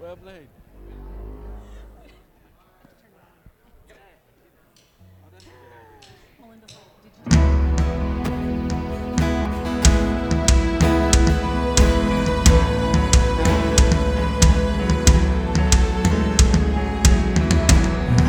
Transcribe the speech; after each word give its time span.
Well 0.00 0.16
played. 0.16 0.48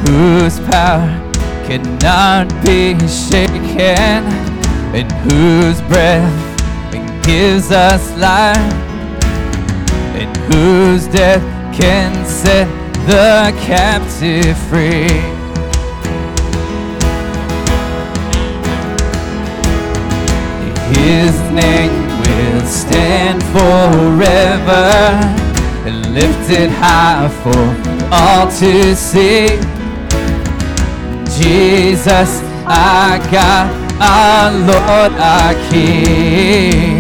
whose 0.08 0.60
power 0.60 1.10
cannot 1.66 2.48
be 2.64 2.96
shaken, 3.08 4.24
and 4.94 5.12
whose 5.12 5.82
breath 5.90 6.45
gives 7.26 7.72
us 7.72 8.16
life, 8.18 8.58
and 10.16 10.38
whose 10.54 11.08
death 11.08 11.42
can 11.76 12.26
set 12.26 12.68
the 13.08 13.52
captive 13.66 14.58
free. 14.70 15.10
His 20.94 21.36
name 21.52 21.92
will 22.22 22.66
stand 22.66 23.44
forever 23.54 24.86
and 25.86 26.14
lifted 26.14 26.70
high 26.70 27.28
for 27.42 28.06
all 28.12 28.48
to 28.60 28.96
see. 28.96 29.48
Jesus, 31.38 32.42
our 32.66 33.18
God, 33.30 33.68
our 34.00 34.52
Lord, 34.52 35.14
our 35.20 35.54
King. 35.70 36.95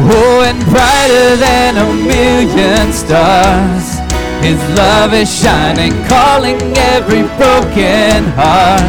Oh, 0.00 0.42
and 0.46 0.62
brighter 0.66 1.36
than 1.36 1.76
a 1.76 1.92
million 2.06 2.92
stars, 2.92 3.98
His 4.44 4.60
love 4.76 5.12
is 5.12 5.28
shining, 5.28 5.92
calling 6.06 6.60
every 6.94 7.22
broken 7.36 8.24
heart. 8.38 8.80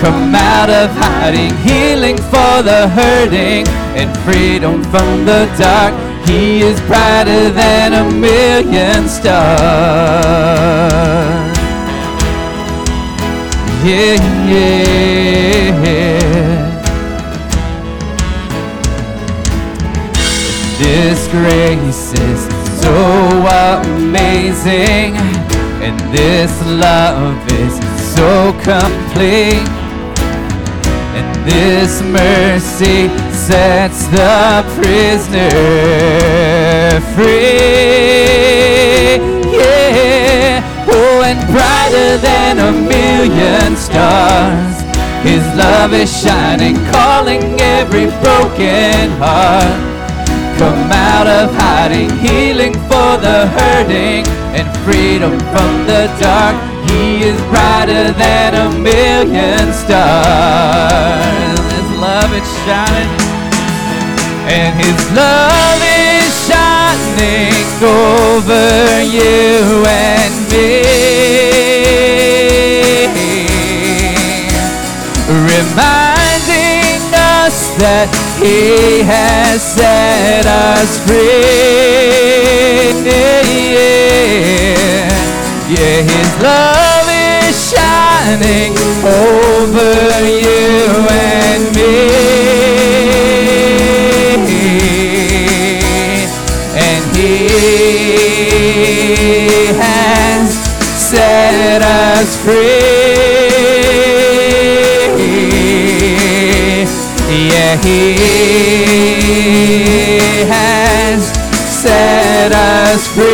Come 0.00 0.34
out 0.34 0.68
of 0.68 0.90
hiding, 0.90 1.56
healing 1.58 2.16
for 2.16 2.62
the 2.62 2.88
hurting, 2.88 3.66
and 3.94 4.10
freedom 4.26 4.82
from 4.84 5.24
the 5.24 5.46
dark. 5.56 5.94
He 6.28 6.60
is 6.60 6.80
brighter 6.82 7.50
than 7.50 7.94
a 7.94 8.04
million 8.10 9.08
stars. 9.08 9.46
Yeah, 13.84 14.16
yeah. 14.50 15.36
This 20.78 21.26
grace 21.28 22.12
is 22.12 22.40
so 22.82 22.92
amazing, 23.80 25.16
and 25.80 25.98
this 26.14 26.52
love 26.66 27.40
is 27.52 27.74
so 28.14 28.52
complete. 28.62 29.66
And 31.16 31.34
this 31.48 32.02
mercy 32.02 33.08
sets 33.32 34.06
the 34.08 34.64
prisoner 34.76 35.50
free. 37.14 38.36
Yeah. 39.56 40.60
Oh, 40.88 41.22
and 41.24 41.40
brighter 41.50 42.18
than 42.18 42.58
a 42.58 42.72
million 42.72 43.76
stars. 43.76 44.82
His 45.24 45.42
love 45.56 45.94
is 45.94 46.10
shining, 46.22 46.76
calling 46.92 47.42
every 47.60 48.10
broken 48.20 49.10
heart. 49.18 49.85
Out 51.26 51.50
of 51.50 51.54
hiding, 51.56 52.10
healing 52.18 52.72
for 52.86 53.18
the 53.18 53.48
hurting, 53.58 54.24
and 54.54 54.66
freedom 54.86 55.34
from 55.50 55.86
the 55.90 56.06
dark. 56.22 56.54
He 56.88 57.24
is 57.24 57.36
brighter 57.50 58.12
than 58.12 58.54
a 58.54 58.70
million 58.78 59.72
stars. 59.72 61.58
His 61.74 61.90
love 61.98 62.30
is 62.30 62.46
shining, 62.62 63.10
and 64.46 64.78
His 64.78 65.00
love 65.18 65.82
is 65.82 66.30
shining 66.46 67.66
over 67.82 69.02
you 69.02 69.55
He 78.42 79.02
has 79.02 79.62
set 79.62 80.44
us 80.44 80.98
free. 81.06 81.16
Yeah, 85.68 86.02
His 86.02 86.30
love 86.42 87.08
is 87.08 87.56
shining 87.72 88.72
over 89.02 89.94
you 90.28 91.08
and 91.08 91.64
me. 91.74 91.96
And 96.76 97.04
He 97.16 97.48
has 99.80 100.48
set 101.10 101.82
us 101.82 102.36
free. 102.44 102.95
He 107.74 108.14
has 110.48 111.20
set 111.82 112.52
us 112.52 113.06
free. 113.08 113.26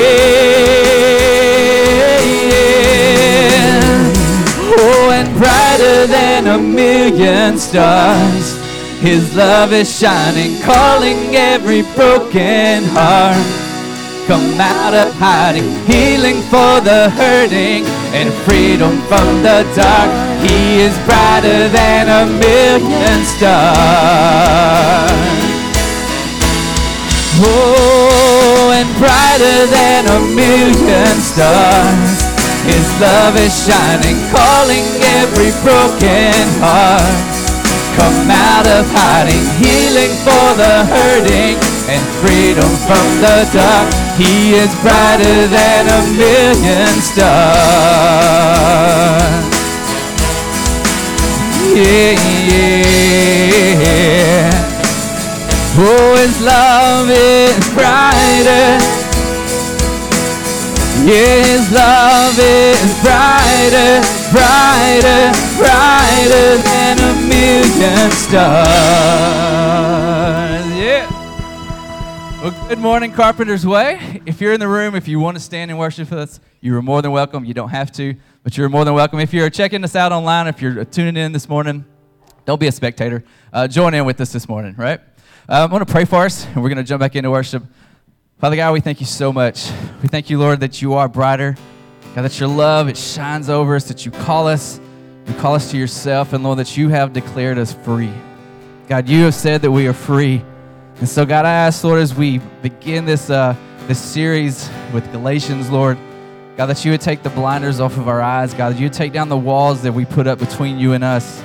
Oh, 4.79 5.11
and 5.13 5.29
brighter 5.37 6.07
than 6.07 6.47
a 6.47 6.59
million 6.59 7.59
stars, 7.59 8.57
His 9.01 9.35
love 9.37 9.73
is 9.73 9.89
shining, 9.99 10.61
calling 10.63 11.37
every 11.37 11.83
broken 11.95 12.85
heart. 12.97 13.37
Come 14.27 14.59
out 14.59 14.95
of 14.95 15.13
hiding, 15.15 15.69
healing 15.87 16.41
for 16.43 16.81
the 16.81 17.11
hurting, 17.11 17.85
and 18.15 18.33
freedom 18.45 18.99
from 19.03 19.43
the 19.43 19.65
dark. 19.77 20.22
He 20.43 20.83
is 20.83 20.99
brighter 21.07 21.69
than 21.71 22.11
a 22.11 22.27
million 22.27 23.25
stars. 23.25 23.53
Oh, 27.39 28.75
and 28.75 28.91
brighter 28.99 29.67
than 29.71 30.07
a 30.11 30.21
million 30.35 31.15
stars. 31.23 32.27
His 32.67 32.87
love 32.99 33.39
is 33.39 33.55
shining, 33.55 34.19
calling 34.35 34.83
every 35.23 35.55
broken 35.63 36.35
heart. 36.59 37.31
Come 37.95 38.27
out 38.31 38.67
of 38.67 38.87
hiding, 38.91 39.47
healing 39.63 40.11
for 40.27 40.55
the 40.59 40.87
hurting, 40.91 41.55
and 41.87 42.03
freedom 42.19 42.71
from 42.83 43.07
the 43.23 43.47
dark. 43.55 43.95
He 44.19 44.59
is 44.59 44.75
brighter 44.83 45.47
than 45.47 45.87
a 45.87 46.03
million 46.19 46.99
stars. 46.99 48.13
Yeah, 51.75 52.13
yeah. 52.53 52.93
Oh, 55.79 56.17
his 56.21 56.37
love 56.43 57.09
is 57.09 57.57
brighter. 57.73 58.79
Yeah, 61.09 61.45
his 61.49 61.73
love 61.73 62.39
is 62.39 63.01
brighter, 63.01 64.03
brighter, 64.31 65.33
brighter 65.57 66.61
than 66.63 67.01
a 67.01 67.15
million 67.27 68.11
stars. 68.11 69.62
Well, 72.43 72.69
good 72.69 72.81
morning, 72.81 73.13
Carpenter's 73.13 73.65
Way. 73.65 74.21
If 74.27 74.41
you're 74.41 74.53
in 74.53 74.59
the 74.59 74.67
room, 74.67 74.97
if 74.97 75.07
you 75.07 75.21
want 75.21 75.37
to 75.37 75.41
stand 75.41 75.71
and 75.71 75.79
worship 75.79 76.11
with 76.11 76.19
us, 76.19 76.41
you 76.61 76.77
are 76.77 76.83
more 76.83 77.01
than 77.01 77.13
welcome. 77.13 77.45
You 77.45 77.55
don't 77.55 77.69
have 77.69 77.93
to, 77.93 78.17
but 78.43 78.59
you're 78.59 78.69
more 78.69 78.85
than 78.85 78.95
welcome. 78.95 79.21
If 79.21 79.33
you're 79.33 79.49
checking 79.49 79.85
us 79.85 79.95
out 79.95 80.11
online, 80.11 80.49
if 80.49 80.61
you're 80.61 80.85
tuning 80.85 81.17
in 81.17 81.31
this 81.31 81.49
morning, 81.49 81.85
don't 82.45 82.59
be 82.59 82.67
a 82.67 82.73
spectator. 82.73 83.23
Uh, 83.53 83.69
join 83.69 83.95
in 83.95 84.05
with 84.05 84.21
us 84.21 84.33
this 84.33 84.49
morning, 84.49 84.75
right? 84.77 84.99
Uh, 85.49 85.63
I'm 85.63 85.71
going 85.71 85.85
to 85.85 85.93
pray 85.93 86.05
for 86.05 86.25
us, 86.25 86.45
and 86.45 86.57
we're 86.57 86.69
going 86.69 86.79
to 86.79 86.83
jump 86.83 86.99
back 86.99 87.15
into 87.15 87.31
worship. 87.31 87.63
Father 88.41 88.57
God, 88.57 88.73
we 88.73 88.81
thank 88.81 88.99
you 88.99 89.07
so 89.07 89.33
much. 89.33 89.71
We 90.03 90.09
thank 90.09 90.29
you, 90.29 90.41
Lord, 90.41 90.59
that 90.59 90.83
you 90.83 90.95
are 90.95 91.07
brighter. 91.07 91.55
God, 92.17 92.23
that 92.23 92.41
your 92.41 92.49
love, 92.49 92.89
it 92.89 92.97
shines 92.97 93.51
over 93.51 93.77
us, 93.77 93.85
that 93.85 94.05
you 94.05 94.11
call 94.11 94.49
us, 94.49 94.81
you 95.29 95.35
call 95.35 95.55
us 95.55 95.71
to 95.71 95.79
yourself, 95.79 96.33
and 96.33 96.43
Lord, 96.43 96.59
that 96.59 96.77
you 96.77 96.89
have 96.89 97.13
declared 97.13 97.57
us 97.59 97.73
free. 97.73 98.13
God, 98.89 99.09
you 99.09 99.23
have 99.27 99.35
said 99.37 99.63
that 99.63 99.71
we 99.71 99.87
are 99.87 99.93
free. 99.93 100.43
And 101.03 101.09
so, 101.09 101.27
God, 101.27 101.45
I 101.47 101.53
ask, 101.53 101.83
Lord, 101.83 102.01
as 102.01 102.15
we 102.15 102.39
begin 102.63 103.07
this, 103.07 103.29
uh, 103.29 103.57
this 103.89 103.99
series 103.99 104.71
with 104.95 105.11
Galatians, 105.11 105.69
Lord, 105.69 105.99
God, 106.57 106.67
that 106.67 106.85
you 106.85 106.93
would 106.93 107.01
take 107.01 107.25
the 107.25 107.31
blinders 107.31 107.81
off 107.81 107.97
of 107.97 108.07
our 108.07 108.23
eyes. 108.23 108.55
God, 108.55 108.73
that 108.73 108.79
you 108.79 108.85
would 108.85 108.93
take 108.93 109.13
down 109.13 109.29
the 109.29 109.37
walls 109.37 109.83
that 109.83 109.91
we 109.91 110.05
put 110.05 110.29
up 110.29 110.39
between 110.39 110.79
you 110.79 110.93
and 110.93 111.03
us. 111.03 111.43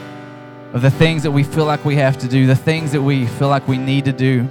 of 0.74 0.84
the 0.84 0.92
things 0.92 1.24
that 1.24 1.32
we 1.32 1.44
feel 1.44 1.66
like 1.66 1.84
we 1.86 1.96
have 1.96 2.20
to 2.20 2.28
do, 2.28 2.46
the 2.46 2.56
things 2.56 2.92
that 2.92 3.02
we 3.02 3.26
feel 3.26 3.48
like 3.48 3.68
we 3.68 3.80
need 3.80 4.06
to 4.06 4.14
do. 4.14 4.48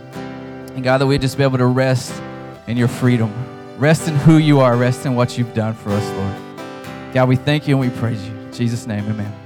And 0.74 0.82
God, 0.82 0.98
that 0.98 1.06
we'd 1.06 1.20
just 1.20 1.36
be 1.36 1.44
able 1.44 1.58
to 1.58 1.66
rest 1.66 2.12
in 2.66 2.76
your 2.76 2.88
freedom, 2.88 3.32
rest 3.78 4.08
in 4.08 4.16
who 4.16 4.38
you 4.38 4.58
are, 4.58 4.76
rest 4.76 5.06
in 5.06 5.14
what 5.14 5.38
you've 5.38 5.54
done 5.54 5.74
for 5.74 5.90
us, 5.90 6.04
Lord. 6.16 7.14
God, 7.14 7.28
we 7.28 7.36
thank 7.36 7.68
you 7.68 7.80
and 7.80 7.92
we 7.92 7.96
praise 7.96 8.26
you. 8.26 8.32
In 8.32 8.52
Jesus' 8.52 8.88
name, 8.88 9.08
amen. 9.08 9.45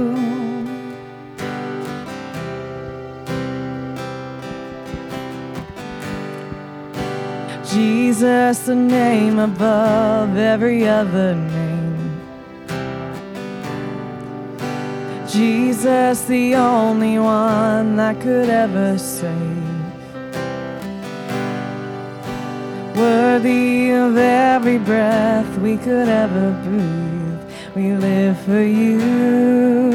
Jesus, 8.11 8.59
the 8.65 8.75
name 8.75 9.39
above 9.39 10.35
every 10.35 10.85
other 10.85 11.33
name. 11.33 12.21
Jesus, 15.29 16.23
the 16.23 16.55
only 16.55 17.17
one 17.19 17.95
that 17.95 18.19
could 18.19 18.49
ever 18.49 18.97
save. 18.97 19.31
Worthy 22.97 23.91
of 23.91 24.17
every 24.17 24.77
breath 24.77 25.57
we 25.59 25.77
could 25.77 26.09
ever 26.09 26.51
breathe. 26.65 27.77
We 27.77 27.93
live 27.93 28.37
for 28.41 28.61
you. 28.61 29.89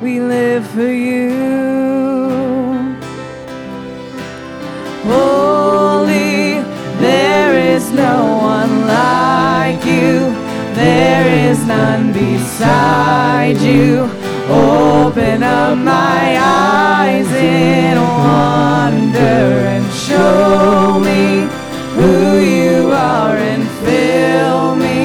We 0.00 0.20
live 0.20 0.64
for 0.70 0.86
you. 0.86 1.34
Holy, 5.02 5.63
like 9.64 9.84
you. 9.86 10.12
There 10.74 11.26
is 11.48 11.58
none 11.66 12.12
beside 12.12 13.58
you. 13.70 14.10
Open 14.50 15.42
up 15.42 15.78
my 15.78 16.22
eyes 16.38 17.30
in 17.32 17.96
wonder 18.26 19.46
and 19.74 19.86
show 20.08 21.00
me 21.08 21.22
who 21.96 22.14
you 22.56 22.92
are 22.92 23.36
and 23.50 23.64
fill 23.86 24.76
me 24.86 25.02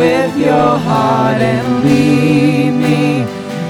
with 0.00 0.32
your 0.36 0.72
heart 0.88 1.40
and 1.52 1.66
lead 1.84 2.72
me 2.86 3.04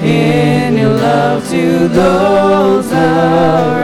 in 0.02 0.78
your 0.78 0.94
love 1.08 1.46
to 1.50 1.88
those 1.88 2.90
around 2.92 3.75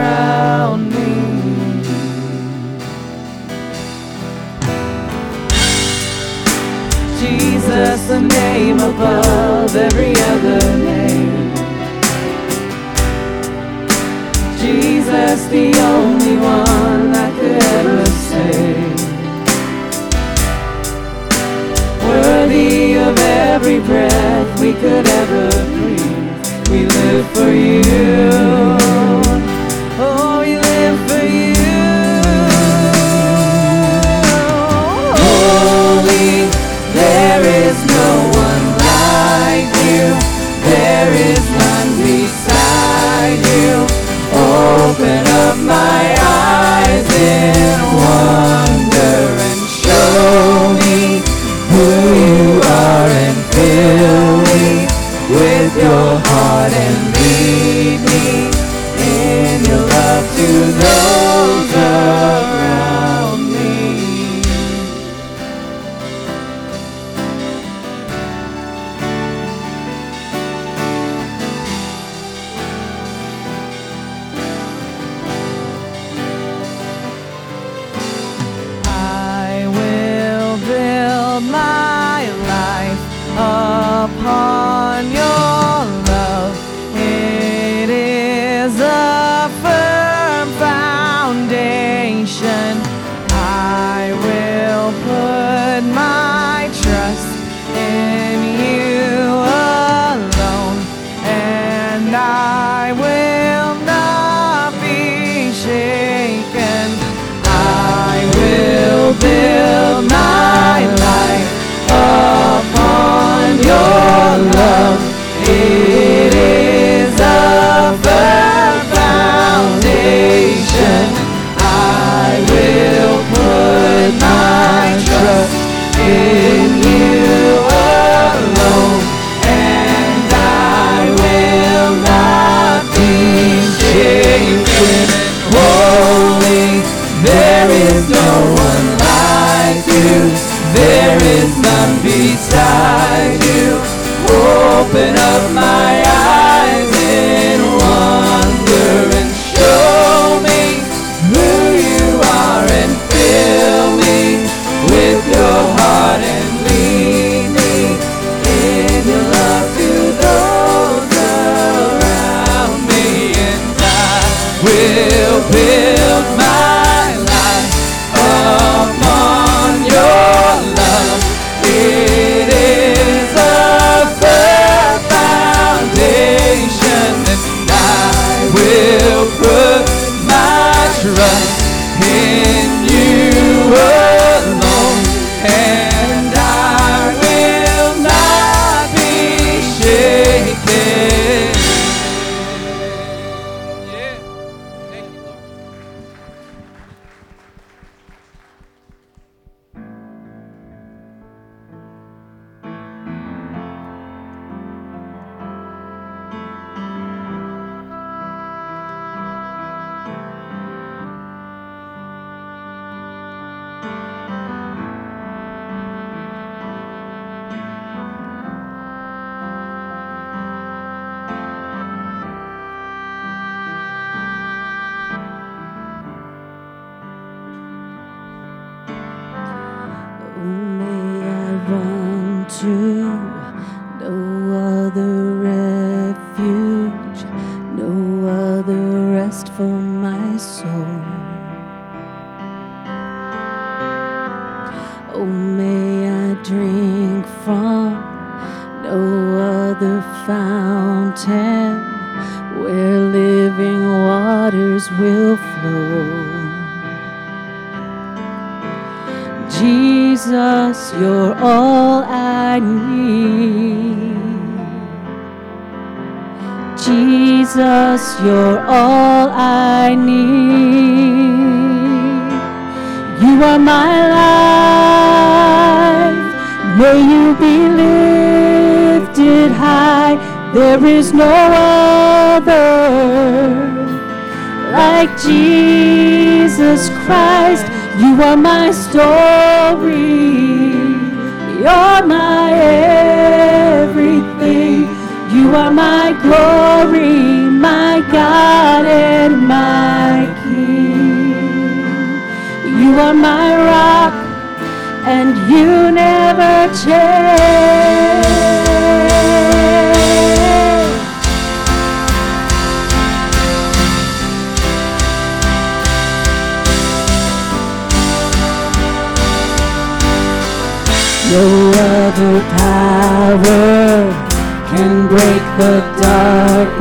could 24.83 25.07
ever 25.07 25.49
breathe. 25.71 26.69
We 26.69 26.85
live 26.85 27.27
for 27.31 27.49
you. 27.49 28.52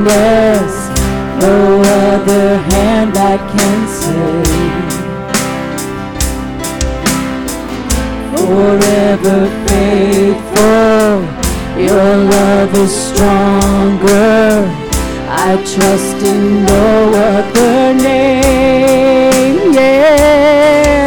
No 0.05 1.81
other 1.81 2.59
hand 2.59 3.17
I 3.17 3.37
can 3.53 3.79
save. 3.89 4.93
Forever 8.35 9.41
faithful, 9.67 11.11
your 11.81 12.13
love 12.35 12.75
is 12.75 12.93
stronger. 13.09 14.69
I 15.29 15.57
trust 15.75 16.19
in 16.27 16.65
no 16.65 17.15
other 17.31 17.95
name. 17.95 19.73
Yeah, 19.73 21.07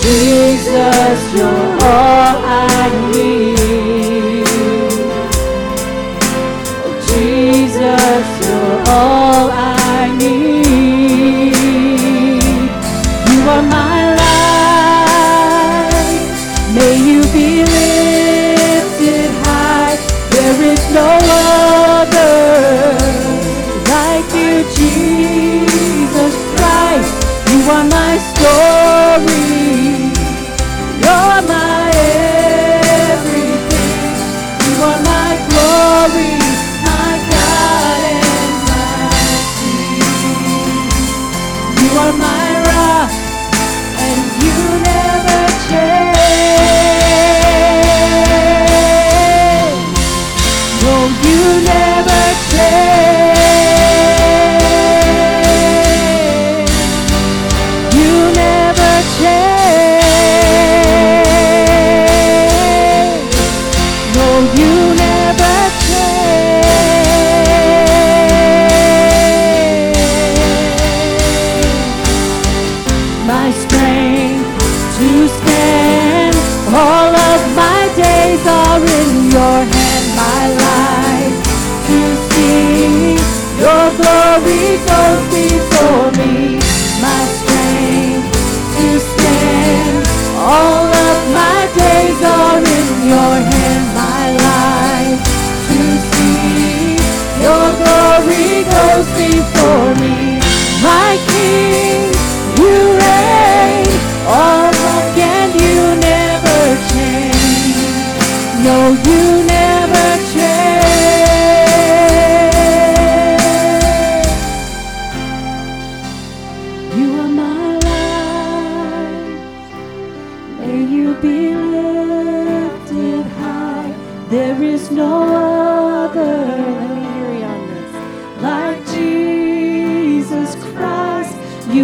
Jesus, 0.00 1.18
you're 1.34 1.82
all. 1.82 2.39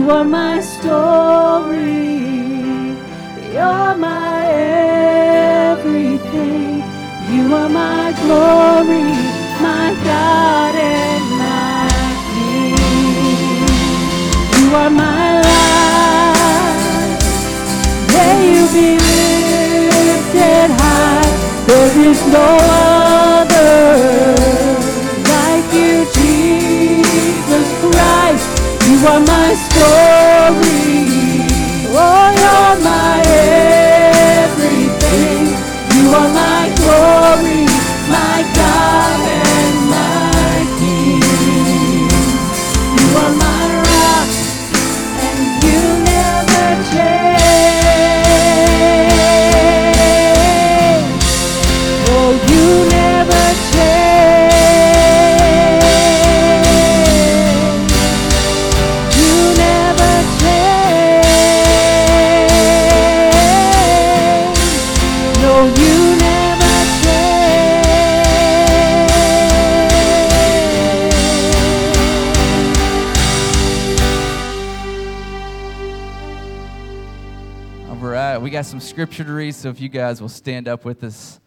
You 0.07 0.13
are 0.13 0.23
my 0.25 0.61
story. 0.61 1.81
You're 3.53 3.97
my 3.97 4.47
everything. 5.73 6.85
You 7.29 7.53
are 7.53 7.69
my 7.69 8.13
glory, 8.23 9.03
my 9.61 9.97
God 10.05 10.77
and 10.77 11.25
my 11.43 11.89
King. 12.31 12.77
You 14.61 14.77
are 14.77 14.91
my 14.91 15.41
life. 15.51 16.83
May 18.13 18.37
you 18.55 18.65
be 18.77 18.89
lifted 19.91 20.71
high. 20.83 21.31
There 21.67 21.99
is 22.11 22.21
no 22.29 22.47
other. 23.41 24.36
are 29.07 29.21
my 29.21 29.55
story. 29.55 31.07
Oh, 31.99 32.27
you're 32.41 32.77
my 32.83 33.23
everything. 34.43 35.47
You 35.95 36.15
are 36.15 36.31
my 36.35 36.73
glory. 36.77 37.66
Scripture 79.07 79.23
to 79.23 79.33
read, 79.35 79.55
so 79.55 79.69
if 79.69 79.81
you 79.81 79.89
guys 79.89 80.21
will 80.21 80.29
stand 80.29 80.67
up 80.67 80.85
with 80.85 81.05
us, 81.05 81.39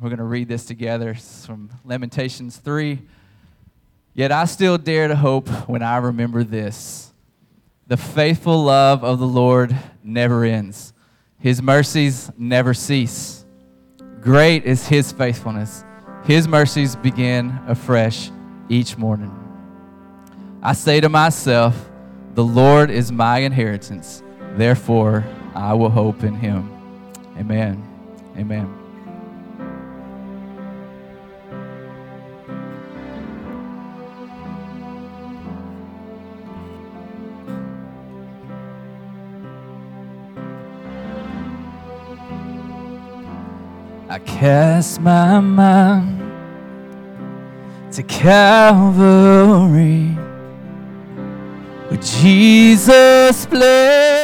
we're 0.00 0.08
going 0.08 0.18
to 0.18 0.22
read 0.22 0.46
this 0.46 0.64
together. 0.64 1.10
It's 1.10 1.44
from 1.44 1.68
Lamentations 1.84 2.58
3. 2.58 3.00
Yet 4.14 4.30
I 4.30 4.44
still 4.44 4.78
dare 4.78 5.08
to 5.08 5.16
hope 5.16 5.48
when 5.68 5.82
I 5.82 5.96
remember 5.96 6.44
this. 6.44 7.12
The 7.88 7.96
faithful 7.96 8.62
love 8.62 9.02
of 9.02 9.18
the 9.18 9.26
Lord 9.26 9.76
never 10.04 10.44
ends, 10.44 10.92
His 11.40 11.60
mercies 11.60 12.30
never 12.38 12.72
cease. 12.72 13.44
Great 14.20 14.64
is 14.64 14.86
His 14.86 15.10
faithfulness. 15.10 15.84
His 16.22 16.46
mercies 16.46 16.94
begin 16.94 17.58
afresh 17.66 18.30
each 18.68 18.96
morning. 18.96 19.32
I 20.62 20.74
say 20.74 21.00
to 21.00 21.08
myself, 21.08 21.90
The 22.34 22.44
Lord 22.44 22.90
is 22.90 23.10
my 23.10 23.38
inheritance, 23.38 24.22
therefore 24.56 25.24
I 25.54 25.72
will 25.72 25.90
hope 25.90 26.24
in 26.24 26.34
Him. 26.34 26.68
Amen. 27.38 27.82
Amen. 28.36 28.80
I 44.08 44.18
cast 44.20 45.00
my 45.00 45.40
mind 45.40 46.20
to 47.92 48.02
Calvary 48.02 50.08
where 51.88 52.00
Jesus 52.00 53.46
bled 53.46 54.23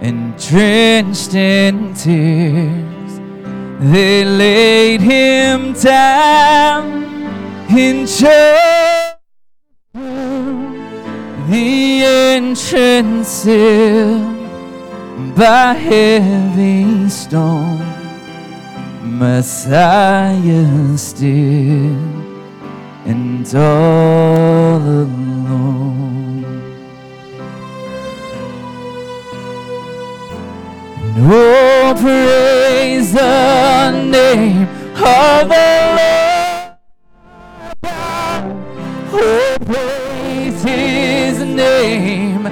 and 0.00 0.36
drenched 0.38 1.34
in 1.34 1.94
tears. 1.94 3.20
They 3.80 4.24
laid 4.24 5.00
him 5.00 5.72
down 5.74 7.04
in 7.70 8.06
church, 8.06 9.16
the 11.50 12.02
entrance 12.04 13.28
sealed 13.28 14.36
by 15.36 15.74
heavy 15.74 17.08
stone. 17.08 17.84
Messiah 19.18 20.96
still 20.96 22.16
and 23.06 23.46
all 23.54 24.78
alone. 24.78 26.25
Oh, 31.18 31.94
praise 31.98 33.12
the 33.12 33.90
name 33.90 34.62
of 34.96 35.48
the 35.48 35.66
Lord. 35.96 36.76
Oh, 39.12 39.56
praise 39.64 40.62
His 40.62 41.38
name 41.40 42.46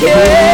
Christ 0.00 0.47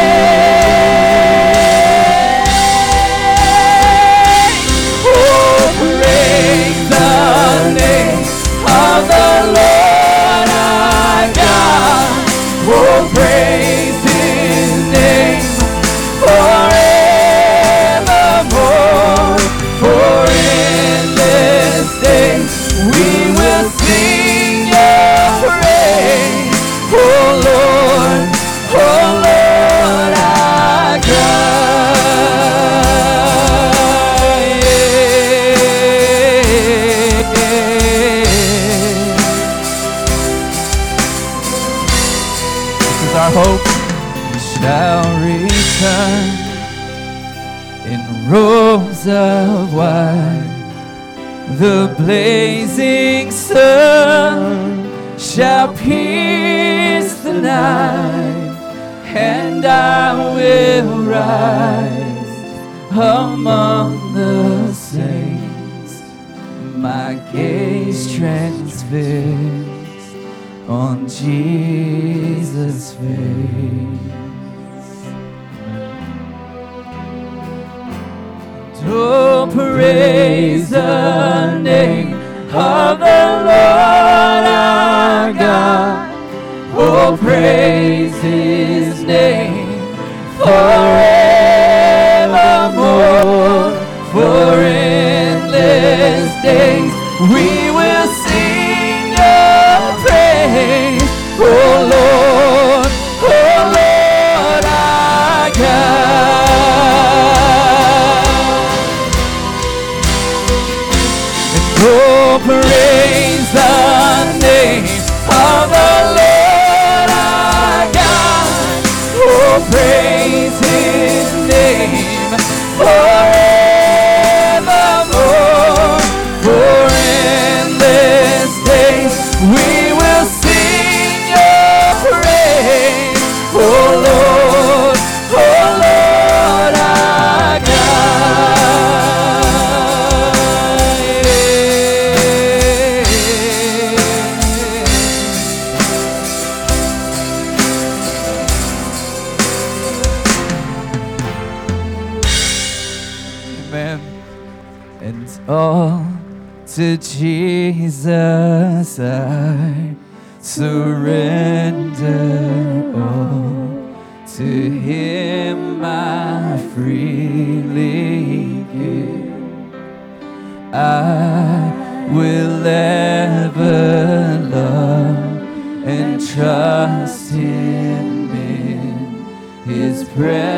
His 180.16 180.53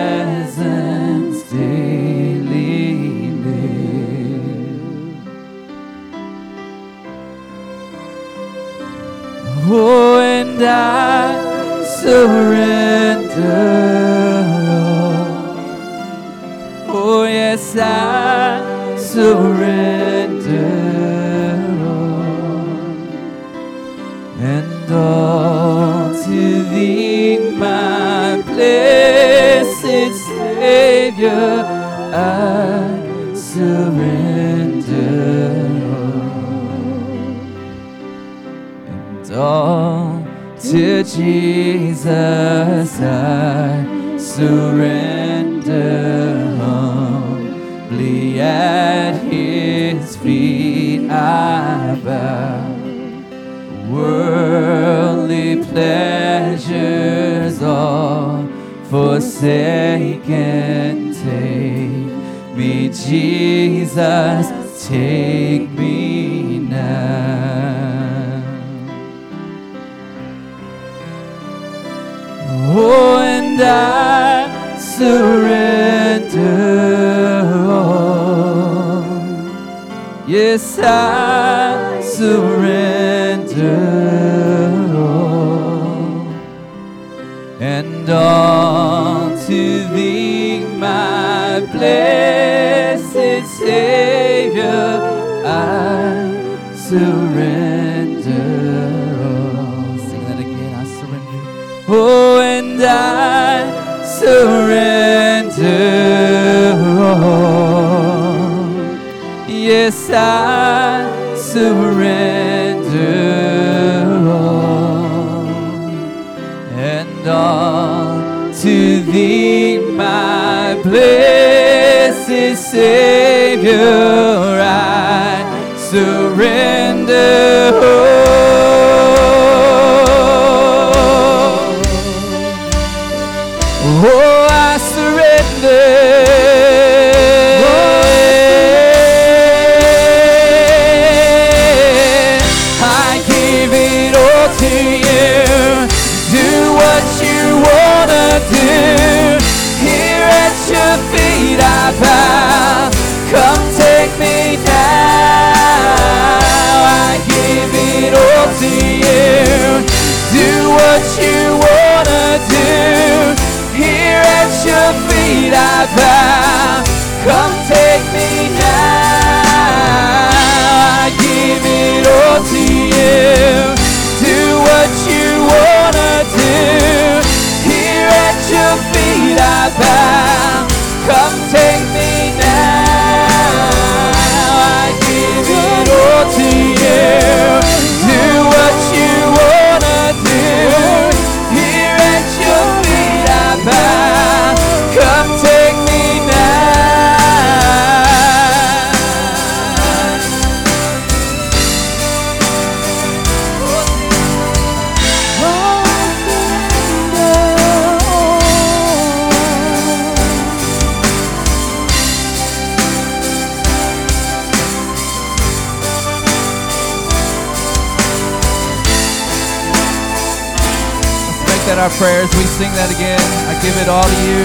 prayers. 221.98 222.30
We 222.36 222.44
sing 222.44 222.72
that 222.72 222.90
again. 222.92 223.20
I 223.48 223.54
give 223.64 223.76
it 223.80 223.88
all 223.88 224.04
to 224.04 224.18
you. 224.28 224.44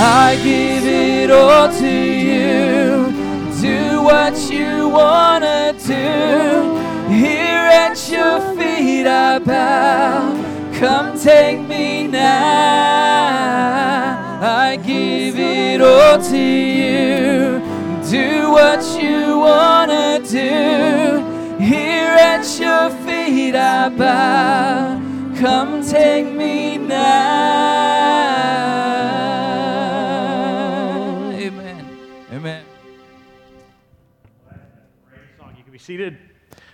I 0.00 0.36
give 0.42 0.86
it 0.86 1.30
all 1.30 1.68
to 1.68 1.94
you. 2.28 3.12
Do 3.60 4.02
what 4.02 4.34
you 4.50 4.88
wanna 4.88 5.74
do. 5.86 6.78
Here 7.12 7.68
at 7.84 7.98
your 8.08 8.40
feet 8.56 9.06
I 9.06 9.38
bow. 9.38 10.34
Come 10.78 11.18
take 11.18 11.60
me 11.60 12.06
now. 12.06 13.38
I 14.40 14.76
give 14.76 15.38
it 15.38 15.82
all 15.82 16.18
to 16.22 16.38
you. 16.38 17.60
Do 18.08 18.50
what 18.52 18.82
you 19.00 19.38
wanna 19.38 20.20
do. 20.20 21.24
Here 21.62 22.16
at 22.32 22.46
your 22.58 22.90
feet 23.04 23.54
I 23.54 23.88
bow. 23.90 24.97
Come 25.38 25.86
take 25.86 26.26
me 26.26 26.78
now. 26.78 26.98
Amen. 31.32 31.86
Amen. 32.32 32.64
Great 35.08 35.20
song. 35.38 35.54
You 35.56 35.62
can 35.62 35.72
be 35.72 35.78
seated. 35.78 36.18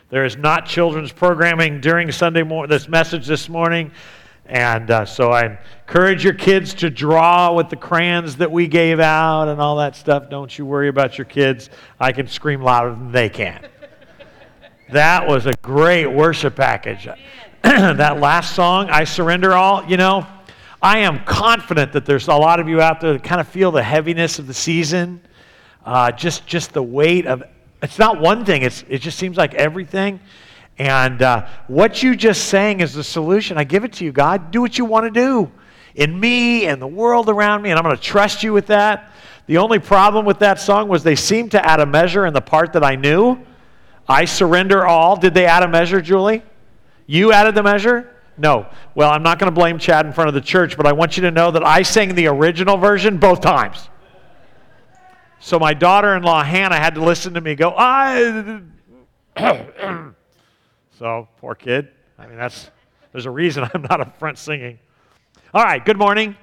There 0.08 0.24
is 0.24 0.38
not 0.38 0.64
children's 0.64 1.12
programming 1.12 1.82
during 1.82 2.10
Sunday 2.10 2.42
morning. 2.42 2.70
This 2.70 2.88
message 2.88 3.26
this 3.26 3.50
morning, 3.50 3.90
and 4.46 4.90
uh, 4.90 5.04
so 5.04 5.30
I 5.30 5.58
encourage 5.86 6.24
your 6.24 6.32
kids 6.32 6.72
to 6.74 6.88
draw 6.88 7.52
with 7.52 7.68
the 7.68 7.76
crayons 7.76 8.36
that 8.36 8.50
we 8.50 8.66
gave 8.66 8.98
out 8.98 9.48
and 9.48 9.60
all 9.60 9.76
that 9.76 9.94
stuff. 9.94 10.30
Don't 10.30 10.58
you 10.58 10.64
worry 10.64 10.88
about 10.88 11.18
your 11.18 11.26
kids. 11.26 11.68
I 12.00 12.12
can 12.12 12.26
scream 12.26 12.62
louder 12.62 12.92
than 12.92 13.12
they 13.12 13.28
can. 13.28 13.68
that 14.90 15.28
was 15.28 15.44
a 15.44 15.52
great 15.60 16.06
worship 16.06 16.56
package. 16.56 17.06
that 17.96 18.20
last 18.20 18.54
song, 18.54 18.90
I 18.90 19.04
Surrender 19.04 19.54
All, 19.54 19.82
you 19.86 19.96
know, 19.96 20.26
I 20.82 20.98
am 20.98 21.24
confident 21.24 21.94
that 21.94 22.04
there's 22.04 22.28
a 22.28 22.34
lot 22.34 22.60
of 22.60 22.68
you 22.68 22.82
out 22.82 23.00
there 23.00 23.14
that 23.14 23.24
kind 23.24 23.40
of 23.40 23.48
feel 23.48 23.70
the 23.70 23.82
heaviness 23.82 24.38
of 24.38 24.46
the 24.46 24.52
season, 24.52 25.22
uh, 25.86 26.12
just, 26.12 26.46
just 26.46 26.74
the 26.74 26.82
weight 26.82 27.26
of, 27.26 27.42
it's 27.82 27.98
not 27.98 28.20
one 28.20 28.44
thing, 28.44 28.60
it's, 28.60 28.84
it 28.90 28.98
just 28.98 29.18
seems 29.18 29.38
like 29.38 29.54
everything. 29.54 30.20
And 30.76 31.22
uh, 31.22 31.46
what 31.66 32.02
you 32.02 32.14
just 32.14 32.48
sang 32.48 32.80
is 32.80 32.92
the 32.92 33.02
solution. 33.02 33.56
I 33.56 33.64
give 33.64 33.82
it 33.82 33.94
to 33.94 34.04
you, 34.04 34.12
God. 34.12 34.50
Do 34.50 34.60
what 34.60 34.76
you 34.76 34.84
want 34.84 35.06
to 35.06 35.10
do 35.10 35.50
in 35.94 36.20
me 36.20 36.66
and 36.66 36.82
the 36.82 36.86
world 36.86 37.30
around 37.30 37.62
me, 37.62 37.70
and 37.70 37.78
I'm 37.78 37.84
going 37.84 37.96
to 37.96 38.02
trust 38.02 38.42
you 38.42 38.52
with 38.52 38.66
that. 38.66 39.10
The 39.46 39.56
only 39.56 39.78
problem 39.78 40.26
with 40.26 40.40
that 40.40 40.60
song 40.60 40.88
was 40.88 41.02
they 41.02 41.16
seemed 41.16 41.52
to 41.52 41.66
add 41.66 41.80
a 41.80 41.86
measure 41.86 42.26
in 42.26 42.34
the 42.34 42.42
part 42.42 42.74
that 42.74 42.84
I 42.84 42.96
knew. 42.96 43.38
I 44.06 44.26
surrender 44.26 44.86
all. 44.86 45.16
Did 45.16 45.32
they 45.32 45.46
add 45.46 45.62
a 45.62 45.68
measure, 45.68 46.02
Julie? 46.02 46.42
You 47.06 47.32
added 47.32 47.54
the 47.54 47.62
measure? 47.62 48.10
No. 48.36 48.66
Well, 48.94 49.10
I'm 49.10 49.22
not 49.22 49.38
going 49.38 49.52
to 49.52 49.54
blame 49.54 49.78
Chad 49.78 50.06
in 50.06 50.12
front 50.12 50.28
of 50.28 50.34
the 50.34 50.40
church, 50.40 50.76
but 50.76 50.86
I 50.86 50.92
want 50.92 51.16
you 51.16 51.22
to 51.22 51.30
know 51.30 51.50
that 51.50 51.64
I 51.64 51.82
sang 51.82 52.14
the 52.14 52.26
original 52.26 52.76
version 52.76 53.18
both 53.18 53.40
times. 53.40 53.88
So 55.40 55.58
my 55.58 55.74
daughter 55.74 56.16
in 56.16 56.22
law, 56.22 56.42
Hannah, 56.42 56.78
had 56.78 56.94
to 56.94 57.04
listen 57.04 57.34
to 57.34 57.40
me 57.40 57.54
go, 57.54 57.70
so, 60.98 61.28
poor 61.38 61.54
kid. 61.54 61.88
I 62.18 62.26
mean, 62.26 62.38
that's, 62.38 62.70
there's 63.12 63.26
a 63.26 63.30
reason 63.30 63.68
I'm 63.74 63.82
not 63.82 64.00
up 64.00 64.18
front 64.18 64.38
singing. 64.38 64.78
All 65.52 65.62
right, 65.62 65.84
good 65.84 65.98
morning. 65.98 66.36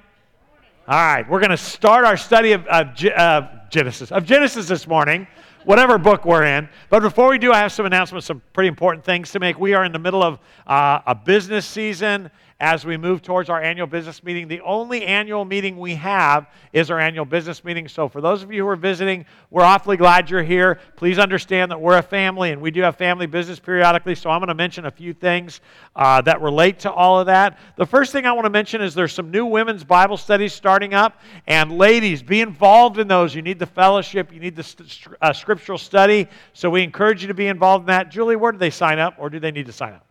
All 0.86 0.94
right, 0.94 1.28
we're 1.28 1.40
going 1.40 1.50
to 1.50 1.56
start 1.56 2.04
our 2.04 2.16
study 2.16 2.52
of, 2.52 2.66
of 2.66 2.88
uh, 3.04 3.48
Genesis, 3.70 4.12
of 4.12 4.24
Genesis 4.24 4.68
this 4.68 4.86
morning 4.86 5.26
whatever 5.64 5.98
book 5.98 6.24
we're 6.24 6.44
in. 6.44 6.68
But 6.90 7.00
before 7.00 7.28
we 7.28 7.38
do, 7.38 7.52
I 7.52 7.58
have 7.58 7.72
some 7.72 7.86
announcements, 7.86 8.26
some 8.26 8.42
pretty 8.52 8.68
important 8.68 9.04
things 9.04 9.30
to 9.32 9.40
make. 9.40 9.58
We 9.58 9.74
are 9.74 9.84
in 9.84 9.92
the 9.92 9.98
middle 9.98 10.22
of 10.22 10.38
uh, 10.66 11.00
a 11.06 11.14
business 11.14 11.66
season 11.66 12.30
as 12.62 12.86
we 12.86 12.96
move 12.96 13.22
towards 13.22 13.50
our 13.50 13.60
annual 13.60 13.88
business 13.88 14.22
meeting. 14.22 14.46
The 14.46 14.60
only 14.60 15.04
annual 15.04 15.44
meeting 15.44 15.76
we 15.80 15.96
have 15.96 16.46
is 16.72 16.92
our 16.92 17.00
annual 17.00 17.24
business 17.24 17.64
meeting. 17.64 17.88
So, 17.88 18.08
for 18.08 18.20
those 18.20 18.44
of 18.44 18.52
you 18.52 18.62
who 18.62 18.68
are 18.68 18.76
visiting, 18.76 19.26
we're 19.50 19.64
awfully 19.64 19.96
glad 19.96 20.30
you're 20.30 20.44
here. 20.44 20.78
Please 20.94 21.18
understand 21.18 21.72
that 21.72 21.80
we're 21.80 21.98
a 21.98 22.02
family 22.02 22.52
and 22.52 22.62
we 22.62 22.70
do 22.70 22.80
have 22.82 22.94
family 22.94 23.26
business 23.26 23.58
periodically. 23.58 24.14
So, 24.14 24.30
I'm 24.30 24.38
going 24.38 24.46
to 24.46 24.54
mention 24.54 24.86
a 24.86 24.92
few 24.92 25.12
things 25.12 25.60
uh, 25.96 26.20
that 26.22 26.40
relate 26.40 26.78
to 26.80 26.92
all 26.92 27.18
of 27.18 27.26
that. 27.26 27.58
The 27.76 27.84
first 27.84 28.12
thing 28.12 28.26
I 28.26 28.32
want 28.32 28.44
to 28.44 28.50
mention 28.50 28.80
is 28.80 28.94
there's 28.94 29.12
some 29.12 29.32
new 29.32 29.44
women's 29.44 29.82
Bible 29.82 30.16
studies 30.16 30.52
starting 30.52 30.94
up. 30.94 31.20
And, 31.48 31.76
ladies, 31.76 32.22
be 32.22 32.42
involved 32.42 33.00
in 33.00 33.08
those. 33.08 33.34
You 33.34 33.42
need 33.42 33.58
the 33.58 33.66
fellowship, 33.66 34.32
you 34.32 34.38
need 34.38 34.54
the 34.54 34.62
st- 34.62 35.16
uh, 35.20 35.32
scriptural 35.32 35.78
study. 35.78 36.28
So, 36.52 36.70
we 36.70 36.84
encourage 36.84 37.22
you 37.22 37.28
to 37.28 37.34
be 37.34 37.48
involved 37.48 37.82
in 37.82 37.86
that. 37.88 38.08
Julie, 38.08 38.36
where 38.36 38.52
do 38.52 38.58
they 38.58 38.70
sign 38.70 39.00
up 39.00 39.16
or 39.18 39.30
do 39.30 39.40
they 39.40 39.50
need 39.50 39.66
to 39.66 39.72
sign 39.72 39.94
up? 39.94 40.06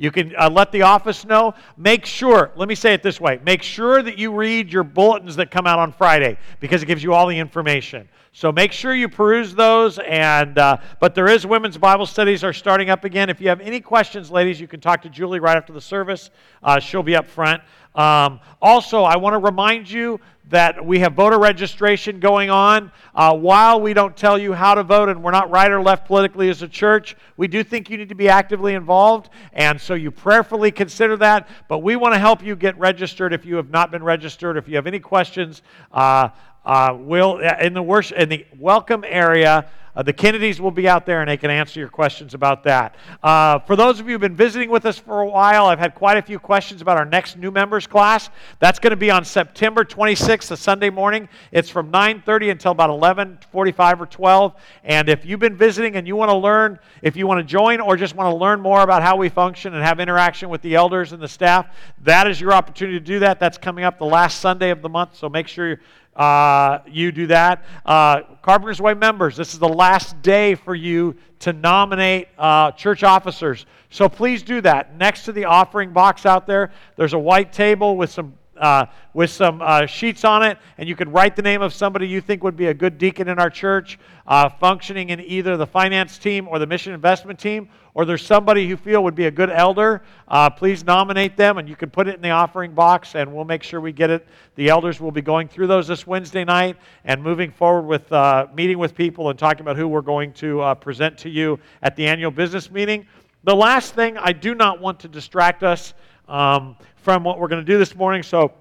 You 0.00 0.10
can 0.10 0.34
uh, 0.38 0.48
let 0.48 0.72
the 0.72 0.80
office 0.80 1.26
know. 1.26 1.52
Make 1.76 2.06
sure, 2.06 2.52
let 2.56 2.70
me 2.70 2.74
say 2.74 2.94
it 2.94 3.02
this 3.02 3.20
way 3.20 3.38
make 3.44 3.62
sure 3.62 4.02
that 4.02 4.16
you 4.16 4.32
read 4.32 4.72
your 4.72 4.82
bulletins 4.82 5.36
that 5.36 5.50
come 5.50 5.66
out 5.66 5.78
on 5.78 5.92
Friday 5.92 6.38
because 6.58 6.82
it 6.82 6.86
gives 6.86 7.02
you 7.02 7.12
all 7.12 7.26
the 7.26 7.38
information. 7.38 8.08
So 8.32 8.50
make 8.50 8.72
sure 8.72 8.94
you 8.94 9.10
peruse 9.10 9.54
those. 9.54 9.98
And 9.98 10.56
uh, 10.56 10.78
but 11.00 11.14
there 11.14 11.28
is 11.28 11.46
women's 11.46 11.76
Bible 11.76 12.06
studies 12.06 12.42
are 12.42 12.54
starting 12.54 12.88
up 12.88 13.04
again. 13.04 13.28
If 13.28 13.42
you 13.42 13.50
have 13.50 13.60
any 13.60 13.78
questions, 13.78 14.30
ladies, 14.30 14.58
you 14.58 14.66
can 14.66 14.80
talk 14.80 15.02
to 15.02 15.10
Julie 15.10 15.38
right 15.38 15.58
after 15.58 15.74
the 15.74 15.82
service. 15.82 16.30
Uh, 16.62 16.80
she'll 16.80 17.02
be 17.02 17.14
up 17.14 17.26
front. 17.26 17.62
Um, 17.94 18.40
also, 18.62 19.02
I 19.02 19.16
want 19.16 19.34
to 19.34 19.38
remind 19.38 19.90
you 19.90 20.18
that 20.50 20.84
we 20.84 20.98
have 20.98 21.14
voter 21.14 21.38
registration 21.38 22.20
going 22.20 22.50
on. 22.50 22.92
Uh, 23.14 23.34
while 23.34 23.80
we 23.80 23.94
don't 23.94 24.16
tell 24.16 24.36
you 24.38 24.52
how 24.52 24.74
to 24.74 24.82
vote 24.82 25.08
and 25.08 25.22
we're 25.22 25.30
not 25.30 25.50
right 25.50 25.70
or 25.70 25.80
left 25.80 26.06
politically 26.06 26.48
as 26.50 26.62
a 26.62 26.68
church, 26.68 27.16
we 27.36 27.48
do 27.48 27.62
think 27.64 27.88
you 27.88 27.96
need 27.96 28.08
to 28.08 28.14
be 28.14 28.28
actively 28.28 28.74
involved. 28.74 29.30
And 29.52 29.80
so 29.80 29.94
you 29.94 30.10
prayerfully 30.10 30.72
consider 30.72 31.16
that. 31.18 31.48
But 31.68 31.78
we 31.78 31.96
want 31.96 32.14
to 32.14 32.18
help 32.18 32.42
you 32.42 32.56
get 32.56 32.78
registered 32.78 33.32
if 33.32 33.46
you 33.46 33.56
have 33.56 33.70
not 33.70 33.90
been 33.90 34.02
registered. 34.02 34.56
If 34.56 34.68
you 34.68 34.74
have 34.74 34.88
any 34.88 35.00
questions, 35.00 35.62
uh, 35.92 36.30
uh, 36.64 36.96
we'll, 36.98 37.38
in, 37.38 37.74
the 37.74 37.82
worship, 37.82 38.18
in 38.18 38.28
the 38.28 38.46
welcome 38.58 39.04
area, 39.06 39.68
uh, 39.96 40.02
the 40.02 40.12
Kennedys 40.12 40.60
will 40.60 40.70
be 40.70 40.88
out 40.88 41.04
there 41.04 41.20
and 41.20 41.28
they 41.28 41.36
can 41.36 41.50
answer 41.50 41.80
your 41.80 41.88
questions 41.88 42.34
about 42.34 42.62
that. 42.64 42.94
Uh, 43.22 43.58
for 43.60 43.74
those 43.74 43.98
of 43.98 44.06
you 44.06 44.12
who've 44.12 44.20
been 44.20 44.36
visiting 44.36 44.70
with 44.70 44.86
us 44.86 44.98
for 44.98 45.20
a 45.20 45.26
while, 45.26 45.66
I've 45.66 45.78
had 45.78 45.94
quite 45.94 46.16
a 46.16 46.22
few 46.22 46.38
questions 46.38 46.80
about 46.80 46.96
our 46.96 47.04
next 47.04 47.36
new 47.36 47.50
members 47.50 47.86
class. 47.86 48.30
That's 48.60 48.78
going 48.78 48.92
to 48.92 48.96
be 48.96 49.10
on 49.10 49.24
September 49.24 49.84
26th, 49.84 50.52
a 50.52 50.56
Sunday 50.56 50.90
morning. 50.90 51.28
It's 51.50 51.68
from 51.68 51.90
9:30 51.90 52.50
until 52.50 52.72
about 52.72 52.90
11:45 52.90 54.00
or 54.00 54.06
12. 54.06 54.54
And 54.84 55.08
if 55.08 55.26
you've 55.26 55.40
been 55.40 55.56
visiting 55.56 55.96
and 55.96 56.06
you 56.06 56.14
want 56.14 56.30
to 56.30 56.36
learn, 56.36 56.78
if 57.02 57.16
you 57.16 57.26
want 57.26 57.38
to 57.40 57.44
join 57.44 57.80
or 57.80 57.96
just 57.96 58.14
want 58.14 58.32
to 58.32 58.36
learn 58.36 58.60
more 58.60 58.82
about 58.82 59.02
how 59.02 59.16
we 59.16 59.28
function 59.28 59.74
and 59.74 59.84
have 59.84 59.98
interaction 59.98 60.50
with 60.50 60.62
the 60.62 60.76
elders 60.76 61.12
and 61.12 61.20
the 61.20 61.28
staff, 61.28 61.66
that 62.02 62.28
is 62.28 62.40
your 62.40 62.52
opportunity 62.52 62.98
to 62.98 63.04
do 63.04 63.18
that. 63.18 63.40
That's 63.40 63.58
coming 63.58 63.84
up 63.84 63.98
the 63.98 64.06
last 64.06 64.40
Sunday 64.40 64.70
of 64.70 64.82
the 64.82 64.88
month, 64.88 65.16
so 65.16 65.28
make 65.28 65.48
sure 65.48 65.80
uh, 66.16 66.80
you 66.86 67.12
do 67.12 67.26
that. 67.28 67.64
Uh, 67.84 68.22
Carpenter's 68.42 68.80
Way 68.80 68.94
members, 68.94 69.36
this 69.36 69.52
is 69.52 69.58
the 69.58 69.68
last 69.68 70.20
day 70.22 70.54
for 70.54 70.74
you 70.74 71.16
to 71.40 71.52
nominate 71.52 72.28
uh, 72.36 72.72
church 72.72 73.02
officers. 73.02 73.66
So 73.90 74.08
please 74.08 74.42
do 74.42 74.60
that. 74.60 74.96
Next 74.96 75.24
to 75.24 75.32
the 75.32 75.44
offering 75.44 75.92
box 75.92 76.26
out 76.26 76.46
there, 76.46 76.72
there's 76.96 77.14
a 77.14 77.18
white 77.18 77.52
table 77.52 77.96
with 77.96 78.10
some 78.10 78.34
uh, 78.60 78.86
with 79.14 79.30
some 79.30 79.60
uh, 79.62 79.86
sheets 79.86 80.24
on 80.24 80.42
it, 80.42 80.58
and 80.78 80.88
you 80.88 80.94
could 80.94 81.12
write 81.12 81.34
the 81.34 81.42
name 81.42 81.62
of 81.62 81.72
somebody 81.72 82.06
you 82.06 82.20
think 82.20 82.44
would 82.44 82.56
be 82.56 82.66
a 82.66 82.74
good 82.74 82.98
deacon 82.98 83.28
in 83.28 83.38
our 83.38 83.50
church, 83.50 83.98
uh, 84.26 84.48
functioning 84.48 85.10
in 85.10 85.20
either 85.20 85.56
the 85.56 85.66
finance 85.66 86.18
team 86.18 86.46
or 86.46 86.58
the 86.58 86.66
mission 86.66 86.92
investment 86.92 87.38
team, 87.38 87.68
or 87.94 88.04
there's 88.04 88.24
somebody 88.24 88.62
you 88.62 88.76
feel 88.76 89.02
would 89.02 89.14
be 89.16 89.26
a 89.26 89.30
good 89.30 89.50
elder. 89.50 90.02
Uh, 90.28 90.48
please 90.48 90.84
nominate 90.84 91.36
them, 91.36 91.58
and 91.58 91.68
you 91.68 91.74
can 91.74 91.90
put 91.90 92.06
it 92.06 92.14
in 92.14 92.20
the 92.20 92.30
offering 92.30 92.72
box, 92.72 93.16
and 93.16 93.34
we'll 93.34 93.44
make 93.44 93.62
sure 93.62 93.80
we 93.80 93.92
get 93.92 94.10
it. 94.10 94.28
The 94.54 94.68
elders 94.68 95.00
will 95.00 95.10
be 95.10 95.22
going 95.22 95.48
through 95.48 95.66
those 95.66 95.88
this 95.88 96.06
Wednesday 96.06 96.44
night 96.44 96.76
and 97.04 97.22
moving 97.22 97.50
forward 97.50 97.86
with 97.86 98.12
uh, 98.12 98.46
meeting 98.54 98.78
with 98.78 98.94
people 98.94 99.30
and 99.30 99.38
talking 99.38 99.62
about 99.62 99.76
who 99.76 99.88
we're 99.88 100.02
going 100.02 100.32
to 100.34 100.60
uh, 100.60 100.74
present 100.74 101.18
to 101.18 101.28
you 101.28 101.58
at 101.82 101.96
the 101.96 102.06
annual 102.06 102.30
business 102.30 102.70
meeting. 102.70 103.06
The 103.42 103.56
last 103.56 103.94
thing, 103.94 104.18
I 104.18 104.32
do 104.32 104.54
not 104.54 104.80
want 104.80 105.00
to 105.00 105.08
distract 105.08 105.62
us. 105.62 105.94
Um, 106.28 106.76
from 107.02 107.24
what 107.24 107.38
we're 107.38 107.48
going 107.48 107.64
to 107.64 107.72
do 107.72 107.78
this 107.78 107.94
morning, 107.94 108.22
so 108.22 108.52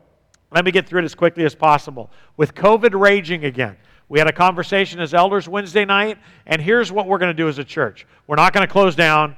let 0.51 0.65
me 0.65 0.71
get 0.71 0.87
through 0.87 1.01
it 1.01 1.05
as 1.05 1.15
quickly 1.15 1.45
as 1.45 1.53
possible. 1.53 2.09
With 2.37 2.55
COVID 2.55 2.99
raging 2.99 3.45
again, 3.45 3.77
we 4.07 4.17
had 4.17 4.27
a 4.27 4.33
conversation 4.33 4.99
as 4.99 5.13
elders 5.13 5.47
Wednesday 5.47 5.85
night, 5.85 6.17
and 6.47 6.61
here's 6.61 6.91
what 6.91 7.07
we're 7.07 7.19
going 7.19 7.35
to 7.35 7.37
do 7.43 7.47
as 7.47 7.59
a 7.59 7.63
church. 7.63 8.07
We're 8.27 8.37
not 8.37 8.53
going 8.53 8.65
to 8.65 8.71
close 8.71 8.95
down. 8.95 9.35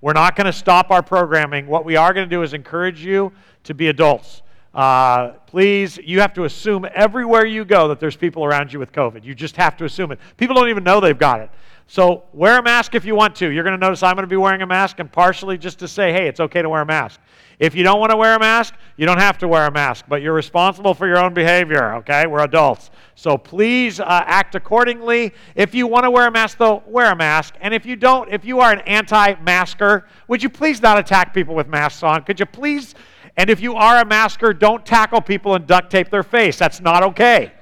We're 0.00 0.14
not 0.14 0.36
going 0.36 0.46
to 0.46 0.52
stop 0.52 0.90
our 0.90 1.02
programming. 1.02 1.66
What 1.66 1.84
we 1.84 1.96
are 1.96 2.14
going 2.14 2.28
to 2.28 2.34
do 2.34 2.42
is 2.42 2.54
encourage 2.54 3.04
you 3.04 3.32
to 3.64 3.74
be 3.74 3.88
adults. 3.88 4.42
Uh, 4.72 5.30
please, 5.46 5.98
you 5.98 6.20
have 6.20 6.34
to 6.34 6.44
assume 6.44 6.86
everywhere 6.94 7.46
you 7.46 7.64
go 7.64 7.88
that 7.88 8.00
there's 8.00 8.16
people 8.16 8.44
around 8.44 8.72
you 8.72 8.78
with 8.78 8.92
COVID. 8.92 9.24
You 9.24 9.34
just 9.34 9.56
have 9.56 9.76
to 9.76 9.84
assume 9.84 10.10
it. 10.10 10.18
People 10.36 10.56
don't 10.56 10.68
even 10.68 10.84
know 10.84 11.00
they've 11.00 11.16
got 11.16 11.40
it. 11.40 11.50
So 11.86 12.24
wear 12.32 12.58
a 12.58 12.62
mask 12.62 12.94
if 12.94 13.04
you 13.04 13.14
want 13.14 13.36
to. 13.36 13.50
You're 13.50 13.62
going 13.62 13.78
to 13.78 13.84
notice 13.84 14.02
I'm 14.02 14.14
going 14.14 14.24
to 14.24 14.28
be 14.28 14.36
wearing 14.36 14.62
a 14.62 14.66
mask 14.66 15.00
and 15.00 15.10
partially 15.10 15.58
just 15.58 15.78
to 15.80 15.88
say, 15.88 16.12
hey, 16.12 16.26
it's 16.26 16.40
okay 16.40 16.62
to 16.62 16.68
wear 16.68 16.80
a 16.80 16.86
mask. 16.86 17.20
If 17.58 17.74
you 17.74 17.84
don't 17.84 18.00
want 18.00 18.10
to 18.10 18.16
wear 18.16 18.34
a 18.34 18.38
mask, 18.38 18.74
you 18.96 19.06
don't 19.06 19.18
have 19.18 19.38
to 19.38 19.48
wear 19.48 19.66
a 19.66 19.70
mask, 19.70 20.06
but 20.08 20.22
you're 20.22 20.32
responsible 20.32 20.92
for 20.92 21.06
your 21.06 21.18
own 21.18 21.34
behavior, 21.34 21.94
okay? 21.96 22.26
We're 22.26 22.42
adults. 22.42 22.90
So 23.14 23.38
please 23.38 24.00
uh, 24.00 24.04
act 24.08 24.54
accordingly. 24.54 25.32
If 25.54 25.74
you 25.74 25.86
want 25.86 26.04
to 26.04 26.10
wear 26.10 26.26
a 26.26 26.30
mask, 26.32 26.58
though, 26.58 26.82
wear 26.86 27.12
a 27.12 27.16
mask. 27.16 27.54
And 27.60 27.72
if 27.72 27.86
you 27.86 27.94
don't, 27.94 28.32
if 28.32 28.44
you 28.44 28.58
are 28.60 28.72
an 28.72 28.80
anti 28.80 29.34
masker, 29.42 30.08
would 30.26 30.42
you 30.42 30.48
please 30.48 30.82
not 30.82 30.98
attack 30.98 31.32
people 31.32 31.54
with 31.54 31.68
masks 31.68 32.02
on? 32.02 32.24
Could 32.24 32.40
you 32.40 32.46
please? 32.46 32.94
And 33.36 33.50
if 33.50 33.60
you 33.60 33.74
are 33.74 34.00
a 34.00 34.04
masker, 34.04 34.52
don't 34.52 34.84
tackle 34.84 35.20
people 35.20 35.54
and 35.54 35.66
duct 35.66 35.90
tape 35.90 36.10
their 36.10 36.22
face. 36.22 36.58
That's 36.58 36.80
not 36.80 37.02
okay. 37.02 37.52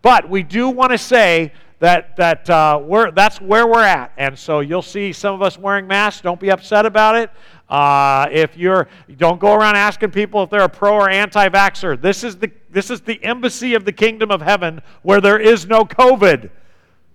But 0.00 0.30
we 0.30 0.42
do 0.42 0.68
want 0.68 0.92
to 0.92 0.98
say 0.98 1.52
that, 1.80 2.16
that 2.16 2.50
uh, 2.50 2.80
we're, 2.82 3.10
that's 3.12 3.40
where 3.40 3.66
we're 3.66 3.84
at. 3.84 4.12
And 4.16 4.38
so 4.38 4.60
you'll 4.60 4.82
see 4.82 5.12
some 5.12 5.34
of 5.34 5.42
us 5.42 5.58
wearing 5.58 5.86
masks. 5.86 6.20
Don't 6.22 6.40
be 6.40 6.50
upset 6.50 6.86
about 6.86 7.14
it. 7.14 7.30
Uh, 7.68 8.26
if 8.32 8.56
you're, 8.56 8.88
don't 9.16 9.38
go 9.38 9.54
around 9.54 9.76
asking 9.76 10.10
people 10.10 10.42
if 10.42 10.50
they're 10.50 10.62
a 10.62 10.68
pro 10.68 10.94
or 10.94 11.10
anti-vaxxer. 11.10 12.00
This 12.00 12.24
is 12.24 12.36
the 12.36 12.50
this 12.70 12.90
is 12.90 13.00
the 13.00 13.22
embassy 13.24 13.74
of 13.74 13.84
the 13.84 13.92
kingdom 13.92 14.30
of 14.30 14.42
heaven 14.42 14.82
where 15.02 15.20
there 15.20 15.38
is 15.38 15.66
no 15.66 15.84
COVID. 15.84 16.50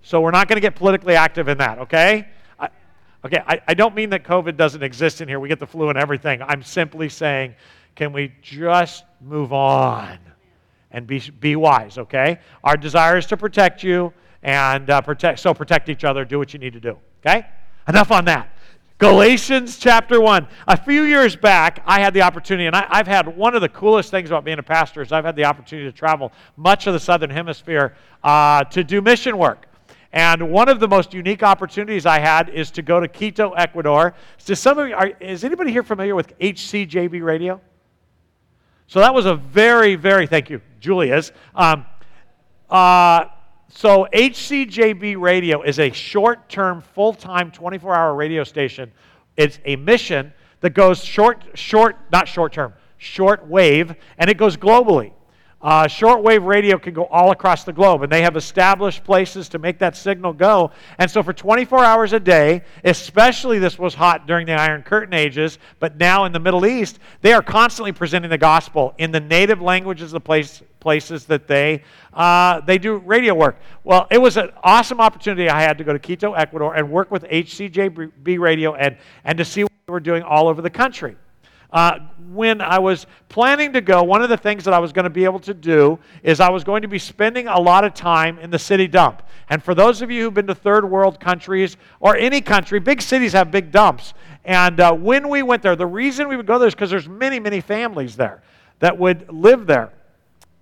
So 0.02 0.20
we're 0.20 0.32
not 0.32 0.48
going 0.48 0.58
to 0.58 0.62
get 0.62 0.76
politically 0.76 1.16
active 1.16 1.48
in 1.48 1.58
that. 1.60 1.78
Okay. 1.80 2.28
I, 2.60 2.70
okay. 3.24 3.42
I, 3.46 3.62
I 3.68 3.74
don't 3.74 3.94
mean 3.94 4.10
that 4.10 4.24
COVID 4.24 4.58
doesn't 4.58 4.82
exist 4.82 5.22
in 5.22 5.28
here. 5.28 5.40
We 5.40 5.50
get 5.50 5.60
the 5.60 5.68
flu 5.68 5.90
and 5.90 5.98
everything. 5.98 6.42
I'm 6.42 6.64
simply 6.64 7.08
saying, 7.08 7.56
can 7.96 8.14
we 8.14 8.34
just 8.42 9.06
move 9.22 9.54
on 9.54 10.18
and 10.92 11.06
be 11.06 11.20
be 11.40 11.56
wise? 11.56 11.98
Okay. 11.98 12.40
Our 12.64 12.76
desire 12.76 13.18
is 13.18 13.28
to 13.28 13.38
protect 13.38 13.84
you 13.84 14.12
and 14.44 14.90
uh, 14.90 15.02
protect. 15.02 15.40
So 15.40 15.54
protect 15.54 15.90
each 15.90 16.04
other. 16.04 16.26
Do 16.26 16.38
what 16.38 16.54
you 16.54 16.60
need 16.60 16.74
to 16.74 16.80
do. 16.80 16.98
Okay. 17.26 17.46
Enough 17.88 18.12
on 18.12 18.26
that. 18.26 18.50
Galatians 19.00 19.78
chapter 19.78 20.22
1. 20.22 20.48
A 20.68 20.78
few 20.78 21.04
years 21.04 21.36
back, 21.36 21.84
I 21.86 22.00
had 22.00 22.14
the 22.14 22.22
opportunity, 22.22 22.68
and 22.68 22.76
I, 22.76 22.98
have 22.98 23.08
had 23.08 23.36
one 23.36 23.56
of 23.56 23.62
the 23.62 23.68
coolest 23.68 24.12
things 24.12 24.30
about 24.30 24.46
being 24.46 24.60
a 24.60 24.64
pastor 24.64 25.02
is 25.02 25.12
I've 25.12 25.26
had 25.26 25.36
the 25.36 25.44
opportunity 25.44 25.90
to 25.90 25.98
travel 25.98 26.32
much 26.56 26.88
of 26.88 26.94
the 26.94 27.00
southern 27.00 27.30
hemisphere 27.30 27.96
uh, 28.24 28.64
to 28.66 28.84
do 28.84 29.02
mission 29.02 29.38
work. 29.38 29.66
And 30.14 30.52
one 30.52 30.70
of 30.70 30.80
the 30.80 30.88
most 30.88 31.14
unique 31.14 31.42
opportunities 31.42 32.06
I 32.06 32.20
had 32.20 32.50
is 32.50 32.70
to 32.72 32.82
go 32.82 33.00
to 33.00 33.08
Quito, 33.08 33.52
Ecuador. 33.54 34.14
Does 34.46 34.60
some 34.60 34.78
of 34.78 34.88
you, 34.88 34.96
are, 34.96 35.08
is 35.20 35.44
anybody 35.44 35.72
here 35.72 35.84
familiar 35.84 36.16
with 36.16 36.38
HCJB 36.38 37.24
radio? 37.24 37.60
So 38.88 39.00
that 39.00 39.14
was 39.14 39.26
a 39.26 39.36
very, 39.36 39.96
very, 39.96 40.28
thank 40.28 40.52
you, 40.52 40.62
Julia's. 40.80 41.32
Um, 41.56 41.86
uh, 42.70 43.26
so, 43.76 44.08
HCJB 44.14 45.20
Radio 45.20 45.64
is 45.64 45.80
a 45.80 45.92
short 45.92 46.48
term, 46.48 46.80
full 46.80 47.12
time, 47.12 47.50
24 47.50 47.96
hour 47.96 48.14
radio 48.14 48.44
station. 48.44 48.92
It's 49.36 49.60
a 49.66 49.76
mission 49.78 50.32
that 50.60 50.70
goes 50.76 51.04
short, 51.04 51.44
short, 51.56 51.98
not 52.12 52.28
short 52.28 52.54
term, 52.54 52.74
short 52.98 53.48
wave, 53.48 53.96
and 54.20 54.30
it 54.30 54.38
goes 54.38 54.58
globally. 54.58 55.12
Uh, 55.64 55.86
shortwave 55.86 56.46
radio 56.46 56.78
can 56.78 56.94
go 56.94 57.06
all 57.06 57.32
across 57.32 57.64
the 57.64 57.72
globe, 57.72 58.04
and 58.04 58.12
they 58.12 58.22
have 58.22 58.36
established 58.36 59.02
places 59.06 59.48
to 59.48 59.58
make 59.58 59.80
that 59.80 59.96
signal 59.96 60.34
go. 60.34 60.72
And 60.98 61.10
so, 61.10 61.24
for 61.24 61.32
24 61.32 61.86
hours 61.86 62.12
a 62.12 62.20
day, 62.20 62.64
especially 62.84 63.60
this 63.60 63.80
was 63.80 63.94
hot 63.94 64.28
during 64.28 64.46
the 64.46 64.52
Iron 64.52 64.84
Curtain 64.84 65.14
ages, 65.14 65.60
but 65.80 65.96
now 65.98 66.26
in 66.26 66.34
the 66.34 66.40
Middle 66.40 66.66
East, 66.66 67.00
they 67.22 67.32
are 67.32 67.42
constantly 67.42 67.94
presenting 67.94 68.30
the 68.30 68.38
gospel 68.38 68.94
in 68.98 69.14
the 69.14 69.22
native 69.22 69.62
languages 69.62 70.08
of 70.08 70.12
the 70.12 70.20
place, 70.20 70.62
places 70.82 71.24
that 71.28 71.48
they 71.48 71.82
uh, 72.12 72.60
they 72.60 72.78
do 72.78 72.98
radio 72.98 73.34
work. 73.34 73.56
Well, 73.86 74.06
it 74.12 74.18
was 74.18 74.36
an 74.36 74.50
awesome 74.64 75.00
opportunity 75.00 75.50
I 75.50 75.62
had 75.62 75.78
to 75.78 75.86
go 75.86 75.94
to 75.94 76.00
Quito, 76.00 76.34
Ecuador, 76.34 76.76
and 76.76 76.92
work 76.92 77.10
with 77.10 77.24
HCJB 77.24 78.38
Radio 78.38 78.76
and 78.76 78.98
and 79.24 79.38
to 79.38 79.46
see 79.46 79.64
what 79.64 79.72
they 79.88 79.94
were 79.94 80.02
doing 80.02 80.24
all 80.24 80.50
over 80.50 80.62
the 80.62 80.70
country. 80.70 81.16
Uh, 81.74 82.00
when 82.32 82.62
I 82.62 82.78
was 82.78 83.08
planning 83.30 83.74
to 83.74 83.82
go, 83.82 84.04
one 84.04 84.22
of 84.22 84.30
the 84.30 84.38
things 84.38 84.64
that 84.66 84.74
I 84.74 84.80
was 84.80 84.94
going 84.94 85.04
to 85.04 85.10
be 85.10 85.26
able 85.26 85.40
to 85.42 85.54
do 85.54 85.98
is 86.22 86.40
I 86.40 86.50
was 86.50 86.64
going 86.64 86.84
to 86.84 86.88
be 86.88 87.00
spending 87.00 87.48
a 87.48 87.60
lot 87.60 87.84
of 87.84 87.96
time 87.96 88.38
in 88.38 88.52
the 88.52 88.60
city 88.60 88.88
dump. 88.88 89.24
And 89.50 89.62
for 89.62 89.74
those 89.74 90.02
of 90.02 90.12
you 90.12 90.24
who've 90.24 90.34
been 90.34 90.48
to 90.48 90.56
third 90.56 90.90
world 90.90 91.20
countries 91.20 91.78
or 92.00 92.16
any 92.16 92.42
country, 92.42 92.80
big 92.80 93.02
cities 93.02 93.34
have 93.34 93.50
big 93.52 93.72
dumps. 93.72 94.14
And 94.46 94.80
uh, 94.80 94.94
when 94.94 95.30
we 95.30 95.42
went 95.42 95.64
there, 95.64 95.76
the 95.76 95.88
reason 95.88 96.28
we 96.28 96.38
would 96.38 96.46
go 96.46 96.60
there 96.60 96.68
is 96.68 96.76
because 96.76 96.92
there's 96.92 97.10
many, 97.10 97.40
many 97.40 97.60
families 97.60 98.16
there 98.16 98.44
that 98.80 98.98
would 98.98 99.32
live 99.32 99.66
there. 99.66 99.92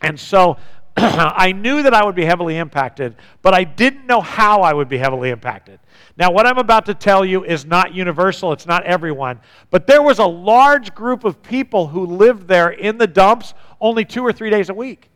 And 0.02 0.20
so 0.20 0.58
I 0.98 1.52
knew 1.52 1.84
that 1.84 1.94
I 1.94 2.06
would 2.06 2.16
be 2.16 2.26
heavily 2.26 2.58
impacted, 2.58 3.16
but 3.42 3.54
I 3.54 3.64
didn't 3.64 4.06
know 4.06 4.22
how 4.22 4.62
I 4.62 4.74
would 4.74 4.88
be 4.90 4.98
heavily 4.98 5.30
impacted. 5.30 5.80
Now, 6.22 6.30
what 6.30 6.46
I'm 6.46 6.60
about 6.60 6.86
to 6.86 6.94
tell 6.94 7.26
you 7.26 7.44
is 7.44 7.66
not 7.66 7.96
universal, 7.96 8.54
it's 8.54 8.68
not 8.68 8.84
everyone, 8.84 9.40
but 9.72 9.88
there 9.88 10.04
was 10.04 10.20
a 10.20 10.26
large 10.26 10.94
group 10.94 11.24
of 11.24 11.42
people 11.42 11.88
who 11.88 12.06
lived 12.06 12.48
there 12.48 12.70
in 12.70 13.00
the 13.00 13.08
dumps 13.08 13.56
only 13.80 14.06
two 14.06 14.22
or 14.22 14.32
three 14.32 14.52
days 14.52 14.70
a 14.70 14.74
week. 14.76 15.10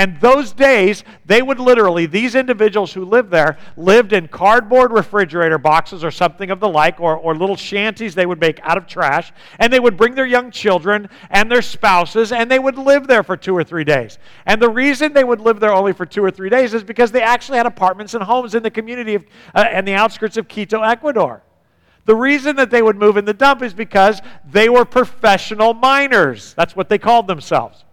And 0.00 0.18
those 0.18 0.54
days, 0.54 1.04
they 1.26 1.42
would 1.42 1.60
literally, 1.60 2.06
these 2.06 2.34
individuals 2.34 2.94
who 2.94 3.04
lived 3.04 3.30
there, 3.30 3.58
lived 3.76 4.14
in 4.14 4.28
cardboard 4.28 4.92
refrigerator 4.92 5.58
boxes 5.58 6.02
or 6.02 6.10
something 6.10 6.50
of 6.50 6.58
the 6.58 6.70
like, 6.70 6.98
or, 6.98 7.18
or 7.18 7.36
little 7.36 7.54
shanties 7.54 8.14
they 8.14 8.24
would 8.24 8.40
make 8.40 8.60
out 8.62 8.78
of 8.78 8.86
trash. 8.86 9.30
And 9.58 9.70
they 9.70 9.78
would 9.78 9.98
bring 9.98 10.14
their 10.14 10.24
young 10.24 10.52
children 10.52 11.10
and 11.28 11.52
their 11.52 11.60
spouses, 11.60 12.32
and 12.32 12.50
they 12.50 12.58
would 12.58 12.78
live 12.78 13.08
there 13.08 13.22
for 13.22 13.36
two 13.36 13.54
or 13.54 13.62
three 13.62 13.84
days. 13.84 14.18
And 14.46 14.62
the 14.62 14.70
reason 14.70 15.12
they 15.12 15.22
would 15.22 15.42
live 15.42 15.60
there 15.60 15.74
only 15.74 15.92
for 15.92 16.06
two 16.06 16.24
or 16.24 16.30
three 16.30 16.48
days 16.48 16.72
is 16.72 16.82
because 16.82 17.12
they 17.12 17.20
actually 17.20 17.58
had 17.58 17.66
apartments 17.66 18.14
and 18.14 18.24
homes 18.24 18.54
in 18.54 18.62
the 18.62 18.70
community 18.70 19.16
of, 19.16 19.26
uh, 19.54 19.66
and 19.70 19.86
the 19.86 19.92
outskirts 19.92 20.38
of 20.38 20.48
Quito, 20.48 20.80
Ecuador. 20.80 21.42
The 22.06 22.16
reason 22.16 22.56
that 22.56 22.70
they 22.70 22.80
would 22.80 22.96
move 22.96 23.18
in 23.18 23.26
the 23.26 23.34
dump 23.34 23.60
is 23.60 23.74
because 23.74 24.22
they 24.50 24.70
were 24.70 24.86
professional 24.86 25.74
miners. 25.74 26.54
That's 26.54 26.74
what 26.74 26.88
they 26.88 26.96
called 26.96 27.26
themselves. 27.26 27.84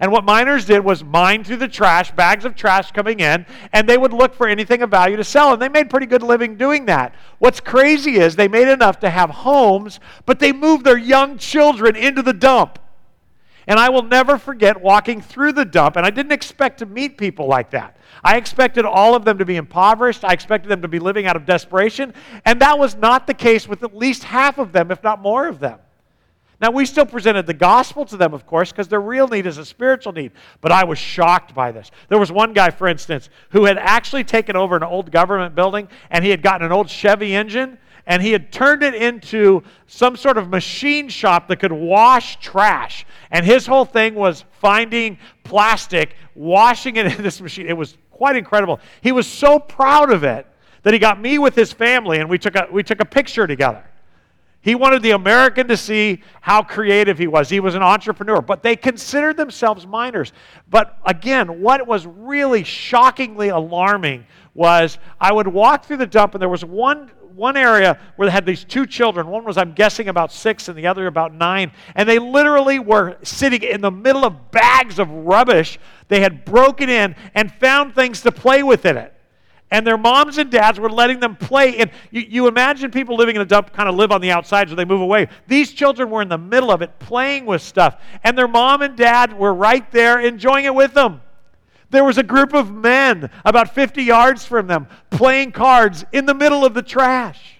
And 0.00 0.10
what 0.10 0.24
miners 0.24 0.64
did 0.64 0.80
was 0.82 1.04
mine 1.04 1.44
through 1.44 1.58
the 1.58 1.68
trash, 1.68 2.10
bags 2.12 2.46
of 2.46 2.56
trash 2.56 2.90
coming 2.90 3.20
in, 3.20 3.44
and 3.74 3.86
they 3.86 3.98
would 3.98 4.14
look 4.14 4.34
for 4.34 4.48
anything 4.48 4.80
of 4.80 4.90
value 4.90 5.16
to 5.16 5.24
sell. 5.24 5.52
And 5.52 5.60
they 5.60 5.68
made 5.68 5.90
pretty 5.90 6.06
good 6.06 6.22
living 6.22 6.56
doing 6.56 6.86
that. 6.86 7.14
What's 7.38 7.60
crazy 7.60 8.16
is 8.16 8.34
they 8.34 8.48
made 8.48 8.68
enough 8.68 8.98
to 9.00 9.10
have 9.10 9.28
homes, 9.28 10.00
but 10.24 10.38
they 10.38 10.52
moved 10.52 10.86
their 10.86 10.98
young 10.98 11.36
children 11.36 11.96
into 11.96 12.22
the 12.22 12.32
dump. 12.32 12.78
And 13.66 13.78
I 13.78 13.90
will 13.90 14.02
never 14.02 14.38
forget 14.38 14.80
walking 14.80 15.20
through 15.20 15.52
the 15.52 15.66
dump, 15.66 15.96
and 15.96 16.06
I 16.06 16.10
didn't 16.10 16.32
expect 16.32 16.78
to 16.78 16.86
meet 16.86 17.18
people 17.18 17.46
like 17.46 17.70
that. 17.70 17.98
I 18.24 18.38
expected 18.38 18.86
all 18.86 19.14
of 19.14 19.26
them 19.26 19.36
to 19.38 19.44
be 19.44 19.56
impoverished. 19.56 20.24
I 20.24 20.32
expected 20.32 20.68
them 20.70 20.82
to 20.82 20.88
be 20.88 20.98
living 20.98 21.26
out 21.26 21.36
of 21.36 21.44
desperation. 21.44 22.14
And 22.44 22.60
that 22.60 22.78
was 22.78 22.96
not 22.96 23.26
the 23.26 23.34
case 23.34 23.68
with 23.68 23.82
at 23.82 23.94
least 23.94 24.24
half 24.24 24.58
of 24.58 24.72
them, 24.72 24.90
if 24.90 25.02
not 25.02 25.20
more 25.20 25.46
of 25.46 25.60
them. 25.60 25.78
Now, 26.60 26.70
we 26.70 26.84
still 26.84 27.06
presented 27.06 27.46
the 27.46 27.54
gospel 27.54 28.04
to 28.04 28.18
them, 28.18 28.34
of 28.34 28.46
course, 28.46 28.70
because 28.70 28.86
their 28.86 29.00
real 29.00 29.26
need 29.26 29.46
is 29.46 29.56
a 29.56 29.64
spiritual 29.64 30.12
need. 30.12 30.32
But 30.60 30.72
I 30.72 30.84
was 30.84 30.98
shocked 30.98 31.54
by 31.54 31.72
this. 31.72 31.90
There 32.08 32.18
was 32.18 32.30
one 32.30 32.52
guy, 32.52 32.68
for 32.68 32.86
instance, 32.86 33.30
who 33.50 33.64
had 33.64 33.78
actually 33.78 34.24
taken 34.24 34.56
over 34.56 34.76
an 34.76 34.82
old 34.82 35.10
government 35.10 35.54
building 35.54 35.88
and 36.10 36.22
he 36.22 36.30
had 36.30 36.42
gotten 36.42 36.66
an 36.66 36.72
old 36.72 36.90
Chevy 36.90 37.34
engine 37.34 37.78
and 38.06 38.22
he 38.22 38.32
had 38.32 38.52
turned 38.52 38.82
it 38.82 38.94
into 38.94 39.62
some 39.86 40.16
sort 40.16 40.36
of 40.36 40.50
machine 40.50 41.08
shop 41.08 41.48
that 41.48 41.60
could 41.60 41.72
wash 41.72 42.36
trash. 42.40 43.06
And 43.30 43.46
his 43.46 43.66
whole 43.66 43.86
thing 43.86 44.14
was 44.14 44.44
finding 44.60 45.18
plastic, 45.44 46.14
washing 46.34 46.96
it 46.96 47.06
in 47.18 47.22
this 47.22 47.40
machine. 47.40 47.68
It 47.68 47.76
was 47.76 47.96
quite 48.10 48.36
incredible. 48.36 48.80
He 49.00 49.12
was 49.12 49.26
so 49.26 49.58
proud 49.58 50.12
of 50.12 50.24
it 50.24 50.46
that 50.82 50.92
he 50.92 50.98
got 50.98 51.18
me 51.18 51.38
with 51.38 51.54
his 51.54 51.72
family 51.72 52.18
and 52.18 52.28
we 52.28 52.36
took 52.36 52.54
a, 52.54 52.68
we 52.70 52.82
took 52.82 53.00
a 53.00 53.06
picture 53.06 53.46
together. 53.46 53.84
He 54.62 54.74
wanted 54.74 55.02
the 55.02 55.12
American 55.12 55.68
to 55.68 55.76
see 55.76 56.22
how 56.42 56.62
creative 56.62 57.16
he 57.16 57.26
was. 57.26 57.48
He 57.48 57.60
was 57.60 57.74
an 57.74 57.82
entrepreneur, 57.82 58.42
but 58.42 58.62
they 58.62 58.76
considered 58.76 59.38
themselves 59.38 59.86
miners. 59.86 60.34
But 60.68 60.98
again, 61.06 61.62
what 61.62 61.86
was 61.86 62.06
really 62.06 62.62
shockingly 62.62 63.48
alarming 63.48 64.26
was 64.52 64.98
I 65.18 65.32
would 65.32 65.48
walk 65.48 65.84
through 65.86 65.96
the 65.96 66.06
dump, 66.06 66.34
and 66.34 66.42
there 66.42 66.48
was 66.50 66.62
one, 66.62 67.10
one 67.34 67.56
area 67.56 67.98
where 68.16 68.28
they 68.28 68.32
had 68.32 68.44
these 68.44 68.64
two 68.64 68.84
children. 68.84 69.28
One 69.28 69.44
was, 69.44 69.56
I'm 69.56 69.72
guessing, 69.72 70.08
about 70.08 70.30
six, 70.30 70.68
and 70.68 70.76
the 70.76 70.86
other 70.86 71.06
about 71.06 71.32
nine. 71.32 71.72
And 71.94 72.06
they 72.06 72.18
literally 72.18 72.78
were 72.78 73.16
sitting 73.22 73.62
in 73.62 73.80
the 73.80 73.90
middle 73.90 74.26
of 74.26 74.50
bags 74.50 74.98
of 74.98 75.10
rubbish 75.10 75.78
they 76.08 76.20
had 76.20 76.44
broken 76.44 76.90
in 76.90 77.16
and 77.34 77.50
found 77.50 77.94
things 77.94 78.20
to 78.22 78.32
play 78.32 78.62
with 78.62 78.84
in 78.84 78.98
it 78.98 79.14
and 79.70 79.86
their 79.86 79.98
moms 79.98 80.38
and 80.38 80.50
dads 80.50 80.80
were 80.80 80.90
letting 80.90 81.20
them 81.20 81.36
play. 81.36 81.78
And 81.78 81.90
you, 82.10 82.22
you, 82.22 82.48
imagine 82.48 82.90
people 82.90 83.16
living 83.16 83.36
in 83.36 83.42
a 83.42 83.46
dump 83.46 83.72
kind 83.72 83.88
of 83.88 83.94
live 83.94 84.10
on 84.12 84.20
the 84.20 84.30
outside 84.30 84.68
so 84.68 84.74
they 84.74 84.84
move 84.84 85.00
away. 85.00 85.28
These 85.46 85.72
children 85.72 86.10
were 86.10 86.22
in 86.22 86.28
the 86.28 86.38
middle 86.38 86.70
of 86.70 86.82
it 86.82 86.98
playing 86.98 87.46
with 87.46 87.62
stuff, 87.62 88.00
and 88.24 88.36
their 88.36 88.48
mom 88.48 88.82
and 88.82 88.96
dad 88.96 89.36
were 89.36 89.54
right 89.54 89.90
there 89.92 90.20
enjoying 90.20 90.64
it 90.64 90.74
with 90.74 90.94
them. 90.94 91.20
There 91.90 92.04
was 92.04 92.18
a 92.18 92.22
group 92.22 92.54
of 92.54 92.72
men 92.72 93.30
about 93.44 93.74
50 93.74 94.02
yards 94.02 94.46
from 94.46 94.66
them 94.66 94.86
playing 95.10 95.52
cards 95.52 96.04
in 96.12 96.24
the 96.24 96.34
middle 96.34 96.64
of 96.64 96.74
the 96.74 96.82
trash. 96.82 97.56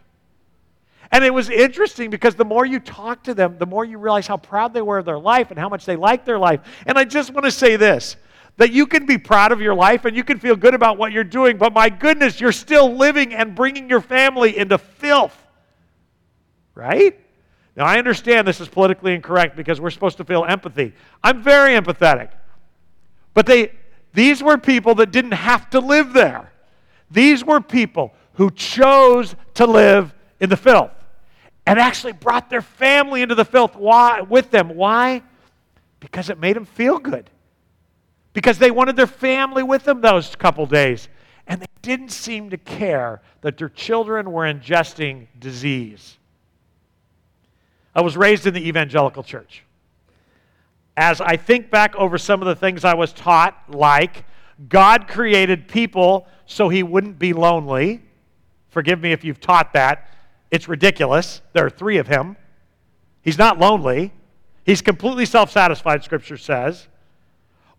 And 1.12 1.24
it 1.24 1.34
was 1.34 1.50
interesting 1.50 2.08
because 2.10 2.36
the 2.36 2.44
more 2.44 2.64
you 2.64 2.78
talk 2.78 3.24
to 3.24 3.34
them, 3.34 3.58
the 3.58 3.66
more 3.66 3.84
you 3.84 3.98
realize 3.98 4.28
how 4.28 4.36
proud 4.36 4.72
they 4.72 4.82
were 4.82 4.98
of 4.98 5.04
their 5.04 5.18
life 5.18 5.50
and 5.50 5.58
how 5.58 5.68
much 5.68 5.84
they 5.84 5.96
liked 5.96 6.24
their 6.24 6.38
life. 6.38 6.60
And 6.86 6.96
I 6.96 7.04
just 7.04 7.32
want 7.32 7.44
to 7.44 7.50
say 7.50 7.74
this 7.74 8.16
that 8.56 8.72
you 8.72 8.86
can 8.86 9.06
be 9.06 9.16
proud 9.18 9.52
of 9.52 9.60
your 9.60 9.74
life 9.74 10.04
and 10.04 10.16
you 10.16 10.24
can 10.24 10.38
feel 10.38 10.56
good 10.56 10.74
about 10.74 10.98
what 10.98 11.12
you're 11.12 11.24
doing, 11.24 11.56
but 11.56 11.72
my 11.72 11.88
goodness, 11.88 12.40
you're 12.40 12.52
still 12.52 12.94
living 12.94 13.34
and 13.34 13.54
bringing 13.54 13.88
your 13.88 14.00
family 14.00 14.56
into 14.56 14.78
filth. 14.78 15.36
Right? 16.74 17.18
Now, 17.76 17.86
I 17.86 17.98
understand 17.98 18.46
this 18.46 18.60
is 18.60 18.68
politically 18.68 19.14
incorrect 19.14 19.56
because 19.56 19.80
we're 19.80 19.90
supposed 19.90 20.18
to 20.18 20.24
feel 20.24 20.44
empathy. 20.44 20.92
I'm 21.22 21.42
very 21.42 21.72
empathetic. 21.72 22.30
But 23.32 23.46
they, 23.46 23.72
these 24.12 24.42
were 24.42 24.58
people 24.58 24.94
that 24.96 25.10
didn't 25.10 25.32
have 25.32 25.70
to 25.70 25.80
live 25.80 26.12
there. 26.12 26.52
These 27.10 27.44
were 27.44 27.60
people 27.60 28.12
who 28.34 28.50
chose 28.50 29.34
to 29.54 29.66
live 29.66 30.12
in 30.40 30.50
the 30.50 30.56
filth 30.56 30.92
and 31.66 31.78
actually 31.78 32.12
brought 32.12 32.50
their 32.50 32.62
family 32.62 33.22
into 33.22 33.34
the 33.34 33.44
filth 33.44 33.76
Why, 33.76 34.20
with 34.20 34.50
them. 34.50 34.74
Why? 34.74 35.22
Because 36.00 36.30
it 36.30 36.38
made 36.38 36.56
them 36.56 36.64
feel 36.64 36.98
good 36.98 37.30
because 38.32 38.58
they 38.58 38.70
wanted 38.70 38.96
their 38.96 39.06
family 39.06 39.62
with 39.62 39.84
them 39.84 40.00
those 40.00 40.34
couple 40.36 40.66
days. 40.66 41.08
and 41.46 41.60
they 41.60 41.66
didn't 41.82 42.10
seem 42.10 42.50
to 42.50 42.56
care 42.56 43.20
that 43.40 43.58
their 43.58 43.68
children 43.68 44.30
were 44.30 44.44
ingesting 44.44 45.26
disease. 45.40 46.16
I 47.92 48.02
was 48.02 48.16
raised 48.16 48.46
in 48.46 48.54
the 48.54 48.68
evangelical 48.68 49.24
church. 49.24 49.64
As 50.96 51.20
I 51.20 51.36
think 51.36 51.70
back 51.70 51.96
over 51.96 52.18
some 52.18 52.40
of 52.40 52.46
the 52.46 52.54
things 52.54 52.84
I 52.84 52.94
was 52.94 53.12
taught, 53.12 53.56
like 53.68 54.24
God 54.68 55.08
created 55.08 55.66
people 55.66 56.28
so 56.46 56.68
he 56.68 56.82
wouldn't 56.82 57.18
be 57.18 57.32
lonely. 57.32 58.02
Forgive 58.68 59.00
me 59.00 59.10
if 59.10 59.24
you've 59.24 59.40
taught 59.40 59.72
that. 59.72 60.08
It's 60.50 60.68
ridiculous. 60.68 61.42
There 61.52 61.64
are 61.64 61.70
three 61.70 61.98
of 61.98 62.06
him. 62.06 62.36
He's 63.22 63.38
not 63.38 63.58
lonely, 63.58 64.12
he's 64.64 64.82
completely 64.82 65.26
self 65.26 65.50
satisfied, 65.50 66.04
Scripture 66.04 66.36
says. 66.36 66.88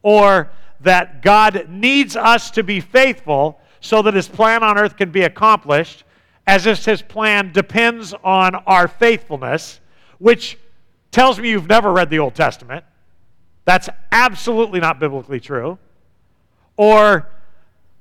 Or 0.04 0.50
that 0.82 1.22
God 1.22 1.68
needs 1.70 2.16
us 2.16 2.52
to 2.52 2.64
be 2.64 2.80
faithful 2.80 3.60
so 3.80 4.02
that 4.02 4.14
his 4.14 4.28
plan 4.28 4.64
on 4.64 4.78
earth 4.78 4.98
can 4.98 5.12
be 5.12 5.24
accomplished, 5.24 6.04
as 6.48 6.66
if 6.66 6.84
his 6.86 7.02
plan 7.02 7.52
depends 7.52 8.14
on 8.24 8.56
our 8.56 8.88
faithfulness, 8.88 9.80
which 10.20 10.58
tells 11.12 11.40
me 11.40 11.50
you've 11.50 11.68
never 11.68 11.92
read 11.92 12.10
the 12.10 12.20
Old 12.20 12.36
Testament. 12.36 12.84
That's 13.66 13.90
absolutely 14.12 14.80
not 14.80 15.00
biblically 15.00 15.40
true. 15.40 15.78
Or 16.78 17.30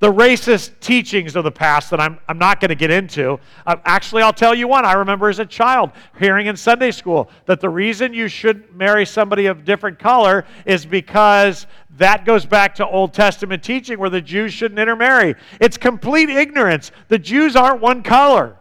the 0.01 0.11
racist 0.11 0.81
teachings 0.81 1.37
of 1.37 1.45
the 1.45 1.53
past 1.53 1.91
that 1.91 2.01
I'm, 2.01 2.19
I'm 2.27 2.39
not 2.39 2.59
going 2.59 2.71
to 2.71 2.75
get 2.75 2.91
into. 2.91 3.39
Uh, 3.67 3.77
actually, 3.85 4.23
I'll 4.23 4.33
tell 4.33 4.55
you 4.55 4.67
one. 4.67 4.87
I 4.87 4.95
remember 4.95 5.29
as 5.29 5.39
a 5.39 5.47
child 5.47 5.93
hearing 6.19 6.47
in 6.47 6.57
Sunday 6.57 6.91
school 6.91 7.31
that 7.45 7.61
the 7.61 7.69
reason 7.69 8.15
you 8.15 8.27
shouldn't 8.27 8.75
marry 8.75 9.05
somebody 9.05 9.45
of 9.47 9.65
different 9.65 9.99
color 9.99 10.47
is 10.65 10.87
because 10.87 11.67
that 11.99 12.25
goes 12.25 12.47
back 12.47 12.75
to 12.77 12.89
Old 12.89 13.13
Testament 13.13 13.63
teaching 13.63 13.99
where 13.99 14.09
the 14.09 14.23
Jews 14.23 14.55
shouldn't 14.55 14.81
intermarry. 14.81 15.35
It's 15.61 15.77
complete 15.77 16.31
ignorance. 16.31 16.93
The 17.09 17.19
Jews 17.19 17.55
aren't 17.55 17.83
one 17.83 18.03
color. 18.03 18.57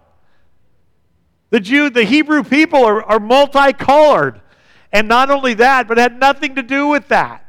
The 1.52 1.62
Jew, 1.62 1.90
the 1.90 2.04
Hebrew 2.04 2.44
people 2.44 2.84
are, 2.84 3.02
are 3.04 3.20
multicolored. 3.20 4.42
And 4.92 5.08
not 5.08 5.32
only 5.32 5.54
that, 5.54 5.88
but 5.88 5.98
it 5.98 6.02
had 6.02 6.20
nothing 6.20 6.56
to 6.56 6.64
do 6.64 6.88
with 6.88 7.08
that. 7.08 7.46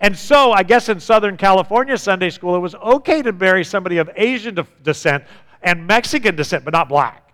And 0.00 0.16
so, 0.16 0.52
I 0.52 0.62
guess 0.62 0.88
in 0.88 1.00
Southern 1.00 1.36
California 1.36 1.98
Sunday 1.98 2.30
school, 2.30 2.54
it 2.54 2.60
was 2.60 2.74
okay 2.76 3.20
to 3.22 3.32
marry 3.32 3.64
somebody 3.64 3.98
of 3.98 4.08
Asian 4.14 4.54
de- 4.54 4.66
descent 4.82 5.24
and 5.62 5.86
Mexican 5.86 6.36
descent, 6.36 6.64
but 6.64 6.72
not 6.72 6.88
black. 6.88 7.32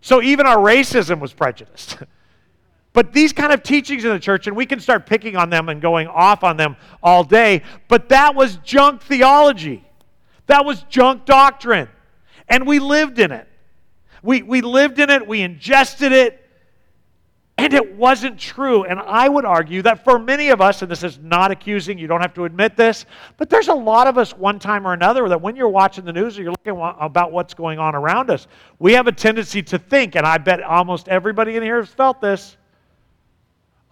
So 0.00 0.20
even 0.20 0.44
our 0.44 0.56
racism 0.56 1.20
was 1.20 1.32
prejudiced. 1.32 1.98
but 2.92 3.12
these 3.12 3.32
kind 3.32 3.52
of 3.52 3.62
teachings 3.62 4.04
in 4.04 4.10
the 4.10 4.18
church, 4.18 4.46
and 4.46 4.56
we 4.56 4.66
can 4.66 4.80
start 4.80 5.06
picking 5.06 5.36
on 5.36 5.50
them 5.50 5.68
and 5.68 5.80
going 5.80 6.08
off 6.08 6.42
on 6.42 6.56
them 6.56 6.76
all 7.02 7.22
day, 7.22 7.62
but 7.88 8.08
that 8.08 8.34
was 8.34 8.56
junk 8.58 9.00
theology. 9.02 9.84
That 10.46 10.64
was 10.64 10.82
junk 10.84 11.24
doctrine. 11.24 11.88
And 12.48 12.66
we 12.66 12.80
lived 12.80 13.18
in 13.18 13.30
it. 13.30 13.48
We, 14.22 14.42
we 14.42 14.62
lived 14.62 14.98
in 14.98 15.10
it, 15.10 15.26
we 15.26 15.42
ingested 15.42 16.10
it, 16.10 16.43
and 17.56 17.72
it 17.72 17.94
wasn't 17.94 18.38
true. 18.38 18.84
And 18.84 18.98
I 18.98 19.28
would 19.28 19.44
argue 19.44 19.82
that 19.82 20.02
for 20.02 20.18
many 20.18 20.48
of 20.48 20.60
us, 20.60 20.82
and 20.82 20.90
this 20.90 21.02
is 21.02 21.18
not 21.18 21.50
accusing, 21.50 21.98
you 21.98 22.06
don't 22.06 22.20
have 22.20 22.34
to 22.34 22.44
admit 22.44 22.76
this, 22.76 23.06
but 23.36 23.48
there's 23.48 23.68
a 23.68 23.74
lot 23.74 24.06
of 24.06 24.18
us 24.18 24.36
one 24.36 24.58
time 24.58 24.86
or 24.86 24.92
another 24.92 25.28
that 25.28 25.40
when 25.40 25.54
you're 25.54 25.68
watching 25.68 26.04
the 26.04 26.12
news 26.12 26.38
or 26.38 26.42
you're 26.42 26.50
looking 26.50 26.78
about 27.00 27.32
what's 27.32 27.54
going 27.54 27.78
on 27.78 27.94
around 27.94 28.30
us, 28.30 28.48
we 28.78 28.92
have 28.92 29.06
a 29.06 29.12
tendency 29.12 29.62
to 29.62 29.78
think, 29.78 30.16
and 30.16 30.26
I 30.26 30.38
bet 30.38 30.62
almost 30.62 31.08
everybody 31.08 31.56
in 31.56 31.62
here 31.62 31.78
has 31.78 31.88
felt 31.88 32.20
this 32.20 32.56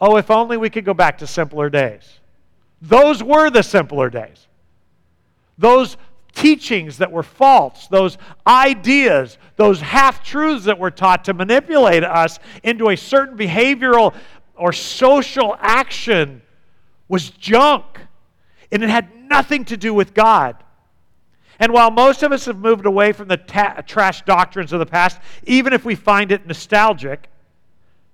oh, 0.02 0.16
if 0.16 0.32
only 0.32 0.56
we 0.56 0.68
could 0.68 0.84
go 0.84 0.92
back 0.92 1.16
to 1.18 1.26
simpler 1.28 1.70
days. 1.70 2.18
Those 2.82 3.22
were 3.22 3.48
the 3.50 3.62
simpler 3.62 4.10
days. 4.10 4.48
Those 5.56 5.96
teachings 6.34 6.98
that 6.98 7.10
were 7.10 7.22
false, 7.22 7.86
those 7.88 8.18
ideas, 8.46 9.38
those 9.56 9.80
half 9.80 10.22
truths 10.22 10.64
that 10.64 10.78
were 10.78 10.90
taught 10.90 11.24
to 11.24 11.34
manipulate 11.34 12.04
us 12.04 12.38
into 12.62 12.88
a 12.90 12.96
certain 12.96 13.36
behavioral 13.36 14.14
or 14.56 14.72
social 14.72 15.56
action 15.60 16.42
was 17.08 17.30
junk. 17.30 17.84
And 18.70 18.82
it 18.82 18.88
had 18.88 19.14
nothing 19.28 19.64
to 19.66 19.76
do 19.76 19.92
with 19.92 20.14
God. 20.14 20.56
And 21.58 21.72
while 21.72 21.90
most 21.90 22.22
of 22.22 22.32
us 22.32 22.46
have 22.46 22.58
moved 22.58 22.86
away 22.86 23.12
from 23.12 23.28
the 23.28 23.36
ta- 23.36 23.82
trash 23.86 24.22
doctrines 24.22 24.72
of 24.72 24.78
the 24.78 24.86
past, 24.86 25.20
even 25.44 25.72
if 25.72 25.84
we 25.84 25.94
find 25.94 26.32
it 26.32 26.46
nostalgic, 26.46 27.28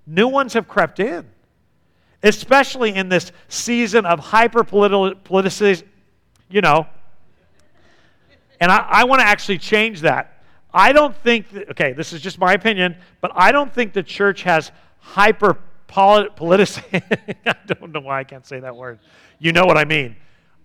new 0.05 0.27
ones 0.27 0.53
have 0.53 0.67
crept 0.67 0.99
in. 0.99 1.25
Especially 2.21 2.93
in 2.93 3.07
this 3.07 3.31
season 3.47 4.05
of 4.05 4.19
hyper 4.19 4.63
political, 4.63 5.15
you 6.49 6.61
know, 6.61 6.85
and 8.59 8.71
I, 8.71 8.85
I 8.89 9.03
want 9.05 9.21
to 9.21 9.27
actually 9.27 9.57
change 9.57 10.01
that. 10.01 10.43
I 10.73 10.91
don't 10.91 11.15
think, 11.15 11.49
that, 11.51 11.69
okay, 11.71 11.93
this 11.93 12.13
is 12.13 12.21
just 12.21 12.37
my 12.37 12.53
opinion, 12.53 12.95
but 13.21 13.31
I 13.35 13.51
don't 13.51 13.73
think 13.73 13.93
the 13.93 14.03
church 14.03 14.43
has 14.43 14.71
hyper 14.99 15.57
politicized. 15.87 17.37
I 17.45 17.55
don't 17.65 17.91
know 17.91 18.01
why 18.01 18.19
I 18.19 18.23
can't 18.23 18.45
say 18.45 18.59
that 18.59 18.75
word. 18.75 18.99
You 19.39 19.51
know 19.51 19.65
what 19.65 19.77
I 19.77 19.85
mean. 19.85 20.15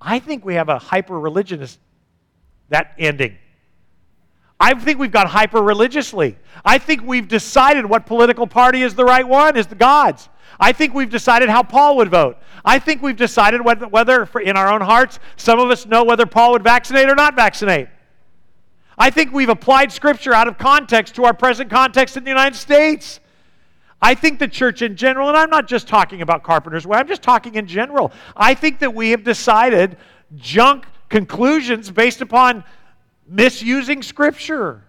I 0.01 0.19
think 0.19 0.45
we 0.45 0.55
have 0.55 0.69
a 0.69 0.79
hyper 0.79 1.19
religionist, 1.19 1.79
that 2.69 2.93
ending. 2.99 3.39
I 4.61 4.75
think 4.75 4.99
we've 4.99 5.13
got 5.13 5.27
hyper 5.27 5.63
religiously. 5.63 6.37
I 6.65 6.79
think 6.79 7.03
we've 7.03 7.27
decided 7.27 7.87
what 7.87 8.07
political 8.07 8.47
party 8.47 8.83
is 8.83 8.95
the 8.95 9.05
right 9.05 9.27
one, 9.27 9.57
is 9.57 9.67
the 9.67 9.75
God's. 9.75 10.29
I 10.59 10.73
think 10.73 10.95
we've 10.95 11.11
decided 11.11 11.49
how 11.49 11.63
Paul 11.63 11.97
would 11.97 12.11
vote. 12.11 12.39
I 12.65 12.79
think 12.79 13.03
we've 13.03 13.17
decided 13.17 13.65
whether, 13.65 13.87
whether 13.89 14.29
in 14.41 14.57
our 14.57 14.73
own 14.73 14.81
hearts, 14.81 15.19
some 15.37 15.59
of 15.59 15.71
us 15.71 15.87
know 15.87 16.05
whether 16.05 16.27
Paul 16.27 16.53
would 16.53 16.65
vaccinate 16.65 17.09
or 17.09 17.15
not 17.15 17.37
vaccinate. 17.37 17.89
I 18.97 19.11
think 19.11 19.33
we've 19.33 19.49
applied 19.49 19.93
Scripture 19.93 20.33
out 20.33 20.49
of 20.49 20.57
context 20.57 21.17
to 21.17 21.25
our 21.25 21.35
present 21.35 21.69
context 21.69 22.17
in 22.17 22.25
the 22.25 22.31
United 22.31 22.57
States. 22.57 23.21
I 24.01 24.15
think 24.15 24.39
the 24.39 24.49
church 24.49 24.83
in 24.83 24.97
general, 24.97 25.29
and 25.29 25.37
I'm 25.37 25.51
not 25.51 25.67
just 25.67 25.89
talking 25.89 26.23
about 26.23 26.43
Carpenter's 26.43 26.87
Way, 26.87 26.99
I'm 26.99 27.09
just 27.09 27.23
talking 27.23 27.55
in 27.55 27.67
general. 27.67 28.13
I 28.37 28.55
think 28.55 28.79
that 28.81 28.95
we 28.95 29.11
have 29.11 29.25
decided 29.25 29.97
junk 30.37 30.87
conclusions 31.09 31.91
based 31.91 32.21
upon 32.21 32.65
misusing 33.27 34.03
Scripture. 34.03 34.84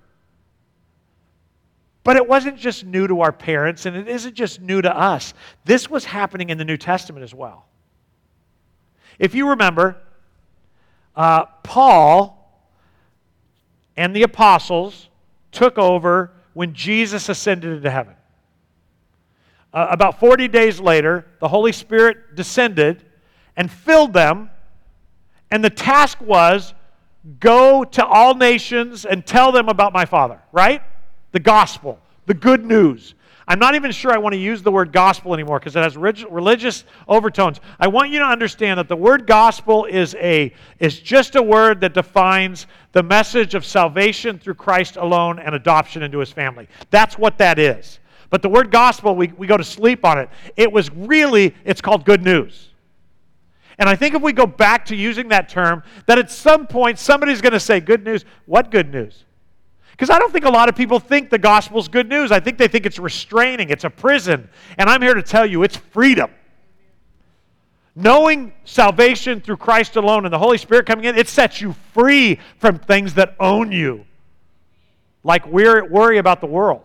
But 2.06 2.18
it 2.18 2.28
wasn't 2.30 2.58
just 2.58 2.86
new 2.86 3.08
to 3.08 3.22
our 3.22 3.32
parents, 3.32 3.88
and 3.88 3.98
it 3.98 4.08
isn't 4.08 4.36
just 4.36 4.62
new 4.62 4.80
to 4.80 4.96
us. 4.96 5.34
This 5.66 5.90
was 5.90 6.06
happening 6.06 6.52
in 6.52 6.60
the 6.60 6.64
New 6.64 6.78
Testament 6.78 7.24
as 7.24 7.34
well. 7.34 7.66
If 9.18 9.34
you 9.34 9.50
remember, 9.50 9.98
uh, 11.16 11.46
Paul 11.64 12.64
and 13.98 14.16
the 14.16 14.22
apostles 14.22 15.10
took 15.52 15.80
over 15.80 16.32
when 16.54 16.76
Jesus 16.76 17.28
ascended 17.28 17.72
into 17.72 17.90
heaven. 17.90 18.14
Uh, 19.74 19.88
about 19.90 20.20
40 20.20 20.48
days 20.48 20.80
later, 20.80 21.26
the 21.40 21.48
Holy 21.48 21.72
Spirit 21.72 22.36
descended 22.36 23.04
and 23.58 23.72
filled 23.72 24.14
them, 24.14 24.52
and 25.50 25.64
the 25.66 25.72
task 25.72 26.22
was 26.22 26.76
go 27.40 27.84
to 27.84 28.06
all 28.06 28.36
nations 28.36 29.06
and 29.06 29.26
tell 29.26 29.52
them 29.52 29.70
about 29.70 29.92
my 29.92 30.06
Father, 30.06 30.40
right? 30.52 30.84
The 31.36 31.40
gospel, 31.42 32.00
the 32.28 32.34
good 32.34 32.64
news. 32.64 33.14
I'm 33.46 33.60
not 33.60 33.76
even 33.76 33.92
sure 33.92 34.10
I 34.14 34.18
want 34.18 34.32
to 34.32 34.40
use 34.40 34.64
the 34.64 34.72
word 34.72 34.94
gospel 34.94 35.34
anymore 35.34 35.60
because 35.60 35.76
it 35.76 35.84
has 35.84 35.98
religious 35.98 36.86
overtones. 37.10 37.60
I 37.78 37.90
want 37.90 38.10
you 38.10 38.20
to 38.20 38.26
understand 38.26 38.80
that 38.80 38.88
the 38.88 38.96
word 38.96 39.28
gospel 39.28 39.84
is, 39.84 40.16
a, 40.16 40.54
is 40.80 40.98
just 40.98 41.36
a 41.36 41.44
word 41.44 41.82
that 41.82 41.94
defines 41.94 42.68
the 42.94 43.04
message 43.04 43.54
of 43.54 43.66
salvation 43.66 44.40
through 44.40 44.54
Christ 44.54 44.96
alone 44.96 45.38
and 45.40 45.54
adoption 45.54 46.04
into 46.04 46.20
his 46.20 46.32
family. 46.32 46.70
That's 46.90 47.18
what 47.18 47.38
that 47.40 47.60
is. 47.60 48.00
But 48.30 48.42
the 48.42 48.48
word 48.48 48.72
gospel, 48.72 49.14
we, 49.14 49.28
we 49.38 49.46
go 49.46 49.58
to 49.58 49.64
sleep 49.64 50.06
on 50.06 50.18
it. 50.18 50.30
It 50.56 50.72
was 50.72 50.90
really, 50.90 51.54
it's 51.66 51.82
called 51.82 52.06
good 52.06 52.24
news. 52.24 52.70
And 53.78 53.90
I 53.90 53.98
think 53.98 54.16
if 54.16 54.22
we 54.22 54.32
go 54.32 54.48
back 54.48 54.86
to 54.86 54.96
using 54.96 55.28
that 55.28 55.50
term, 55.50 55.84
that 56.06 56.18
at 56.18 56.32
some 56.32 56.66
point 56.66 56.98
somebody's 56.98 57.42
going 57.42 57.52
to 57.52 57.60
say, 57.60 57.82
Good 57.82 58.06
news. 58.06 58.24
What 58.46 58.72
good 58.72 58.90
news? 58.90 59.26
Because 59.96 60.10
I 60.10 60.20
don't 60.20 60.34
think 60.34 60.44
a 60.44 60.50
lot 60.50 60.68
of 60.68 60.76
people 60.76 61.00
think 61.00 61.30
the 61.30 61.38
gospel's 61.38 61.88
good 61.88 62.10
news. 62.10 62.30
I 62.30 62.42
think 62.42 62.58
they 62.58 62.68
think 62.68 62.86
it's 62.86 63.00
restraining, 63.00 63.70
it's 63.70 63.86
a 63.86 63.90
prison. 63.90 64.50
And 64.78 64.90
I'm 64.90 65.02
here 65.02 65.14
to 65.14 65.24
tell 65.24 65.46
you 65.46 65.64
it's 65.64 65.78
freedom. 65.78 66.30
Knowing 67.96 68.52
salvation 68.66 69.40
through 69.40 69.56
Christ 69.56 69.96
alone 69.96 70.26
and 70.26 70.34
the 70.34 70.40
Holy 70.40 70.58
Spirit 70.58 70.86
coming 70.86 71.06
in, 71.06 71.16
it 71.16 71.30
sets 71.30 71.62
you 71.62 71.74
free 71.94 72.42
from 72.58 72.78
things 72.78 73.14
that 73.14 73.38
own 73.40 73.72
you, 73.72 74.06
like 75.24 75.48
we're 75.48 75.86
worry 75.86 76.18
about 76.18 76.42
the 76.42 76.48
world. 76.48 76.82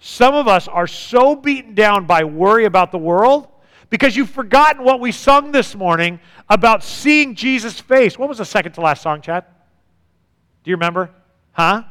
Some 0.00 0.34
of 0.34 0.48
us 0.48 0.68
are 0.68 0.86
so 0.86 1.36
beaten 1.36 1.74
down 1.74 2.06
by 2.06 2.24
worry 2.24 2.64
about 2.64 2.90
the 2.90 2.98
world 2.98 3.48
because 3.90 4.16
you've 4.16 4.30
forgotten 4.30 4.82
what 4.82 4.98
we 4.98 5.12
sung 5.12 5.52
this 5.52 5.74
morning 5.74 6.20
about 6.48 6.82
seeing 6.82 7.34
Jesus' 7.34 7.78
face. 7.78 8.18
What 8.18 8.30
was 8.30 8.38
the 8.38 8.46
second 8.46 8.72
to 8.72 8.80
last 8.80 9.02
song, 9.02 9.20
Chad? 9.20 9.44
Do 10.64 10.70
you 10.70 10.76
remember? 10.76 11.10
Huh? 11.56 11.84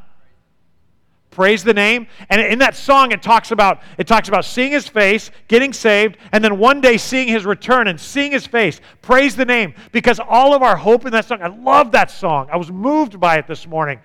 Praise 1.32 1.64
the 1.64 1.74
name. 1.74 2.06
And 2.30 2.40
in 2.40 2.60
that 2.60 2.76
song, 2.76 3.12
it 3.12 3.24
talks 3.24 3.50
about 3.50 3.82
it 3.98 4.06
talks 4.06 4.30
about 4.30 4.46
seeing 4.46 4.72
his 4.72 4.88
face, 4.88 5.32
getting 5.48 5.74
saved, 5.74 6.18
and 6.32 6.44
then 6.44 6.60
one 6.60 6.82
day 6.82 6.98
seeing 6.98 7.28
his 7.28 7.48
return 7.48 7.88
and 7.88 8.00
seeing 8.00 8.32
his 8.32 8.46
face. 8.46 8.80
Praise 9.02 9.36
the 9.36 9.44
name. 9.44 9.74
Because 9.92 10.20
all 10.20 10.54
of 10.54 10.62
our 10.62 10.78
hope 10.78 11.06
in 11.06 11.12
that 11.14 11.26
song, 11.26 11.42
I 11.42 11.48
love 11.48 11.92
that 11.94 12.12
song. 12.12 12.48
I 12.52 12.58
was 12.58 12.72
moved 12.72 13.20
by 13.20 13.38
it 13.38 13.48
this 13.48 13.66
morning. 13.66 14.00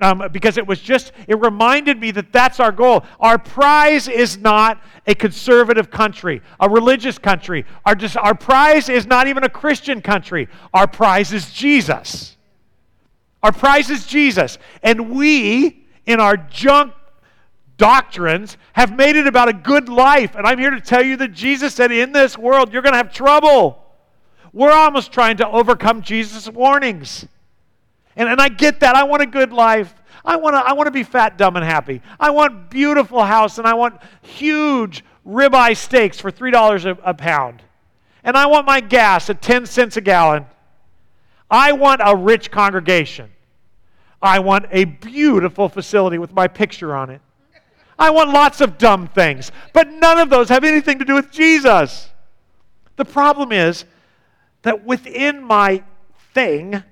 Um, 0.00 0.28
because 0.30 0.58
it 0.58 0.66
was 0.66 0.78
just, 0.78 1.10
it 1.26 1.40
reminded 1.40 1.98
me 1.98 2.12
that 2.12 2.30
that's 2.30 2.60
our 2.60 2.70
goal. 2.70 3.04
Our 3.18 3.38
prize 3.38 4.06
is 4.06 4.38
not 4.38 4.80
a 5.08 5.14
conservative 5.14 5.90
country, 5.90 6.42
a 6.60 6.68
religious 6.68 7.18
country. 7.18 7.64
Our, 7.84 7.96
just, 7.96 8.16
our 8.16 8.34
prize 8.34 8.88
is 8.88 9.06
not 9.06 9.26
even 9.26 9.42
a 9.42 9.48
Christian 9.48 10.00
country. 10.00 10.48
Our 10.72 10.86
prize 10.86 11.32
is 11.32 11.50
Jesus. 11.50 12.37
Our 13.48 13.52
prize 13.52 13.88
is 13.88 14.04
Jesus. 14.04 14.58
And 14.82 15.08
we, 15.08 15.86
in 16.04 16.20
our 16.20 16.36
junk 16.36 16.92
doctrines, 17.78 18.58
have 18.74 18.94
made 18.94 19.16
it 19.16 19.26
about 19.26 19.48
a 19.48 19.54
good 19.54 19.88
life. 19.88 20.34
And 20.34 20.46
I'm 20.46 20.58
here 20.58 20.68
to 20.68 20.82
tell 20.82 21.02
you 21.02 21.16
that 21.16 21.32
Jesus 21.32 21.74
said, 21.74 21.90
in 21.90 22.12
this 22.12 22.36
world, 22.36 22.74
you're 22.74 22.82
going 22.82 22.92
to 22.92 22.98
have 22.98 23.10
trouble. 23.10 23.82
We're 24.52 24.72
almost 24.72 25.12
trying 25.12 25.38
to 25.38 25.48
overcome 25.48 26.02
Jesus' 26.02 26.46
warnings. 26.46 27.26
And, 28.16 28.28
and 28.28 28.38
I 28.38 28.50
get 28.50 28.80
that. 28.80 28.94
I 28.94 29.04
want 29.04 29.22
a 29.22 29.26
good 29.26 29.50
life. 29.50 29.94
I 30.26 30.36
want 30.36 30.52
to 30.54 30.58
I 30.58 30.74
want 30.74 30.88
to 30.88 30.90
be 30.90 31.02
fat, 31.02 31.38
dumb, 31.38 31.56
and 31.56 31.64
happy. 31.64 32.02
I 32.20 32.28
want 32.28 32.68
beautiful 32.68 33.22
house, 33.22 33.56
and 33.56 33.66
I 33.66 33.72
want 33.72 33.98
huge 34.20 35.02
ribeye 35.26 35.74
steaks 35.74 36.20
for 36.20 36.30
$3 36.30 36.84
a, 36.84 36.98
a 37.02 37.14
pound. 37.14 37.62
And 38.22 38.36
I 38.36 38.44
want 38.44 38.66
my 38.66 38.80
gas 38.80 39.30
at 39.30 39.40
10 39.40 39.64
cents 39.64 39.96
a 39.96 40.02
gallon. 40.02 40.44
I 41.50 41.72
want 41.72 42.02
a 42.04 42.14
rich 42.14 42.50
congregation. 42.50 43.30
I 44.20 44.40
want 44.40 44.66
a 44.70 44.84
beautiful 44.84 45.68
facility 45.68 46.18
with 46.18 46.32
my 46.32 46.48
picture 46.48 46.94
on 46.94 47.10
it. 47.10 47.20
I 47.98 48.10
want 48.10 48.30
lots 48.30 48.60
of 48.60 48.78
dumb 48.78 49.08
things, 49.08 49.50
but 49.72 49.90
none 49.90 50.18
of 50.18 50.30
those 50.30 50.48
have 50.48 50.64
anything 50.64 50.98
to 51.00 51.04
do 51.04 51.14
with 51.14 51.30
Jesus. 51.30 52.10
The 52.96 53.04
problem 53.04 53.52
is 53.52 53.84
that 54.62 54.84
within 54.84 55.42
my 55.42 55.82
thing, 56.32 56.82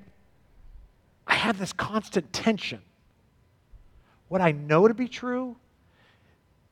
I 1.26 1.34
have 1.34 1.58
this 1.58 1.72
constant 1.72 2.32
tension. 2.32 2.80
What 4.28 4.40
I 4.40 4.52
know 4.52 4.88
to 4.88 4.94
be 4.94 5.08
true 5.08 5.56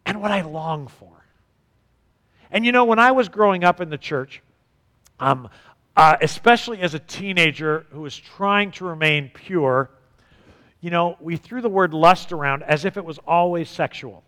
and 0.07 0.21
what 0.21 0.31
I 0.31 0.43
long 0.43 0.89
for. 0.89 1.11
And 2.51 2.65
you 2.65 2.73
know, 2.73 2.85
when 2.85 2.99
I 2.99 3.13
was 3.13 3.29
growing 3.29 3.65
up 3.65 3.81
in 3.81 3.91
the 3.91 3.99
church, 3.99 4.43
um, 5.19 5.49
uh, 5.97 6.17
especially 6.21 6.81
as 6.81 6.95
a 6.95 6.99
teenager 6.99 7.87
who 7.91 8.01
was 8.01 8.17
trying 8.17 8.71
to 8.73 8.85
remain 8.85 9.31
pure, 9.33 9.91
you 10.85 10.91
know, 10.91 11.17
we 11.19 11.39
threw 11.39 11.63
the 11.63 11.69
word 11.71 11.95
lust 11.95 12.31
around 12.31 12.63
as 12.63 12.85
if 12.85 12.99
it 12.99 13.05
was 13.07 13.19
always 13.27 13.71
sexual. 13.71 14.23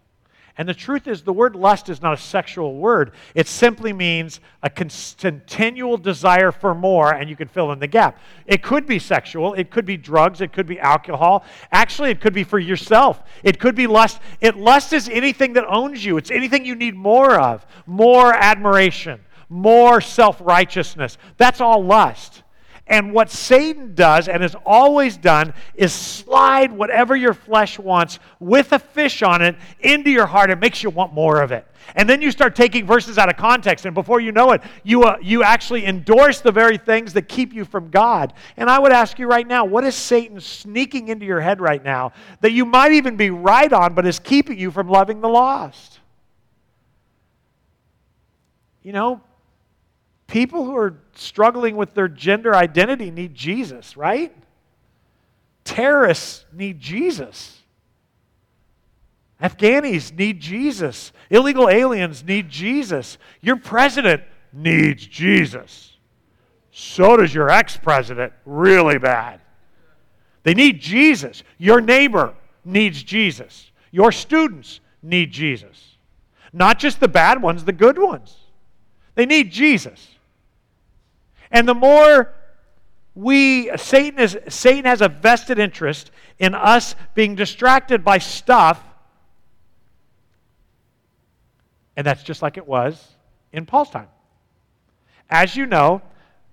And 0.57 0.67
the 0.67 0.73
truth 0.73 1.07
is, 1.07 1.23
the 1.23 1.35
word 1.35 1.55
lust 1.55 1.91
is 1.91 2.01
not 2.01 2.15
a 2.15 2.17
sexual 2.17 2.77
word. 2.77 3.13
It 3.35 3.47
simply 3.47 3.93
means 3.93 4.41
a 4.63 4.71
continual 4.71 5.99
desire 5.99 6.51
for 6.51 6.75
more, 6.75 7.13
and 7.13 7.29
you 7.29 7.37
can 7.37 7.47
fill 7.47 7.73
in 7.73 7.79
the 7.79 7.87
gap. 7.87 8.19
It 8.47 8.63
could 8.63 8.87
be 8.87 8.99
sexual, 8.99 9.53
it 9.53 9.71
could 9.71 9.85
be 9.85 9.99
drugs, 9.99 10.41
it 10.41 10.55
could 10.55 10.67
be 10.67 10.81
alcohol. 10.81 11.45
Actually, 11.73 12.09
it 12.09 12.23
could 12.23 12.33
be 12.33 12.43
for 12.43 12.59
yourself. 12.59 13.23
It 13.45 13.61
could 13.61 13.75
be 13.75 13.87
lust. 13.87 14.19
It 14.41 14.57
lust 14.57 14.95
is 14.95 15.11
anything 15.11 15.53
that 15.53 15.67
owns 15.69 16.03
you. 16.03 16.17
It's 16.17 16.31
anything 16.31 16.65
you 16.65 16.75
need 16.75 16.95
more 16.95 17.39
of. 17.39 17.67
More 17.85 18.33
admiration, 18.33 19.21
more 19.51 20.01
self-righteousness. 20.01 21.19
That's 21.37 21.61
all 21.61 21.85
lust. 21.85 22.45
And 22.89 23.13
what 23.13 23.31
Satan 23.31 23.95
does 23.95 24.29
and 24.29 24.43
has 24.43 24.55
always 24.65 25.17
done 25.17 25.55
is 25.75 25.93
slide 25.93 26.71
whatever 26.71 27.17
your 27.17 27.35
flesh 27.35 27.81
wants 27.81 28.21
with 28.39 28.73
a 28.73 28.79
fish 28.79 29.23
on 29.23 29.43
it 29.43 29.57
into 29.81 30.09
your 30.11 30.27
heart. 30.27 30.51
It 30.51 30.61
makes 30.61 30.85
you 30.85 30.91
want 30.91 31.13
more 31.13 31.43
of 31.43 31.51
it. 31.51 31.67
And 31.97 32.09
then 32.09 32.23
you 32.23 32.31
start 32.31 32.55
taking 32.55 32.87
verses 32.87 33.19
out 33.19 33.29
of 33.29 33.37
context, 33.37 33.87
and 33.87 33.95
before 33.95 34.21
you 34.21 34.33
know 34.33 34.53
it, 34.53 34.63
you, 34.83 35.05
uh, 35.05 35.19
you 35.21 35.43
actually 35.43 35.87
endorse 35.87 36.41
the 36.41 36.51
very 36.51 36.79
things 36.79 37.13
that 37.13 37.29
keep 37.29 37.53
you 37.53 37.65
from 37.65 37.91
God. 37.91 38.33
And 38.57 38.69
I 38.69 38.79
would 38.79 38.93
ask 38.93 39.19
you 39.19 39.27
right 39.27 39.47
now, 39.47 39.65
what 39.65 39.85
is 39.85 39.95
Satan 39.95 40.41
sneaking 40.41 41.09
into 41.09 41.27
your 41.27 41.41
head 41.41 41.61
right 41.61 41.83
now 41.83 42.13
that 42.41 42.53
you 42.53 42.65
might 42.65 42.93
even 42.93 43.17
be 43.17 43.31
right 43.31 43.73
on, 43.73 43.95
but 43.95 44.07
is 44.07 44.19
keeping 44.19 44.59
you 44.59 44.71
from 44.71 44.89
loving 44.89 45.21
the 45.21 45.29
lost? 45.29 46.01
You 48.83 48.93
know, 48.93 49.21
people 50.27 50.65
who 50.65 50.77
are 50.77 50.99
struggling 51.15 51.77
with 51.77 51.95
their 51.95 52.09
gender 52.09 52.55
identity 52.55 53.11
need 53.11 53.35
Jesus, 53.35 53.97
right? 53.97 54.35
Terrorists 55.65 56.45
need 56.53 56.81
Jesus. 56.81 57.59
Afghanis 59.43 60.17
need 60.17 60.41
Jesus. 60.41 61.13
Illegal 61.29 61.69
aliens 61.69 62.25
need 62.25 62.49
Jesus. 62.49 63.19
Your 63.41 63.57
president 63.57 64.23
needs 64.53 65.07
Jesus. 65.07 65.93
So 66.71 67.17
does 67.17 67.35
your 67.35 67.51
ex 67.51 67.77
president, 67.77 68.33
really 68.45 68.99
bad. 68.99 69.41
They 70.43 70.55
need 70.55 70.81
Jesus. 70.81 71.43
Your 71.59 71.81
neighbor 71.81 72.35
needs 72.65 73.03
Jesus. 73.03 73.71
Your 73.91 74.13
students 74.13 74.81
need 75.03 75.33
Jesus. 75.33 75.97
Not 76.53 76.79
just 76.79 77.01
the 77.01 77.09
bad 77.09 77.43
ones, 77.43 77.65
the 77.65 77.73
good 77.73 77.99
ones. 77.99 78.37
They 79.15 79.27
need 79.27 79.51
Jesus. 79.51 80.16
And 81.51 81.69
the 81.69 81.75
more 81.75 82.35
we 83.15 83.71
Satan 83.77 84.19
is 84.19 84.39
Satan 84.49 84.85
has 84.85 85.01
a 85.01 85.09
vested 85.09 85.59
interest 85.59 86.11
in 86.39 86.55
us 86.55 86.95
being 87.15 87.35
distracted 87.35 88.05
by 88.05 88.19
stuff. 88.19 88.83
And 91.97 92.07
that's 92.07 92.23
just 92.23 92.43
like 92.43 92.59
it 92.59 92.67
was 92.67 93.17
in 93.53 93.65
Paul's 93.65 93.91
time. 93.91 94.09
As 95.31 95.57
you 95.57 95.67
know, 95.67 96.03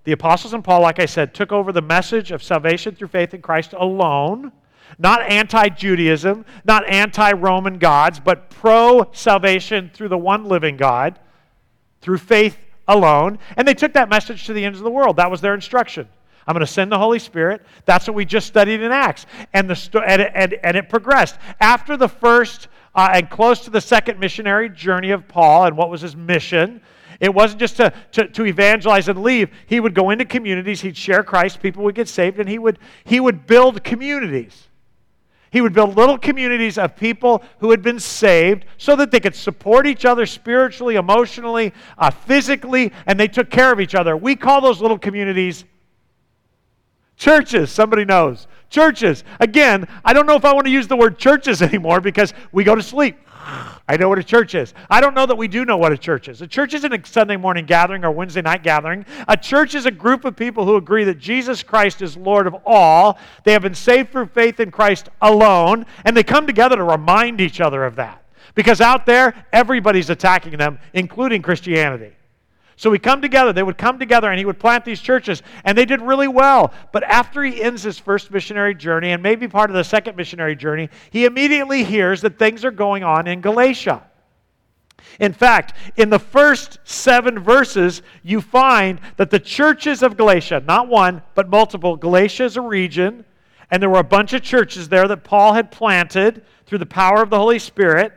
the 0.04 0.12
apostles 0.12 0.54
and 0.54 0.64
Paul, 0.64 0.80
like 0.80 0.98
I 0.98 1.06
said, 1.06 1.34
took 1.34 1.52
over 1.52 1.70
the 1.70 1.82
message 1.82 2.32
of 2.32 2.42
salvation 2.42 2.94
through 2.94 3.08
faith 3.08 3.34
in 3.34 3.42
Christ 3.42 3.74
alone. 3.74 4.52
Not 4.98 5.22
anti 5.22 5.68
Judaism, 5.68 6.44
not 6.64 6.88
anti 6.88 7.32
Roman 7.32 7.78
gods, 7.78 8.20
but 8.20 8.50
pro 8.50 9.10
salvation 9.12 9.90
through 9.92 10.08
the 10.08 10.18
one 10.18 10.44
living 10.44 10.76
God, 10.76 11.18
through 12.00 12.18
faith 12.18 12.58
alone. 12.88 13.38
And 13.56 13.66
they 13.66 13.74
took 13.74 13.92
that 13.94 14.08
message 14.08 14.46
to 14.46 14.52
the 14.52 14.64
ends 14.64 14.78
of 14.78 14.84
the 14.84 14.90
world. 14.90 15.16
That 15.16 15.30
was 15.30 15.40
their 15.40 15.54
instruction. 15.54 16.08
I'm 16.46 16.52
going 16.52 16.60
to 16.60 16.70
send 16.70 16.92
the 16.92 16.98
Holy 16.98 17.18
Spirit. 17.18 17.62
That's 17.86 18.06
what 18.06 18.14
we 18.14 18.24
just 18.24 18.46
studied 18.46 18.82
in 18.82 18.92
Acts. 18.92 19.26
And, 19.52 19.68
the 19.68 20.02
and, 20.06 20.22
and, 20.22 20.54
and 20.62 20.76
it 20.76 20.88
progressed. 20.88 21.38
After 21.60 21.96
the 21.96 22.08
first 22.08 22.68
uh, 22.94 23.10
and 23.12 23.30
close 23.30 23.60
to 23.60 23.70
the 23.70 23.80
second 23.80 24.20
missionary 24.20 24.68
journey 24.68 25.10
of 25.10 25.26
Paul 25.26 25.64
and 25.64 25.76
what 25.76 25.90
was 25.90 26.02
his 26.02 26.14
mission, 26.14 26.80
it 27.20 27.32
wasn't 27.32 27.60
just 27.60 27.76
to, 27.78 27.92
to, 28.12 28.28
to, 28.28 28.44
evangelize 28.44 29.08
and 29.08 29.22
leave. 29.22 29.50
He 29.66 29.80
would 29.80 29.94
go 29.94 30.10
into 30.10 30.24
communities, 30.24 30.80
he'd 30.80 30.96
share 30.96 31.22
Christ, 31.22 31.62
people 31.62 31.84
would 31.84 31.94
get 31.94 32.08
saved, 32.08 32.38
and 32.38 32.48
he 32.48 32.58
would, 32.58 32.78
he 33.04 33.20
would 33.20 33.46
build 33.46 33.82
communities. 33.84 34.68
He 35.54 35.60
would 35.60 35.72
build 35.72 35.96
little 35.96 36.18
communities 36.18 36.78
of 36.78 36.96
people 36.96 37.40
who 37.60 37.70
had 37.70 37.80
been 37.80 38.00
saved 38.00 38.64
so 38.76 38.96
that 38.96 39.12
they 39.12 39.20
could 39.20 39.36
support 39.36 39.86
each 39.86 40.04
other 40.04 40.26
spiritually, 40.26 40.96
emotionally, 40.96 41.72
uh, 41.96 42.10
physically, 42.10 42.90
and 43.06 43.20
they 43.20 43.28
took 43.28 43.50
care 43.50 43.70
of 43.70 43.78
each 43.78 43.94
other. 43.94 44.16
We 44.16 44.34
call 44.34 44.60
those 44.60 44.80
little 44.80 44.98
communities 44.98 45.64
churches. 47.16 47.70
Somebody 47.70 48.04
knows. 48.04 48.48
Churches. 48.68 49.22
Again, 49.38 49.86
I 50.04 50.12
don't 50.12 50.26
know 50.26 50.34
if 50.34 50.44
I 50.44 50.52
want 50.52 50.66
to 50.66 50.72
use 50.72 50.88
the 50.88 50.96
word 50.96 51.18
churches 51.18 51.62
anymore 51.68 52.00
because 52.00 52.34
we 52.50 52.64
go 52.64 52.74
to 52.74 52.82
sleep. 52.82 53.16
I 53.88 53.96
know 53.96 54.08
what 54.08 54.18
a 54.18 54.24
church 54.24 54.54
is. 54.54 54.74
I 54.88 55.00
don't 55.00 55.14
know 55.14 55.26
that 55.26 55.36
we 55.36 55.48
do 55.48 55.64
know 55.64 55.76
what 55.76 55.92
a 55.92 55.98
church 55.98 56.28
is. 56.28 56.42
A 56.42 56.46
church 56.46 56.74
isn't 56.74 56.92
a 56.92 57.06
Sunday 57.06 57.36
morning 57.36 57.66
gathering 57.66 58.04
or 58.04 58.10
Wednesday 58.10 58.42
night 58.42 58.62
gathering. 58.62 59.04
A 59.28 59.36
church 59.36 59.74
is 59.74 59.86
a 59.86 59.90
group 59.90 60.24
of 60.24 60.36
people 60.36 60.64
who 60.64 60.76
agree 60.76 61.04
that 61.04 61.18
Jesus 61.18 61.62
Christ 61.62 62.02
is 62.02 62.16
Lord 62.16 62.46
of 62.46 62.56
all. 62.64 63.18
They 63.44 63.52
have 63.52 63.62
been 63.62 63.74
saved 63.74 64.12
through 64.12 64.26
faith 64.26 64.60
in 64.60 64.70
Christ 64.70 65.08
alone, 65.20 65.86
and 66.04 66.16
they 66.16 66.22
come 66.22 66.46
together 66.46 66.76
to 66.76 66.84
remind 66.84 67.40
each 67.40 67.60
other 67.60 67.84
of 67.84 67.96
that. 67.96 68.22
Because 68.54 68.80
out 68.80 69.04
there, 69.04 69.46
everybody's 69.52 70.10
attacking 70.10 70.56
them, 70.56 70.78
including 70.92 71.42
Christianity. 71.42 72.12
So 72.76 72.90
we 72.90 72.98
come 72.98 73.22
together. 73.22 73.52
They 73.52 73.62
would 73.62 73.78
come 73.78 73.98
together 73.98 74.30
and 74.30 74.38
he 74.38 74.44
would 74.44 74.58
plant 74.58 74.84
these 74.84 75.00
churches, 75.00 75.42
and 75.64 75.78
they 75.78 75.84
did 75.84 76.02
really 76.02 76.28
well. 76.28 76.72
But 76.92 77.04
after 77.04 77.42
he 77.42 77.62
ends 77.62 77.82
his 77.82 77.98
first 77.98 78.30
missionary 78.30 78.74
journey, 78.74 79.12
and 79.12 79.22
maybe 79.22 79.46
part 79.46 79.70
of 79.70 79.76
the 79.76 79.84
second 79.84 80.16
missionary 80.16 80.56
journey, 80.56 80.88
he 81.10 81.24
immediately 81.24 81.84
hears 81.84 82.20
that 82.22 82.38
things 82.38 82.64
are 82.64 82.70
going 82.70 83.04
on 83.04 83.26
in 83.26 83.40
Galatia. 83.40 84.02
In 85.20 85.32
fact, 85.32 85.74
in 85.96 86.10
the 86.10 86.18
first 86.18 86.78
seven 86.84 87.38
verses, 87.38 88.02
you 88.22 88.40
find 88.40 89.00
that 89.16 89.30
the 89.30 89.38
churches 89.38 90.02
of 90.02 90.16
Galatia, 90.16 90.62
not 90.66 90.88
one, 90.88 91.22
but 91.34 91.48
multiple, 91.48 91.96
Galatia 91.96 92.44
is 92.44 92.56
a 92.56 92.60
region, 92.60 93.24
and 93.70 93.82
there 93.82 93.90
were 93.90 93.98
a 93.98 94.04
bunch 94.04 94.32
of 94.32 94.42
churches 94.42 94.88
there 94.88 95.06
that 95.08 95.22
Paul 95.24 95.52
had 95.52 95.70
planted 95.70 96.44
through 96.66 96.78
the 96.78 96.86
power 96.86 97.22
of 97.22 97.30
the 97.30 97.38
Holy 97.38 97.58
Spirit, 97.58 98.12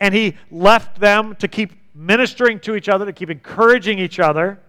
and 0.00 0.14
he 0.14 0.36
left 0.50 0.98
them 0.98 1.36
to 1.36 1.46
keep 1.46 1.72
ministering 1.94 2.60
to 2.60 2.74
each 2.74 2.88
other, 2.88 3.04
to 3.04 3.12
keep 3.12 3.30
encouraging 3.30 3.98
each 3.98 4.18
other. 4.18 4.60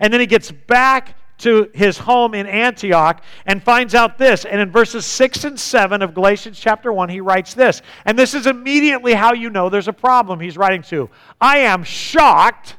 And 0.00 0.12
then 0.12 0.20
he 0.20 0.26
gets 0.26 0.50
back 0.50 1.16
to 1.38 1.70
his 1.74 1.98
home 1.98 2.34
in 2.34 2.46
Antioch 2.46 3.22
and 3.46 3.62
finds 3.62 3.94
out 3.94 4.16
this. 4.16 4.44
And 4.44 4.60
in 4.60 4.70
verses 4.70 5.04
6 5.04 5.44
and 5.44 5.58
7 5.58 6.00
of 6.00 6.14
Galatians 6.14 6.58
chapter 6.58 6.92
1, 6.92 7.08
he 7.08 7.20
writes 7.20 7.54
this. 7.54 7.82
And 8.04 8.18
this 8.18 8.34
is 8.34 8.46
immediately 8.46 9.12
how 9.12 9.32
you 9.32 9.50
know 9.50 9.68
there's 9.68 9.88
a 9.88 9.92
problem 9.92 10.38
he's 10.38 10.56
writing 10.56 10.82
to. 10.82 11.10
I 11.40 11.58
am 11.58 11.82
shocked. 11.82 12.76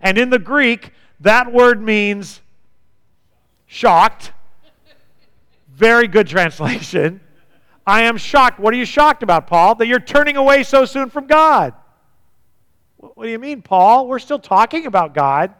And 0.00 0.18
in 0.18 0.28
the 0.28 0.38
Greek, 0.38 0.92
that 1.20 1.50
word 1.50 1.80
means 1.80 2.42
shocked. 3.66 4.32
Very 5.68 6.06
good 6.06 6.28
translation. 6.28 7.20
I 7.86 8.02
am 8.02 8.16
shocked. 8.16 8.60
What 8.60 8.74
are 8.74 8.76
you 8.76 8.84
shocked 8.84 9.22
about, 9.22 9.46
Paul? 9.46 9.74
That 9.76 9.86
you're 9.86 9.98
turning 9.98 10.36
away 10.36 10.62
so 10.62 10.84
soon 10.84 11.10
from 11.10 11.26
God. 11.26 11.74
What 13.14 13.24
do 13.24 13.30
you 13.30 13.38
mean, 13.38 13.62
Paul? 13.62 14.08
We're 14.08 14.18
still 14.18 14.38
talking 14.38 14.86
about 14.86 15.14
God. 15.14 15.54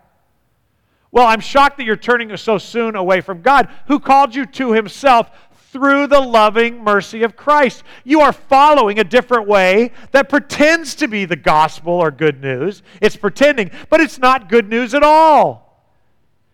Well, 1.11 1.27
I'm 1.27 1.41
shocked 1.41 1.77
that 1.77 1.85
you're 1.85 1.97
turning 1.97 2.37
so 2.37 2.59
soon 2.59 2.97
away 2.97 3.21
from 3.21 3.43
God, 3.43 3.69
who 3.87 4.01
called 4.01 4.35
you 4.35 4.47
to 4.47 4.73
himself 4.73 5.31
through 5.71 6.07
the 6.07 6.21
loving 6.21 6.83
mercy 6.83 7.23
of 7.23 7.37
Christ. 7.37 7.83
You 8.05 8.21
are 8.21 8.33
following 8.33 8.99
a 8.99 9.05
different 9.05 9.47
way 9.47 9.93
that 10.13 10.29
pretends 10.29 10.95
to 10.97 11.09
be 11.09 11.25
the 11.25 11.37
gospel 11.37 11.93
or 11.93 12.11
good 12.11 12.41
news. 12.41 12.83
It's 13.01 13.17
pretending, 13.17 13.71
but 13.91 14.01
it's 14.01 14.19
not 14.19 14.49
good 14.49 14.69
news 14.69 14.95
at 14.95 15.03
all. 15.03 15.85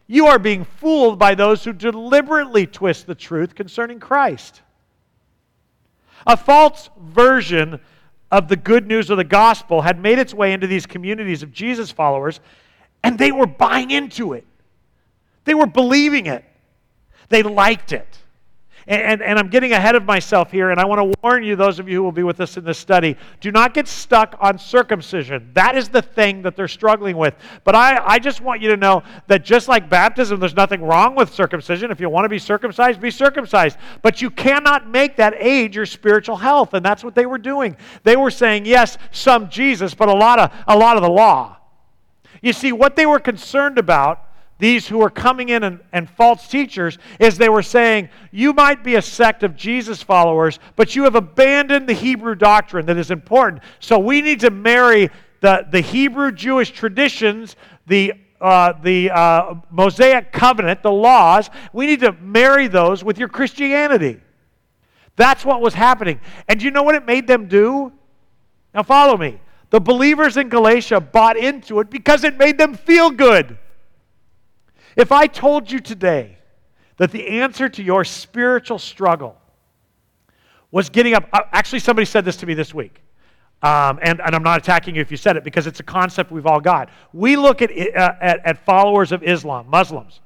You 0.06 0.26
are 0.26 0.38
being 0.38 0.64
fooled 0.64 1.18
by 1.18 1.34
those 1.34 1.62
who 1.62 1.72
deliberately 1.72 2.66
twist 2.66 3.06
the 3.06 3.14
truth 3.14 3.54
concerning 3.54 4.00
Christ. 4.00 4.62
A 6.26 6.36
false 6.36 6.90
version 7.00 7.80
of 8.30 8.48
the 8.48 8.56
good 8.56 8.86
news 8.86 9.10
of 9.10 9.16
the 9.16 9.24
gospel 9.24 9.82
had 9.82 10.00
made 10.00 10.18
its 10.18 10.32
way 10.32 10.52
into 10.52 10.66
these 10.66 10.86
communities 10.86 11.42
of 11.42 11.52
Jesus 11.52 11.90
followers, 11.90 12.40
and 13.02 13.18
they 13.18 13.32
were 13.32 13.46
buying 13.46 13.90
into 13.90 14.32
it. 14.32 14.46
They 15.44 15.54
were 15.54 15.66
believing 15.66 16.26
it. 16.26 16.44
They 17.28 17.42
liked 17.42 17.92
it. 17.92 18.19
And, 18.90 19.02
and, 19.02 19.22
and, 19.22 19.38
I'm 19.38 19.46
getting 19.46 19.70
ahead 19.70 19.94
of 19.94 20.04
myself 20.04 20.50
here, 20.50 20.70
and 20.70 20.80
I 20.80 20.84
want 20.84 20.98
to 20.98 21.18
warn 21.22 21.44
you, 21.44 21.54
those 21.54 21.78
of 21.78 21.88
you 21.88 21.98
who 21.98 22.02
will 22.02 22.10
be 22.10 22.24
with 22.24 22.40
us 22.40 22.56
in 22.56 22.64
this 22.64 22.76
study, 22.76 23.16
do 23.38 23.52
not 23.52 23.72
get 23.72 23.86
stuck 23.86 24.34
on 24.40 24.58
circumcision. 24.58 25.48
That 25.54 25.76
is 25.76 25.88
the 25.88 26.02
thing 26.02 26.42
that 26.42 26.56
they're 26.56 26.66
struggling 26.66 27.16
with. 27.16 27.36
But 27.62 27.76
I, 27.76 28.04
I 28.04 28.18
just 28.18 28.40
want 28.40 28.60
you 28.60 28.68
to 28.70 28.76
know 28.76 29.04
that 29.28 29.44
just 29.44 29.68
like 29.68 29.88
baptism, 29.88 30.40
there's 30.40 30.56
nothing 30.56 30.82
wrong 30.82 31.14
with 31.14 31.32
circumcision. 31.32 31.92
If 31.92 32.00
you 32.00 32.08
want 32.08 32.24
to 32.24 32.28
be 32.28 32.40
circumcised, 32.40 33.00
be 33.00 33.12
circumcised. 33.12 33.78
But 34.02 34.20
you 34.20 34.28
cannot 34.28 34.88
make 34.88 35.14
that 35.18 35.34
age 35.38 35.76
your 35.76 35.86
spiritual 35.86 36.36
health, 36.38 36.74
and 36.74 36.84
that's 36.84 37.04
what 37.04 37.14
they 37.14 37.26
were 37.26 37.38
doing. 37.38 37.76
They 38.02 38.16
were 38.16 38.32
saying, 38.32 38.66
yes, 38.66 38.98
some 39.12 39.50
Jesus, 39.50 39.94
but 39.94 40.08
a 40.08 40.14
lot 40.14 40.40
of, 40.40 40.52
a 40.66 40.76
lot 40.76 40.96
of 40.96 41.04
the 41.04 41.10
law. 41.10 41.58
You 42.42 42.52
see, 42.52 42.72
what 42.72 42.96
they 42.96 43.06
were 43.06 43.20
concerned 43.20 43.78
about 43.78 44.29
these 44.60 44.86
who 44.86 44.98
were 44.98 45.10
coming 45.10 45.48
in 45.48 45.64
and, 45.64 45.80
and 45.92 46.08
false 46.08 46.46
teachers 46.46 46.98
is 47.18 47.36
they 47.36 47.48
were 47.48 47.62
saying, 47.62 48.08
You 48.30 48.52
might 48.52 48.84
be 48.84 48.94
a 48.94 49.02
sect 49.02 49.42
of 49.42 49.56
Jesus 49.56 50.02
followers, 50.02 50.58
but 50.76 50.94
you 50.94 51.02
have 51.04 51.16
abandoned 51.16 51.88
the 51.88 51.94
Hebrew 51.94 52.34
doctrine 52.34 52.86
that 52.86 52.96
is 52.96 53.10
important. 53.10 53.62
So 53.80 53.98
we 53.98 54.22
need 54.22 54.40
to 54.40 54.50
marry 54.50 55.10
the, 55.40 55.66
the 55.70 55.80
Hebrew 55.80 56.30
Jewish 56.30 56.70
traditions, 56.70 57.56
the 57.86 58.12
uh, 58.40 58.72
the 58.82 59.10
uh, 59.10 59.54
Mosaic 59.70 60.32
covenant, 60.32 60.82
the 60.82 60.90
laws, 60.90 61.50
we 61.74 61.86
need 61.86 62.00
to 62.00 62.12
marry 62.12 62.68
those 62.68 63.04
with 63.04 63.18
your 63.18 63.28
Christianity. 63.28 64.18
That's 65.16 65.44
what 65.44 65.60
was 65.60 65.74
happening. 65.74 66.20
And 66.48 66.62
you 66.62 66.70
know 66.70 66.82
what 66.82 66.94
it 66.94 67.04
made 67.04 67.26
them 67.26 67.48
do? 67.48 67.92
Now, 68.72 68.82
follow 68.82 69.18
me. 69.18 69.40
The 69.68 69.80
believers 69.80 70.38
in 70.38 70.48
Galatia 70.48 71.00
bought 71.00 71.36
into 71.36 71.80
it 71.80 71.90
because 71.90 72.24
it 72.24 72.38
made 72.38 72.56
them 72.56 72.74
feel 72.74 73.10
good. 73.10 73.58
If 75.00 75.12
I 75.12 75.26
told 75.26 75.70
you 75.70 75.80
today 75.80 76.36
that 76.98 77.10
the 77.10 77.26
answer 77.40 77.70
to 77.70 77.82
your 77.82 78.04
spiritual 78.04 78.78
struggle 78.78 79.36
was 80.70 80.90
getting 80.90 81.14
up, 81.14 81.26
uh, 81.32 81.40
actually, 81.52 81.78
somebody 81.78 82.04
said 82.04 82.24
this 82.24 82.36
to 82.36 82.46
me 82.46 82.52
this 82.52 82.74
week. 82.74 83.00
Um, 83.62 83.98
and, 84.02 84.20
and, 84.20 84.34
I'm 84.34 84.42
not 84.42 84.58
attacking 84.58 84.94
you 84.94 85.02
if 85.02 85.10
you 85.10 85.16
said 85.18 85.36
it 85.36 85.44
because 85.44 85.66
it's 85.66 85.80
a 85.80 85.82
concept 85.82 86.30
we've 86.30 86.46
all 86.46 86.60
got. 86.60 86.88
We 87.12 87.36
look 87.36 87.60
at, 87.60 87.70
uh, 87.70 88.12
at, 88.20 88.46
at 88.46 88.64
followers 88.64 89.12
of 89.12 89.22
Islam, 89.22 89.68
Muslims, 89.68 90.20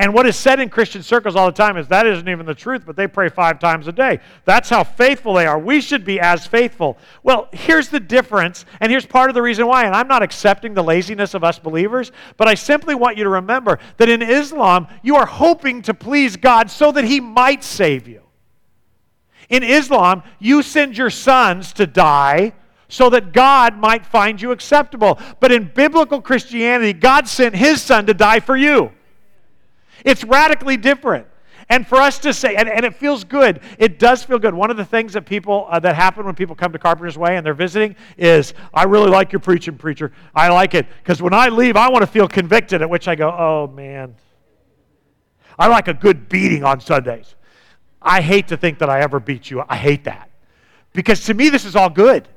and 0.00 0.14
what 0.14 0.26
is 0.26 0.36
said 0.36 0.60
in 0.60 0.68
Christian 0.68 1.02
circles 1.02 1.34
all 1.34 1.46
the 1.46 1.52
time 1.52 1.76
is 1.76 1.88
that 1.88 2.06
isn't 2.06 2.28
even 2.28 2.46
the 2.46 2.54
truth, 2.54 2.84
but 2.86 2.94
they 2.94 3.08
pray 3.08 3.28
five 3.28 3.58
times 3.58 3.88
a 3.88 3.92
day. 3.92 4.20
That's 4.44 4.68
how 4.68 4.84
faithful 4.84 5.34
they 5.34 5.44
are. 5.44 5.58
We 5.58 5.80
should 5.80 6.04
be 6.04 6.20
as 6.20 6.46
faithful. 6.46 6.96
Well, 7.24 7.48
here's 7.52 7.88
the 7.88 7.98
difference, 7.98 8.64
and 8.80 8.92
here's 8.92 9.04
part 9.04 9.28
of 9.28 9.34
the 9.34 9.42
reason 9.42 9.66
why. 9.66 9.86
And 9.86 9.96
I'm 9.96 10.06
not 10.06 10.22
accepting 10.22 10.72
the 10.72 10.84
laziness 10.84 11.34
of 11.34 11.42
us 11.42 11.58
believers, 11.58 12.12
but 12.36 12.46
I 12.46 12.54
simply 12.54 12.94
want 12.94 13.16
you 13.16 13.24
to 13.24 13.30
remember 13.30 13.80
that 13.96 14.08
in 14.08 14.22
Islam, 14.22 14.86
you 15.02 15.16
are 15.16 15.26
hoping 15.26 15.82
to 15.82 15.94
please 15.94 16.36
God 16.36 16.70
so 16.70 16.92
that 16.92 17.04
He 17.04 17.18
might 17.18 17.64
save 17.64 18.06
you. 18.06 18.22
In 19.48 19.64
Islam, 19.64 20.22
you 20.38 20.62
send 20.62 20.96
your 20.96 21.10
sons 21.10 21.72
to 21.72 21.88
die 21.88 22.52
so 22.88 23.10
that 23.10 23.32
God 23.32 23.76
might 23.76 24.06
find 24.06 24.40
you 24.40 24.52
acceptable. 24.52 25.18
But 25.40 25.50
in 25.50 25.72
biblical 25.74 26.22
Christianity, 26.22 26.92
God 26.92 27.26
sent 27.26 27.56
His 27.56 27.82
Son 27.82 28.06
to 28.06 28.14
die 28.14 28.38
for 28.38 28.56
you. 28.56 28.92
It's 30.04 30.24
radically 30.24 30.76
different. 30.76 31.26
And 31.70 31.86
for 31.86 31.96
us 31.96 32.18
to 32.20 32.32
say, 32.32 32.56
and, 32.56 32.68
and 32.68 32.84
it 32.84 32.94
feels 32.94 33.24
good, 33.24 33.60
it 33.78 33.98
does 33.98 34.24
feel 34.24 34.38
good. 34.38 34.54
One 34.54 34.70
of 34.70 34.78
the 34.78 34.84
things 34.84 35.12
that 35.12 35.26
people, 35.26 35.66
uh, 35.68 35.78
that 35.80 35.94
happen 35.94 36.24
when 36.24 36.34
people 36.34 36.56
come 36.56 36.72
to 36.72 36.78
Carpenter's 36.78 37.18
Way 37.18 37.36
and 37.36 37.44
they're 37.44 37.52
visiting 37.52 37.94
is, 38.16 38.54
I 38.72 38.84
really 38.84 39.10
like 39.10 39.32
your 39.32 39.40
preaching, 39.40 39.76
preacher. 39.76 40.12
I 40.34 40.48
like 40.48 40.74
it. 40.74 40.86
Because 41.02 41.20
when 41.20 41.34
I 41.34 41.48
leave, 41.48 41.76
I 41.76 41.90
want 41.90 42.02
to 42.02 42.06
feel 42.06 42.26
convicted, 42.26 42.80
at 42.80 42.88
which 42.88 43.06
I 43.06 43.14
go, 43.14 43.28
oh 43.30 43.70
man. 43.74 44.14
I 45.58 45.66
like 45.66 45.88
a 45.88 45.94
good 45.94 46.28
beating 46.28 46.64
on 46.64 46.80
Sundays. 46.80 47.34
I 48.00 48.22
hate 48.22 48.48
to 48.48 48.56
think 48.56 48.78
that 48.78 48.88
I 48.88 49.00
ever 49.00 49.20
beat 49.20 49.50
you. 49.50 49.62
I 49.68 49.76
hate 49.76 50.04
that. 50.04 50.30
Because 50.94 51.24
to 51.26 51.34
me, 51.34 51.50
this 51.50 51.64
is 51.64 51.76
all 51.76 51.90
good. 51.90 52.28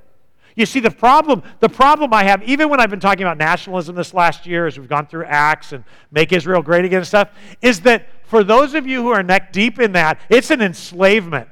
You 0.56 0.66
see, 0.66 0.80
the 0.80 0.92
problem, 0.92 1.44
the 1.60 1.70
problem 1.70 2.14
I 2.14 2.24
have, 2.24 2.44
even 2.44 2.70
when 2.70 2.80
I've 2.80 2.90
been 2.90 3.00
talking 3.00 3.24
about 3.24 3.38
nationalism 3.38 3.96
this 3.96 4.14
last 4.14 4.46
year, 4.46 4.68
as 4.68 4.78
we've 4.78 4.90
gone 4.90 5.08
through 5.08 5.26
Acts 5.26 5.72
and 5.72 5.84
make 6.12 6.34
Israel 6.34 6.62
great 6.62 6.86
again 6.86 7.00
and 7.00 7.08
stuff, 7.08 7.30
is 7.62 7.82
that 7.82 8.08
for 8.26 8.44
those 8.44 8.74
of 8.74 8.86
you 8.86 9.02
who 9.02 9.10
are 9.10 9.24
neck 9.24 9.54
deep 9.54 9.80
in 9.80 9.94
that, 9.94 10.20
it's 10.30 10.52
an 10.52 10.62
enslavement. 10.62 11.48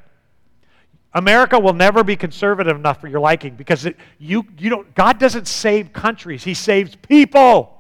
America 1.14 1.58
will 1.60 1.74
never 1.74 2.04
be 2.04 2.16
conservative 2.16 2.76
enough 2.76 3.02
for 3.02 3.08
your 3.08 3.20
liking 3.20 3.56
because 3.56 3.86
it, 3.86 3.96
you, 4.20 4.46
you 4.58 4.70
don't, 4.70 4.94
God 4.96 5.18
doesn't 5.18 5.48
save 5.48 5.92
countries, 5.92 6.44
He 6.44 6.54
saves 6.54 6.96
people. 6.96 7.76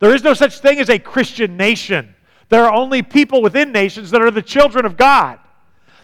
There 0.00 0.14
is 0.14 0.22
no 0.22 0.34
such 0.34 0.58
thing 0.58 0.80
as 0.80 0.90
a 0.90 0.98
Christian 0.98 1.56
nation. 1.56 2.14
There 2.48 2.64
are 2.64 2.72
only 2.72 3.02
people 3.02 3.40
within 3.40 3.72
nations 3.72 4.10
that 4.10 4.20
are 4.20 4.30
the 4.30 4.42
children 4.42 4.84
of 4.84 4.96
God, 4.96 5.38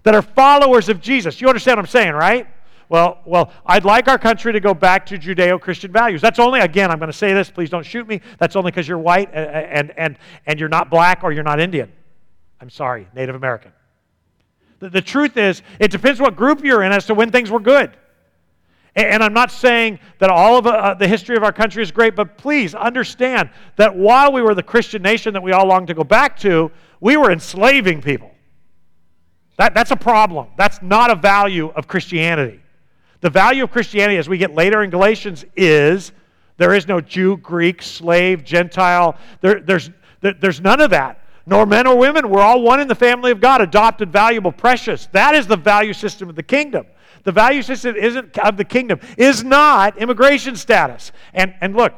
that 0.04 0.14
are 0.14 0.22
followers 0.22 0.88
of 0.88 1.00
Jesus. 1.00 1.40
You 1.40 1.48
understand 1.48 1.76
what 1.76 1.84
I'm 1.84 1.90
saying, 1.90 2.12
right? 2.12 2.46
Well, 2.90 3.20
well, 3.24 3.52
I'd 3.64 3.84
like 3.84 4.08
our 4.08 4.18
country 4.18 4.52
to 4.52 4.58
go 4.58 4.74
back 4.74 5.06
to 5.06 5.16
Judeo-Christian 5.16 5.92
values. 5.92 6.20
That's 6.20 6.40
only, 6.40 6.58
again, 6.58 6.90
I'm 6.90 6.98
going 6.98 7.10
to 7.10 7.16
say 7.16 7.32
this, 7.32 7.48
please 7.48 7.70
don't 7.70 7.86
shoot 7.86 8.06
me. 8.06 8.20
That's 8.38 8.56
only 8.56 8.72
because 8.72 8.88
you're 8.88 8.98
white 8.98 9.32
and, 9.32 9.92
and, 9.96 10.18
and 10.44 10.58
you're 10.58 10.68
not 10.68 10.90
black 10.90 11.22
or 11.22 11.30
you're 11.30 11.44
not 11.44 11.60
Indian. 11.60 11.92
I'm 12.60 12.68
sorry, 12.68 13.06
Native 13.14 13.36
American. 13.36 13.70
The, 14.80 14.90
the 14.90 15.00
truth 15.00 15.36
is, 15.36 15.62
it 15.78 15.92
depends 15.92 16.20
what 16.20 16.34
group 16.34 16.64
you're 16.64 16.82
in 16.82 16.90
as 16.90 17.06
to 17.06 17.14
when 17.14 17.30
things 17.30 17.48
were 17.48 17.60
good. 17.60 17.96
And, 18.96 19.06
and 19.06 19.22
I'm 19.22 19.34
not 19.34 19.52
saying 19.52 20.00
that 20.18 20.28
all 20.28 20.58
of 20.58 20.66
uh, 20.66 20.94
the 20.94 21.06
history 21.06 21.36
of 21.36 21.44
our 21.44 21.52
country 21.52 21.84
is 21.84 21.92
great, 21.92 22.16
but 22.16 22.36
please 22.36 22.74
understand 22.74 23.50
that 23.76 23.94
while 23.94 24.32
we 24.32 24.42
were 24.42 24.56
the 24.56 24.64
Christian 24.64 25.00
nation 25.00 25.32
that 25.34 25.42
we 25.44 25.52
all 25.52 25.68
long 25.68 25.86
to 25.86 25.94
go 25.94 26.02
back 26.02 26.36
to, 26.40 26.72
we 26.98 27.16
were 27.16 27.30
enslaving 27.30 28.02
people. 28.02 28.32
That, 29.58 29.74
that's 29.74 29.92
a 29.92 29.96
problem. 29.96 30.48
That's 30.56 30.82
not 30.82 31.12
a 31.12 31.14
value 31.14 31.68
of 31.68 31.86
Christianity. 31.86 32.60
The 33.20 33.30
value 33.30 33.64
of 33.64 33.70
Christianity 33.70 34.18
as 34.18 34.28
we 34.28 34.38
get 34.38 34.54
later 34.54 34.82
in 34.82 34.90
Galatians 34.90 35.44
is 35.56 36.12
there 36.56 36.74
is 36.74 36.86
no 36.86 37.00
Jew, 37.00 37.36
Greek, 37.38 37.82
slave, 37.82 38.44
Gentile. 38.44 39.16
There, 39.40 39.60
there's, 39.60 39.90
there, 40.20 40.34
there's 40.34 40.60
none 40.60 40.80
of 40.80 40.90
that. 40.90 41.24
Nor 41.46 41.66
men 41.66 41.86
or 41.86 41.96
women. 41.96 42.28
We're 42.28 42.42
all 42.42 42.62
one 42.62 42.80
in 42.80 42.88
the 42.88 42.94
family 42.94 43.30
of 43.30 43.40
God, 43.40 43.60
adopted, 43.60 44.12
valuable, 44.12 44.52
precious. 44.52 45.08
That 45.12 45.34
is 45.34 45.46
the 45.46 45.56
value 45.56 45.92
system 45.92 46.28
of 46.28 46.36
the 46.36 46.42
kingdom. 46.42 46.86
The 47.24 47.32
value 47.32 47.62
system 47.62 47.96
isn't 47.96 48.38
of 48.38 48.56
the 48.56 48.64
kingdom, 48.64 49.00
is 49.18 49.44
not 49.44 49.98
immigration 49.98 50.56
status. 50.56 51.12
And, 51.34 51.54
and 51.60 51.76
look, 51.76 51.94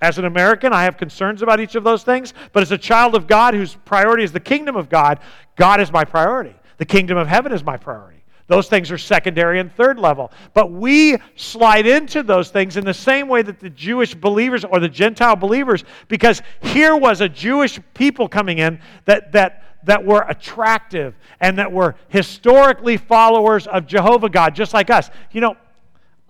as 0.00 0.18
an 0.18 0.24
American, 0.26 0.72
I 0.72 0.84
have 0.84 0.96
concerns 0.96 1.42
about 1.42 1.60
each 1.60 1.74
of 1.74 1.84
those 1.84 2.04
things, 2.04 2.34
but 2.52 2.62
as 2.62 2.70
a 2.70 2.78
child 2.78 3.14
of 3.14 3.26
God 3.26 3.54
whose 3.54 3.74
priority 3.84 4.24
is 4.24 4.32
the 4.32 4.40
kingdom 4.40 4.76
of 4.76 4.88
God, 4.88 5.20
God 5.56 5.80
is 5.80 5.90
my 5.90 6.04
priority. 6.04 6.54
The 6.76 6.84
kingdom 6.84 7.18
of 7.18 7.26
heaven 7.26 7.52
is 7.52 7.64
my 7.64 7.76
priority. 7.76 8.17
Those 8.48 8.66
things 8.66 8.90
are 8.90 8.98
secondary 8.98 9.60
and 9.60 9.70
third 9.70 9.98
level. 9.98 10.32
But 10.54 10.72
we 10.72 11.18
slide 11.36 11.86
into 11.86 12.22
those 12.22 12.50
things 12.50 12.78
in 12.78 12.84
the 12.84 12.94
same 12.94 13.28
way 13.28 13.42
that 13.42 13.60
the 13.60 13.68
Jewish 13.68 14.14
believers 14.14 14.64
or 14.64 14.80
the 14.80 14.88
Gentile 14.88 15.36
believers, 15.36 15.84
because 16.08 16.42
here 16.60 16.96
was 16.96 17.20
a 17.20 17.28
Jewish 17.28 17.78
people 17.92 18.26
coming 18.26 18.58
in 18.58 18.80
that, 19.04 19.32
that, 19.32 19.64
that 19.84 20.04
were 20.04 20.24
attractive 20.28 21.14
and 21.40 21.58
that 21.58 21.70
were 21.70 21.94
historically 22.08 22.96
followers 22.96 23.66
of 23.66 23.86
Jehovah 23.86 24.30
God, 24.30 24.54
just 24.54 24.72
like 24.72 24.88
us. 24.88 25.10
You 25.30 25.42
know, 25.42 25.56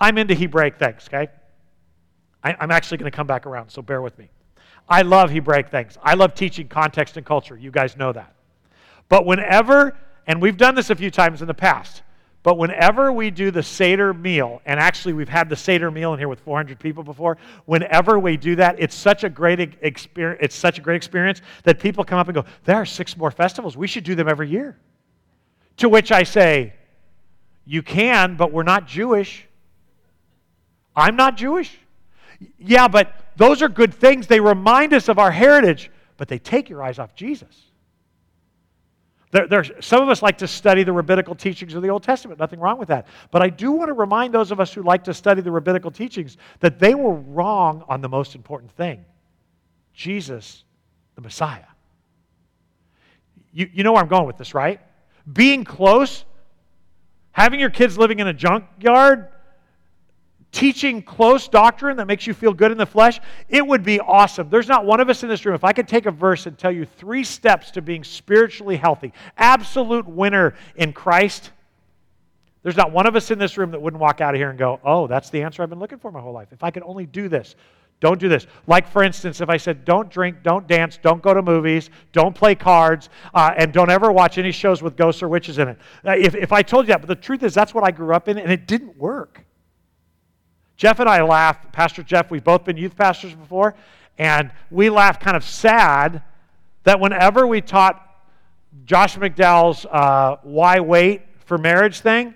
I'm 0.00 0.18
into 0.18 0.34
Hebraic 0.34 0.76
things, 0.76 1.08
okay? 1.08 1.28
I, 2.42 2.56
I'm 2.58 2.72
actually 2.72 2.98
going 2.98 3.10
to 3.10 3.16
come 3.16 3.28
back 3.28 3.46
around, 3.46 3.70
so 3.70 3.80
bear 3.80 4.02
with 4.02 4.18
me. 4.18 4.28
I 4.88 5.02
love 5.02 5.30
Hebraic 5.30 5.70
things. 5.70 5.96
I 6.02 6.14
love 6.14 6.34
teaching 6.34 6.66
context 6.66 7.16
and 7.16 7.24
culture. 7.24 7.56
You 7.56 7.70
guys 7.70 7.96
know 7.96 8.12
that. 8.12 8.34
But 9.08 9.24
whenever, 9.24 9.96
and 10.26 10.42
we've 10.42 10.56
done 10.56 10.74
this 10.74 10.90
a 10.90 10.96
few 10.96 11.12
times 11.12 11.42
in 11.42 11.46
the 11.46 11.54
past, 11.54 12.02
but 12.42 12.56
whenever 12.56 13.12
we 13.12 13.30
do 13.30 13.50
the 13.50 13.62
Seder 13.62 14.14
meal, 14.14 14.62
and 14.64 14.78
actually 14.78 15.12
we've 15.12 15.28
had 15.28 15.48
the 15.48 15.56
Seder 15.56 15.90
meal 15.90 16.12
in 16.12 16.18
here 16.18 16.28
with 16.28 16.40
400 16.40 16.78
people 16.78 17.02
before, 17.02 17.36
whenever 17.66 18.18
we 18.18 18.36
do 18.36 18.56
that, 18.56 18.76
it's 18.78 18.94
such 18.94 19.24
a 19.24 19.28
great 19.28 19.60
experience. 19.82 20.38
It's 20.40 20.54
such 20.54 20.78
a 20.78 20.80
great 20.80 20.96
experience 20.96 21.42
that 21.64 21.80
people 21.80 22.04
come 22.04 22.18
up 22.18 22.28
and 22.28 22.34
go, 22.34 22.44
"There 22.64 22.76
are 22.76 22.86
six 22.86 23.16
more 23.16 23.30
festivals. 23.30 23.76
We 23.76 23.88
should 23.88 24.04
do 24.04 24.14
them 24.14 24.28
every 24.28 24.48
year." 24.48 24.78
To 25.78 25.88
which 25.88 26.12
I 26.12 26.22
say, 26.22 26.74
"You 27.64 27.82
can, 27.82 28.36
but 28.36 28.52
we're 28.52 28.62
not 28.62 28.86
Jewish. 28.86 29.46
I'm 30.94 31.16
not 31.16 31.36
Jewish." 31.36 31.76
Yeah, 32.56 32.86
but 32.86 33.14
those 33.36 33.62
are 33.62 33.68
good 33.68 33.92
things. 33.92 34.28
They 34.28 34.40
remind 34.40 34.94
us 34.94 35.08
of 35.08 35.18
our 35.18 35.32
heritage, 35.32 35.90
but 36.16 36.28
they 36.28 36.38
take 36.38 36.70
your 36.70 36.84
eyes 36.84 37.00
off 37.00 37.14
Jesus. 37.16 37.67
There, 39.30 39.46
there, 39.46 39.64
some 39.80 40.02
of 40.02 40.08
us 40.08 40.22
like 40.22 40.38
to 40.38 40.48
study 40.48 40.84
the 40.84 40.92
rabbinical 40.92 41.34
teachings 41.34 41.74
of 41.74 41.82
the 41.82 41.88
Old 41.88 42.02
Testament. 42.02 42.40
Nothing 42.40 42.60
wrong 42.60 42.78
with 42.78 42.88
that. 42.88 43.06
But 43.30 43.42
I 43.42 43.50
do 43.50 43.72
want 43.72 43.88
to 43.88 43.92
remind 43.92 44.32
those 44.32 44.50
of 44.50 44.60
us 44.60 44.72
who 44.72 44.82
like 44.82 45.04
to 45.04 45.14
study 45.14 45.42
the 45.42 45.50
rabbinical 45.50 45.90
teachings 45.90 46.38
that 46.60 46.78
they 46.78 46.94
were 46.94 47.12
wrong 47.12 47.84
on 47.88 48.00
the 48.00 48.08
most 48.08 48.34
important 48.34 48.72
thing 48.72 49.04
Jesus, 49.92 50.64
the 51.14 51.20
Messiah. 51.20 51.64
You, 53.52 53.68
you 53.72 53.82
know 53.82 53.92
where 53.92 54.02
I'm 54.02 54.08
going 54.08 54.26
with 54.26 54.38
this, 54.38 54.54
right? 54.54 54.80
Being 55.30 55.64
close, 55.64 56.24
having 57.32 57.60
your 57.60 57.70
kids 57.70 57.98
living 57.98 58.20
in 58.20 58.28
a 58.28 58.32
junkyard, 58.32 59.28
teaching 60.52 61.02
close 61.02 61.48
doctrine 61.48 61.96
that 61.98 62.06
makes 62.06 62.26
you 62.26 62.34
feel 62.34 62.52
good 62.52 62.72
in 62.72 62.78
the 62.78 62.86
flesh, 62.86 63.20
it 63.48 63.66
would 63.66 63.82
be 63.82 64.00
awesome. 64.00 64.48
There's 64.48 64.68
not 64.68 64.86
one 64.86 65.00
of 65.00 65.08
us 65.08 65.22
in 65.22 65.28
this 65.28 65.44
room, 65.44 65.54
if 65.54 65.64
I 65.64 65.72
could 65.72 65.88
take 65.88 66.06
a 66.06 66.10
verse 66.10 66.46
and 66.46 66.56
tell 66.56 66.72
you 66.72 66.84
three 66.84 67.24
steps 67.24 67.70
to 67.72 67.82
being 67.82 68.02
spiritually 68.02 68.76
healthy, 68.76 69.12
absolute 69.36 70.06
winner 70.06 70.54
in 70.76 70.92
Christ, 70.92 71.50
there's 72.62 72.76
not 72.76 72.92
one 72.92 73.06
of 73.06 73.14
us 73.14 73.30
in 73.30 73.38
this 73.38 73.56
room 73.56 73.70
that 73.70 73.80
wouldn't 73.80 74.00
walk 74.00 74.20
out 74.20 74.34
of 74.34 74.38
here 74.38 74.50
and 74.50 74.58
go, 74.58 74.80
oh, 74.84 75.06
that's 75.06 75.30
the 75.30 75.42
answer 75.42 75.62
I've 75.62 75.70
been 75.70 75.78
looking 75.78 75.98
for 75.98 76.10
my 76.10 76.20
whole 76.20 76.32
life. 76.32 76.48
If 76.52 76.64
I 76.64 76.70
could 76.70 76.82
only 76.82 77.06
do 77.06 77.28
this. 77.28 77.54
Don't 78.00 78.20
do 78.20 78.28
this. 78.28 78.46
Like, 78.68 78.86
for 78.86 79.02
instance, 79.02 79.40
if 79.40 79.48
I 79.48 79.56
said, 79.56 79.84
don't 79.84 80.08
drink, 80.08 80.44
don't 80.44 80.68
dance, 80.68 80.98
don't 81.02 81.20
go 81.20 81.34
to 81.34 81.42
movies, 81.42 81.90
don't 82.12 82.32
play 82.32 82.54
cards, 82.54 83.08
uh, 83.34 83.54
and 83.56 83.72
don't 83.72 83.90
ever 83.90 84.12
watch 84.12 84.38
any 84.38 84.52
shows 84.52 84.82
with 84.82 84.96
ghosts 84.96 85.20
or 85.20 85.28
witches 85.28 85.58
in 85.58 85.68
it. 85.68 85.78
Uh, 86.04 86.12
if, 86.16 86.36
if 86.36 86.52
I 86.52 86.62
told 86.62 86.86
you 86.86 86.92
that, 86.92 87.00
but 87.00 87.08
the 87.08 87.16
truth 87.16 87.42
is, 87.42 87.54
that's 87.54 87.74
what 87.74 87.82
I 87.82 87.90
grew 87.90 88.14
up 88.14 88.28
in, 88.28 88.38
and 88.38 88.52
it 88.52 88.68
didn't 88.68 88.96
work. 88.96 89.44
Jeff 90.78 91.00
and 91.00 91.08
I 91.08 91.22
laugh. 91.22 91.70
Pastor 91.72 92.04
Jeff, 92.04 92.30
we've 92.30 92.44
both 92.44 92.64
been 92.64 92.76
youth 92.76 92.96
pastors 92.96 93.34
before, 93.34 93.74
and 94.16 94.50
we 94.70 94.88
laugh 94.88 95.18
kind 95.18 95.36
of 95.36 95.44
sad 95.44 96.22
that 96.84 97.00
whenever 97.00 97.46
we 97.46 97.60
taught 97.60 98.00
Josh 98.84 99.16
McDowell's 99.16 99.84
uh, 99.86 100.36
Why 100.42 100.78
Wait 100.78 101.22
for 101.44 101.58
Marriage 101.58 102.00
thing, 102.00 102.32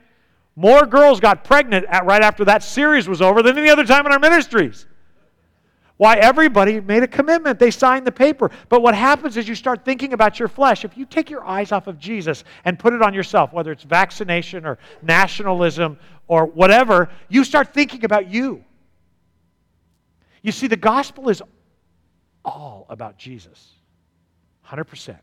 more 0.56 0.84
girls 0.84 1.20
got 1.20 1.44
pregnant 1.44 1.86
at, 1.88 2.04
right 2.04 2.20
after 2.20 2.44
that 2.44 2.64
series 2.64 3.08
was 3.08 3.22
over 3.22 3.42
than 3.42 3.56
any 3.56 3.70
other 3.70 3.84
time 3.86 4.04
in 4.06 4.12
our 4.12 4.18
ministries. 4.18 4.86
Why 5.98 6.16
everybody 6.16 6.80
made 6.80 7.04
a 7.04 7.06
commitment. 7.06 7.60
They 7.60 7.70
signed 7.70 8.04
the 8.04 8.12
paper. 8.12 8.50
But 8.68 8.82
what 8.82 8.94
happens 8.96 9.36
is 9.36 9.46
you 9.46 9.54
start 9.54 9.84
thinking 9.84 10.14
about 10.14 10.40
your 10.40 10.48
flesh. 10.48 10.84
If 10.84 10.96
you 10.96 11.06
take 11.06 11.30
your 11.30 11.44
eyes 11.44 11.70
off 11.70 11.86
of 11.86 11.96
Jesus 11.96 12.42
and 12.64 12.76
put 12.76 12.92
it 12.92 13.02
on 13.02 13.14
yourself, 13.14 13.52
whether 13.52 13.70
it's 13.70 13.84
vaccination 13.84 14.66
or 14.66 14.78
nationalism 15.00 15.96
or 16.26 16.46
whatever, 16.46 17.10
you 17.28 17.44
start 17.44 17.74
thinking 17.74 18.04
about 18.04 18.30
you. 18.30 18.64
You 20.42 20.52
see, 20.52 20.66
the 20.66 20.76
gospel 20.76 21.28
is 21.28 21.42
all 22.44 22.86
about 22.88 23.16
Jesus 23.18 23.70
100%. 24.66 25.16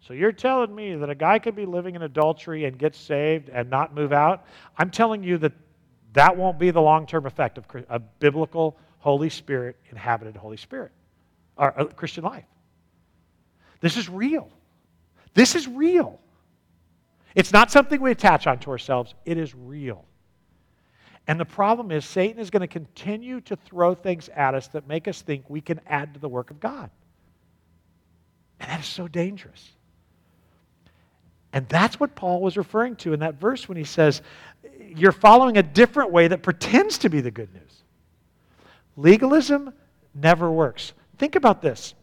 So 0.00 0.14
you're 0.14 0.32
telling 0.32 0.74
me 0.74 0.94
that 0.94 1.10
a 1.10 1.14
guy 1.14 1.38
could 1.38 1.56
be 1.56 1.66
living 1.66 1.96
in 1.96 2.02
adultery 2.02 2.64
and 2.64 2.78
get 2.78 2.94
saved 2.94 3.48
and 3.48 3.68
not 3.68 3.94
move 3.94 4.12
out? 4.12 4.46
I'm 4.78 4.90
telling 4.90 5.22
you 5.24 5.38
that 5.38 5.52
that 6.12 6.36
won't 6.36 6.58
be 6.58 6.70
the 6.70 6.80
long 6.80 7.06
term 7.06 7.26
effect 7.26 7.58
of 7.58 7.64
a 7.88 7.98
biblical 7.98 8.78
Holy 8.98 9.30
Spirit 9.30 9.76
inhabited 9.90 10.36
Holy 10.36 10.56
Spirit, 10.56 10.92
or 11.56 11.74
a 11.76 11.86
Christian 11.86 12.24
life. 12.24 12.44
This 13.80 13.96
is 13.96 14.08
real. 14.08 14.48
This 15.34 15.54
is 15.54 15.68
real. 15.68 16.20
It's 17.36 17.52
not 17.52 17.70
something 17.70 18.00
we 18.00 18.10
attach 18.10 18.46
onto 18.46 18.70
ourselves, 18.70 19.14
it 19.26 19.36
is 19.36 19.54
real. 19.54 20.06
And 21.28 21.38
the 21.38 21.44
problem 21.44 21.90
is, 21.90 22.04
Satan 22.06 22.40
is 22.40 22.50
going 22.50 22.62
to 22.62 22.66
continue 22.66 23.40
to 23.42 23.56
throw 23.56 23.94
things 23.94 24.30
at 24.30 24.54
us 24.54 24.68
that 24.68 24.88
make 24.88 25.06
us 25.06 25.20
think 25.20 25.44
we 25.48 25.60
can 25.60 25.80
add 25.86 26.14
to 26.14 26.20
the 26.20 26.28
work 26.28 26.50
of 26.50 26.60
God. 26.60 26.88
And 28.58 28.70
that 28.70 28.80
is 28.80 28.86
so 28.86 29.06
dangerous. 29.06 29.70
And 31.52 31.68
that's 31.68 32.00
what 32.00 32.14
Paul 32.14 32.40
was 32.40 32.56
referring 32.56 32.96
to 32.96 33.12
in 33.12 33.20
that 33.20 33.34
verse 33.34 33.68
when 33.68 33.76
he 33.76 33.84
says, 33.84 34.22
You're 34.80 35.12
following 35.12 35.58
a 35.58 35.62
different 35.62 36.12
way 36.12 36.28
that 36.28 36.42
pretends 36.42 36.96
to 36.98 37.10
be 37.10 37.20
the 37.20 37.30
good 37.30 37.52
news. 37.52 37.82
Legalism 38.96 39.74
never 40.14 40.50
works. 40.50 40.94
Think 41.18 41.34
about 41.34 41.60
this. 41.60 41.94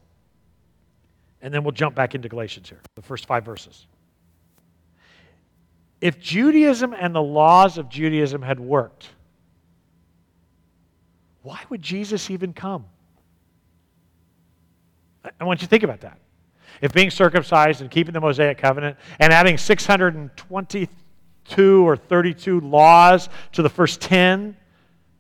And 1.42 1.52
then 1.52 1.64
we'll 1.64 1.72
jump 1.72 1.96
back 1.96 2.14
into 2.14 2.30
Galatians 2.30 2.70
here, 2.70 2.82
the 2.96 3.02
first 3.02 3.26
five 3.26 3.44
verses. 3.44 3.88
If 6.04 6.20
Judaism 6.20 6.92
and 6.92 7.16
the 7.16 7.22
laws 7.22 7.78
of 7.78 7.88
Judaism 7.88 8.42
had 8.42 8.60
worked, 8.60 9.08
why 11.44 11.62
would 11.70 11.82
Jesus 11.82 12.30
even 12.30 12.52
come? 12.52 12.84
I 15.40 15.46
want 15.46 15.62
you 15.62 15.68
to 15.68 15.70
think 15.70 15.84
about 15.84 16.02
that. 16.02 16.20
If 16.82 16.92
being 16.92 17.10
circumcised 17.10 17.80
and 17.80 17.90
keeping 17.90 18.14
the 18.14 18.20
Mosaic 18.20 18.58
covenant 18.58 18.98
and 19.18 19.32
adding 19.32 19.58
622 19.58 21.88
or 21.88 21.96
32 21.96 22.60
laws 22.60 23.30
to 23.54 23.62
the 23.62 23.70
first 23.70 24.02
10 24.02 24.58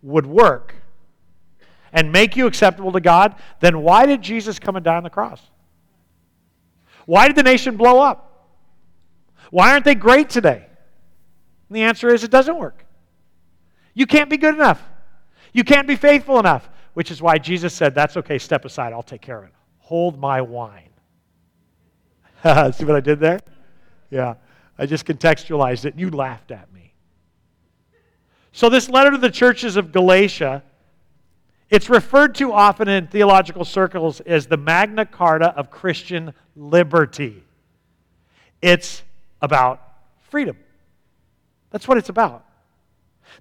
would 0.01 0.25
work, 0.25 0.75
and 1.93 2.11
make 2.11 2.35
you 2.35 2.45
acceptable 2.45 2.91
to 2.91 2.99
God, 2.99 3.35
then 3.61 3.83
why 3.83 4.05
did 4.05 4.21
Jesus 4.21 4.59
come 4.59 4.75
and 4.75 4.83
die 4.83 4.97
on 4.97 5.03
the 5.03 5.09
cross? 5.09 5.41
Why 7.05 7.27
did 7.27 7.37
the 7.37 7.43
nation 7.43 7.77
blow 7.77 8.01
up? 8.01 8.49
Why 9.49 9.71
aren't 9.71 9.85
they 9.85 9.95
great 9.95 10.29
today? 10.29 10.67
And 11.73 11.81
the 11.81 11.85
answer 11.85 12.13
is 12.13 12.23
it 12.23 12.29
doesn't 12.29 12.55
work. 12.55 12.85
You 13.95 14.05
can't 14.05 14.29
be 14.29 14.37
good 14.37 14.53
enough. 14.53 14.79
You 15.53 15.63
can't 15.63 15.87
be 15.87 15.95
faithful 15.95 16.37
enough, 16.37 16.69
which 16.93 17.09
is 17.09 17.19
why 17.19 17.39
Jesus 17.39 17.73
said, 17.73 17.95
That's 17.95 18.15
okay, 18.15 18.37
step 18.37 18.63
aside, 18.63 18.93
I'll 18.93 19.01
take 19.01 19.21
care 19.21 19.39
of 19.39 19.45
it. 19.45 19.53
Hold 19.79 20.19
my 20.19 20.39
wine. 20.39 20.91
See 22.43 22.85
what 22.85 22.95
I 22.95 22.99
did 22.99 23.19
there? 23.19 23.39
Yeah. 24.11 24.35
I 24.77 24.85
just 24.85 25.07
contextualized 25.07 25.85
it, 25.85 25.95
you 25.97 26.11
laughed 26.11 26.51
at 26.51 26.71
me. 26.71 26.93
So, 28.51 28.69
this 28.69 28.87
letter 28.87 29.09
to 29.09 29.17
the 29.17 29.31
churches 29.31 29.75
of 29.75 29.91
Galatia 29.91 30.61
it's 31.71 31.89
referred 31.89 32.35
to 32.35 32.53
often 32.53 32.87
in 32.87 33.07
theological 33.07 33.65
circles 33.65 34.19
as 34.21 34.45
the 34.45 34.57
Magna 34.57 35.07
Carta 35.07 35.47
of 35.57 35.71
Christian 35.71 36.35
liberty. 36.55 37.43
It's 38.61 39.01
about 39.41 39.81
freedom. 40.29 40.55
That's 41.73 41.87
what 41.87 41.97
it's 41.97 42.09
about. 42.09 42.45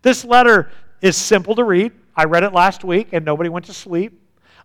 This 0.01 0.25
letter 0.25 0.71
is 1.03 1.19
simple 1.19 1.55
to 1.55 1.65
read. 1.65 1.93
I 2.17 2.25
read 2.25 2.45
it 2.45 2.55
last 2.55 2.83
week 2.83 3.09
and 3.13 3.25
nobody 3.27 3.51
went 3.51 3.67
to 3.67 3.75
sleep. 3.75 4.19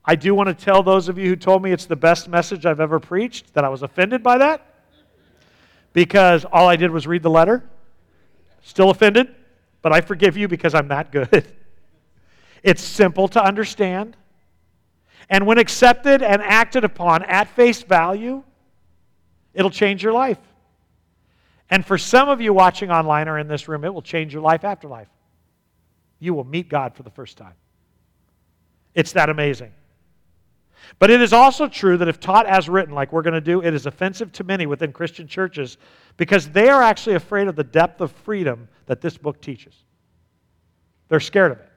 I 0.06 0.16
do 0.16 0.34
want 0.34 0.48
to 0.48 0.56
tell 0.56 0.82
those 0.82 1.10
of 1.10 1.18
you 1.18 1.28
who 1.28 1.36
told 1.36 1.62
me 1.62 1.74
it's 1.74 1.86
the 1.86 1.98
best 1.98 2.30
message 2.30 2.66
I've 2.66 2.80
ever 2.80 2.98
preached 2.98 3.54
that 3.56 3.66
I 3.66 3.70
was 3.70 3.84
offended 3.84 4.24
by 4.24 4.38
that 4.38 4.66
because 5.92 6.46
all 6.46 6.70
I 6.70 6.78
did 6.78 6.92
was 6.92 7.06
read 7.06 7.24
the 7.24 7.30
letter. 7.30 7.62
Still 8.64 8.90
offended, 8.90 9.36
but 9.82 9.92
I 9.92 10.00
forgive 10.00 10.38
you 10.38 10.48
because 10.48 10.74
I'm 10.74 10.88
that 10.88 11.12
good. 11.12 11.46
It's 12.64 12.82
simple 12.82 13.28
to 13.30 13.42
understand. 13.42 14.18
And 15.30 15.46
when 15.46 15.60
accepted 15.60 16.24
and 16.24 16.42
acted 16.42 16.84
upon 16.84 17.24
at 17.24 17.48
face 17.50 17.84
value, 17.84 18.44
it'll 19.54 19.70
change 19.70 20.04
your 20.04 20.12
life. 20.12 20.40
And 21.70 21.86
for 21.86 21.98
some 21.98 22.30
of 22.30 22.40
you 22.40 22.54
watching 22.54 22.92
online 22.92 23.28
or 23.28 23.40
in 23.40 23.48
this 23.48 23.68
room, 23.68 23.84
it 23.84 23.94
will 23.94 24.02
change 24.02 24.34
your 24.34 24.42
life 24.42 24.64
after 24.64 24.88
life. 24.88 25.10
You 26.20 26.34
will 26.34 26.46
meet 26.46 26.70
God 26.70 26.96
for 26.96 27.04
the 27.04 27.10
first 27.10 27.38
time. 27.38 27.54
It's 28.96 29.12
that 29.14 29.30
amazing. 29.30 29.74
But 31.00 31.12
it 31.12 31.22
is 31.22 31.34
also 31.34 31.68
true 31.68 31.98
that 31.98 32.08
if 32.08 32.20
taught 32.20 32.46
as 32.46 32.70
written, 32.70 32.96
like 32.96 33.12
we're 33.12 33.22
going 33.22 33.34
to 33.34 33.42
do, 33.42 33.62
it 33.62 33.74
is 33.74 33.86
offensive 33.86 34.32
to 34.34 34.44
many 34.44 34.66
within 34.66 34.92
Christian 34.92 35.28
churches 35.28 35.78
because 36.16 36.50
they 36.50 36.70
are 36.70 36.82
actually 36.82 37.16
afraid 37.16 37.48
of 37.48 37.56
the 37.56 37.64
depth 37.64 38.02
of 38.02 38.12
freedom 38.12 38.68
that 38.86 39.02
this 39.02 39.18
book 39.18 39.42
teaches. 39.42 39.76
They're 41.10 41.20
scared 41.20 41.52
of 41.52 41.60
it. 41.60 41.70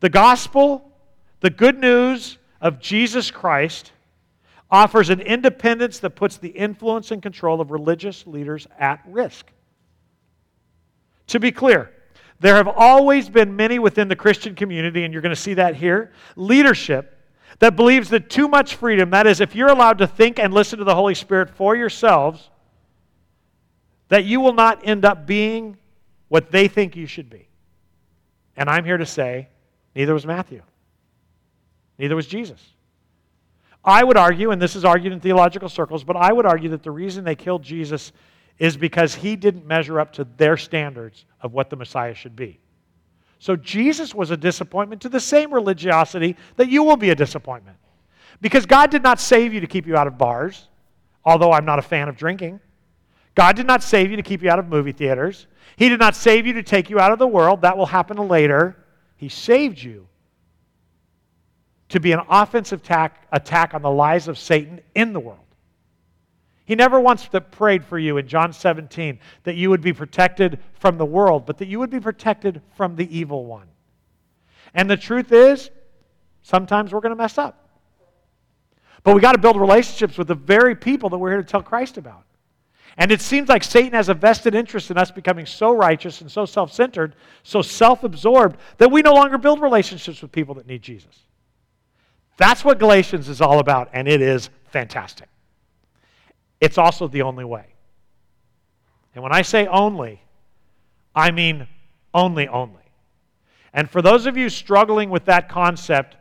The 0.00 0.08
gospel, 0.08 0.90
the 1.40 1.50
good 1.50 1.78
news 1.78 2.38
of 2.60 2.80
Jesus 2.80 3.30
Christ, 3.30 3.92
offers 4.70 5.10
an 5.10 5.20
independence 5.20 5.98
that 5.98 6.10
puts 6.10 6.36
the 6.36 6.48
influence 6.48 7.10
and 7.10 7.22
control 7.22 7.60
of 7.60 7.70
religious 7.70 8.26
leaders 8.26 8.66
at 8.78 9.02
risk. 9.06 9.46
To 11.28 11.40
be 11.40 11.52
clear, 11.52 11.90
There 12.40 12.56
have 12.56 12.68
always 12.68 13.28
been 13.28 13.54
many 13.54 13.78
within 13.78 14.08
the 14.08 14.16
Christian 14.16 14.54
community, 14.54 15.04
and 15.04 15.12
you're 15.12 15.22
going 15.22 15.34
to 15.34 15.40
see 15.40 15.54
that 15.54 15.76
here, 15.76 16.10
leadership 16.36 17.18
that 17.58 17.76
believes 17.76 18.08
that 18.08 18.30
too 18.30 18.48
much 18.48 18.76
freedom, 18.76 19.10
that 19.10 19.26
is, 19.26 19.42
if 19.42 19.54
you're 19.54 19.68
allowed 19.68 19.98
to 19.98 20.06
think 20.06 20.38
and 20.38 20.54
listen 20.54 20.78
to 20.78 20.84
the 20.84 20.94
Holy 20.94 21.14
Spirit 21.14 21.50
for 21.50 21.76
yourselves, 21.76 22.48
that 24.08 24.24
you 24.24 24.40
will 24.40 24.54
not 24.54 24.86
end 24.86 25.04
up 25.04 25.26
being 25.26 25.76
what 26.28 26.50
they 26.50 26.66
think 26.66 26.96
you 26.96 27.06
should 27.06 27.28
be. 27.28 27.46
And 28.56 28.70
I'm 28.70 28.86
here 28.86 28.96
to 28.96 29.06
say, 29.06 29.48
neither 29.94 30.14
was 30.14 30.24
Matthew, 30.24 30.62
neither 31.98 32.16
was 32.16 32.26
Jesus. 32.26 32.60
I 33.84 34.04
would 34.04 34.16
argue, 34.16 34.50
and 34.50 34.60
this 34.60 34.76
is 34.76 34.84
argued 34.84 35.12
in 35.12 35.20
theological 35.20 35.68
circles, 35.68 36.04
but 36.04 36.16
I 36.16 36.32
would 36.32 36.46
argue 36.46 36.68
that 36.70 36.82
the 36.82 36.90
reason 36.90 37.24
they 37.24 37.34
killed 37.34 37.62
Jesus 37.62 38.12
is 38.58 38.76
because 38.76 39.14
he 39.14 39.36
didn't 39.36 39.66
measure 39.66 39.98
up 39.98 40.12
to 40.14 40.24
their 40.36 40.56
standards 40.56 41.24
of 41.40 41.54
what 41.54 41.70
the 41.70 41.76
Messiah 41.76 42.14
should 42.14 42.36
be. 42.36 42.60
So 43.38 43.56
Jesus 43.56 44.14
was 44.14 44.30
a 44.30 44.36
disappointment 44.36 45.00
to 45.02 45.08
the 45.08 45.18
same 45.18 45.52
religiosity 45.52 46.36
that 46.56 46.68
you 46.68 46.82
will 46.82 46.98
be 46.98 47.08
a 47.08 47.14
disappointment. 47.14 47.78
Because 48.42 48.66
God 48.66 48.90
did 48.90 49.02
not 49.02 49.18
save 49.18 49.54
you 49.54 49.60
to 49.60 49.66
keep 49.66 49.86
you 49.86 49.96
out 49.96 50.06
of 50.06 50.18
bars, 50.18 50.68
although 51.24 51.52
I'm 51.52 51.64
not 51.64 51.78
a 51.78 51.82
fan 51.82 52.10
of 52.10 52.16
drinking. 52.16 52.60
God 53.34 53.56
did 53.56 53.66
not 53.66 53.82
save 53.82 54.10
you 54.10 54.16
to 54.16 54.22
keep 54.22 54.42
you 54.42 54.50
out 54.50 54.58
of 54.58 54.68
movie 54.68 54.92
theaters. 54.92 55.46
He 55.76 55.88
did 55.88 56.00
not 56.00 56.14
save 56.14 56.46
you 56.46 56.52
to 56.54 56.62
take 56.62 56.90
you 56.90 57.00
out 57.00 57.12
of 57.12 57.18
the 57.18 57.26
world. 57.26 57.62
That 57.62 57.78
will 57.78 57.86
happen 57.86 58.28
later. 58.28 58.76
He 59.16 59.30
saved 59.30 59.82
you 59.82 60.06
to 61.90 62.00
be 62.00 62.12
an 62.12 62.20
offensive 62.28 62.80
attack, 62.80 63.26
attack 63.32 63.74
on 63.74 63.82
the 63.82 63.90
lies 63.90 64.28
of 64.28 64.38
Satan 64.38 64.80
in 64.94 65.12
the 65.12 65.20
world. 65.20 65.38
He 66.64 66.76
never 66.76 67.00
once 67.00 67.28
prayed 67.50 67.84
for 67.84 67.98
you 67.98 68.16
in 68.16 68.28
John 68.28 68.52
17 68.52 69.18
that 69.42 69.56
you 69.56 69.70
would 69.70 69.80
be 69.80 69.92
protected 69.92 70.60
from 70.74 70.98
the 70.98 71.04
world, 71.04 71.44
but 71.44 71.58
that 71.58 71.66
you 71.66 71.80
would 71.80 71.90
be 71.90 71.98
protected 71.98 72.62
from 72.76 72.94
the 72.94 73.16
evil 73.16 73.44
one. 73.44 73.66
And 74.72 74.88
the 74.88 74.96
truth 74.96 75.32
is, 75.32 75.70
sometimes 76.42 76.92
we're 76.92 77.00
going 77.00 77.10
to 77.10 77.16
mess 77.16 77.38
up. 77.38 77.68
But 79.02 79.16
we 79.16 79.20
got 79.20 79.32
to 79.32 79.38
build 79.38 79.58
relationships 79.58 80.16
with 80.16 80.28
the 80.28 80.36
very 80.36 80.76
people 80.76 81.08
that 81.10 81.18
we're 81.18 81.30
here 81.30 81.42
to 81.42 81.48
tell 81.48 81.62
Christ 81.62 81.96
about. 81.96 82.22
And 82.96 83.10
it 83.10 83.20
seems 83.20 83.48
like 83.48 83.64
Satan 83.64 83.92
has 83.94 84.08
a 84.08 84.14
vested 84.14 84.54
interest 84.54 84.92
in 84.92 84.98
us 84.98 85.10
becoming 85.10 85.46
so 85.46 85.72
righteous 85.72 86.20
and 86.20 86.30
so 86.30 86.44
self 86.44 86.72
centered, 86.72 87.16
so 87.42 87.62
self 87.62 88.04
absorbed, 88.04 88.58
that 88.78 88.92
we 88.92 89.02
no 89.02 89.14
longer 89.14 89.38
build 89.38 89.60
relationships 89.60 90.22
with 90.22 90.30
people 90.30 90.54
that 90.56 90.66
need 90.68 90.82
Jesus. 90.82 91.24
That's 92.36 92.64
what 92.64 92.78
Galatians 92.78 93.28
is 93.28 93.40
all 93.40 93.58
about, 93.58 93.90
and 93.92 94.08
it 94.08 94.22
is 94.22 94.50
fantastic. 94.70 95.28
It's 96.60 96.78
also 96.78 97.08
the 97.08 97.22
only 97.22 97.44
way. 97.44 97.66
And 99.14 99.22
when 99.22 99.32
I 99.32 99.42
say 99.42 99.66
only, 99.66 100.22
I 101.14 101.30
mean 101.30 101.66
only, 102.14 102.48
only. 102.48 102.76
And 103.72 103.88
for 103.88 104.02
those 104.02 104.26
of 104.26 104.36
you 104.36 104.48
struggling 104.48 105.10
with 105.10 105.24
that 105.26 105.48
concept, 105.48 106.16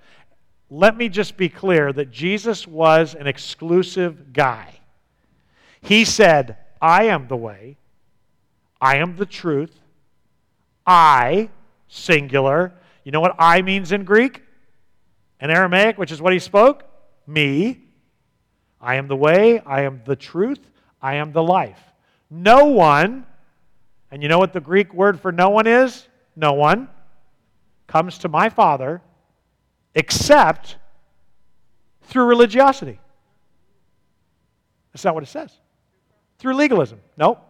let 0.69 0.95
me 0.95 1.09
just 1.09 1.35
be 1.35 1.49
clear 1.49 1.91
that 1.93 2.11
Jesus 2.11 2.67
was 2.67 3.15
an 3.15 3.27
exclusive 3.27 4.33
guy. 4.33 4.79
He 5.81 6.05
said, 6.05 6.57
I 6.81 7.05
am 7.05 7.27
the 7.27 7.37
way, 7.37 7.77
I 8.79 8.97
am 8.97 9.15
the 9.15 9.25
truth, 9.25 9.79
I, 10.85 11.49
singular. 11.87 12.73
You 13.03 13.11
know 13.11 13.21
what 13.21 13.35
I 13.39 13.61
means 13.61 13.91
in 13.91 14.03
Greek 14.03 14.43
and 15.39 15.51
Aramaic, 15.51 15.97
which 15.97 16.11
is 16.11 16.21
what 16.21 16.33
he 16.33 16.39
spoke? 16.39 16.83
Me. 17.25 17.79
I 18.81 18.95
am 18.95 19.07
the 19.07 19.15
way, 19.15 19.59
I 19.59 19.81
am 19.81 20.01
the 20.05 20.15
truth, 20.15 20.59
I 21.01 21.15
am 21.15 21.31
the 21.31 21.43
life. 21.43 21.79
No 22.29 22.65
one, 22.65 23.25
and 24.11 24.23
you 24.23 24.29
know 24.29 24.39
what 24.39 24.53
the 24.53 24.61
Greek 24.61 24.93
word 24.93 25.19
for 25.19 25.31
no 25.31 25.49
one 25.49 25.67
is? 25.67 26.07
No 26.35 26.53
one 26.53 26.87
comes 27.87 28.19
to 28.19 28.29
my 28.29 28.49
Father 28.49 29.01
except 29.95 30.77
through 32.03 32.25
religiosity. 32.25 32.99
That's 34.93 35.03
not 35.03 35.13
what 35.13 35.23
it 35.23 35.27
says. 35.27 35.51
Through 36.37 36.55
legalism. 36.55 36.99
Nope. 37.17 37.45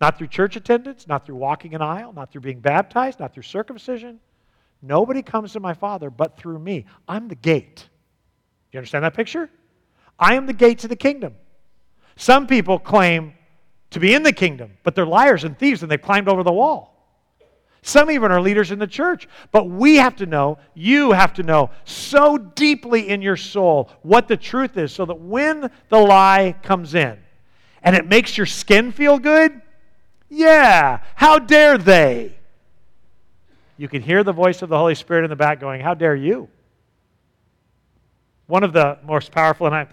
Not 0.00 0.18
through 0.18 0.26
church 0.26 0.56
attendance, 0.56 1.06
not 1.06 1.24
through 1.24 1.36
walking 1.36 1.74
an 1.74 1.82
aisle, 1.82 2.12
not 2.12 2.30
through 2.30 2.40
being 2.42 2.60
baptized, 2.60 3.20
not 3.20 3.32
through 3.32 3.44
circumcision. 3.44 4.20
Nobody 4.86 5.22
comes 5.22 5.52
to 5.52 5.60
my 5.60 5.72
Father 5.72 6.10
but 6.10 6.36
through 6.36 6.58
me. 6.58 6.84
I'm 7.08 7.28
the 7.28 7.34
gate. 7.34 7.76
Do 7.76 8.76
you 8.76 8.78
understand 8.78 9.04
that 9.04 9.14
picture? 9.14 9.48
I 10.18 10.34
am 10.34 10.46
the 10.46 10.52
gate 10.52 10.80
to 10.80 10.88
the 10.88 10.96
kingdom. 10.96 11.34
Some 12.16 12.46
people 12.46 12.78
claim 12.78 13.32
to 13.90 14.00
be 14.00 14.12
in 14.12 14.22
the 14.22 14.32
kingdom, 14.32 14.76
but 14.82 14.94
they're 14.94 15.06
liars 15.06 15.44
and 15.44 15.58
thieves 15.58 15.82
and 15.82 15.90
they've 15.90 16.00
climbed 16.00 16.28
over 16.28 16.42
the 16.42 16.52
wall. 16.52 16.94
Some 17.80 18.10
even 18.10 18.30
are 18.30 18.40
leaders 18.40 18.70
in 18.70 18.78
the 18.78 18.86
church. 18.86 19.28
But 19.52 19.68
we 19.68 19.96
have 19.96 20.16
to 20.16 20.26
know, 20.26 20.58
you 20.74 21.12
have 21.12 21.32
to 21.34 21.42
know 21.42 21.70
so 21.84 22.36
deeply 22.36 23.08
in 23.08 23.22
your 23.22 23.36
soul 23.36 23.90
what 24.02 24.28
the 24.28 24.36
truth 24.36 24.76
is 24.76 24.92
so 24.92 25.04
that 25.06 25.20
when 25.20 25.70
the 25.88 25.98
lie 25.98 26.54
comes 26.62 26.94
in 26.94 27.18
and 27.82 27.96
it 27.96 28.06
makes 28.06 28.36
your 28.36 28.46
skin 28.46 28.92
feel 28.92 29.18
good, 29.18 29.60
yeah, 30.28 31.00
how 31.14 31.38
dare 31.38 31.78
they? 31.78 32.36
You 33.76 33.88
can 33.88 34.02
hear 34.02 34.22
the 34.22 34.32
voice 34.32 34.62
of 34.62 34.68
the 34.68 34.78
Holy 34.78 34.94
Spirit 34.94 35.24
in 35.24 35.30
the 35.30 35.36
back 35.36 35.60
going, 35.60 35.80
How 35.80 35.94
dare 35.94 36.14
you? 36.14 36.48
One 38.46 38.62
of 38.62 38.72
the 38.72 38.98
most 39.04 39.32
powerful, 39.32 39.66
and 39.66 39.74
I, 39.74 39.86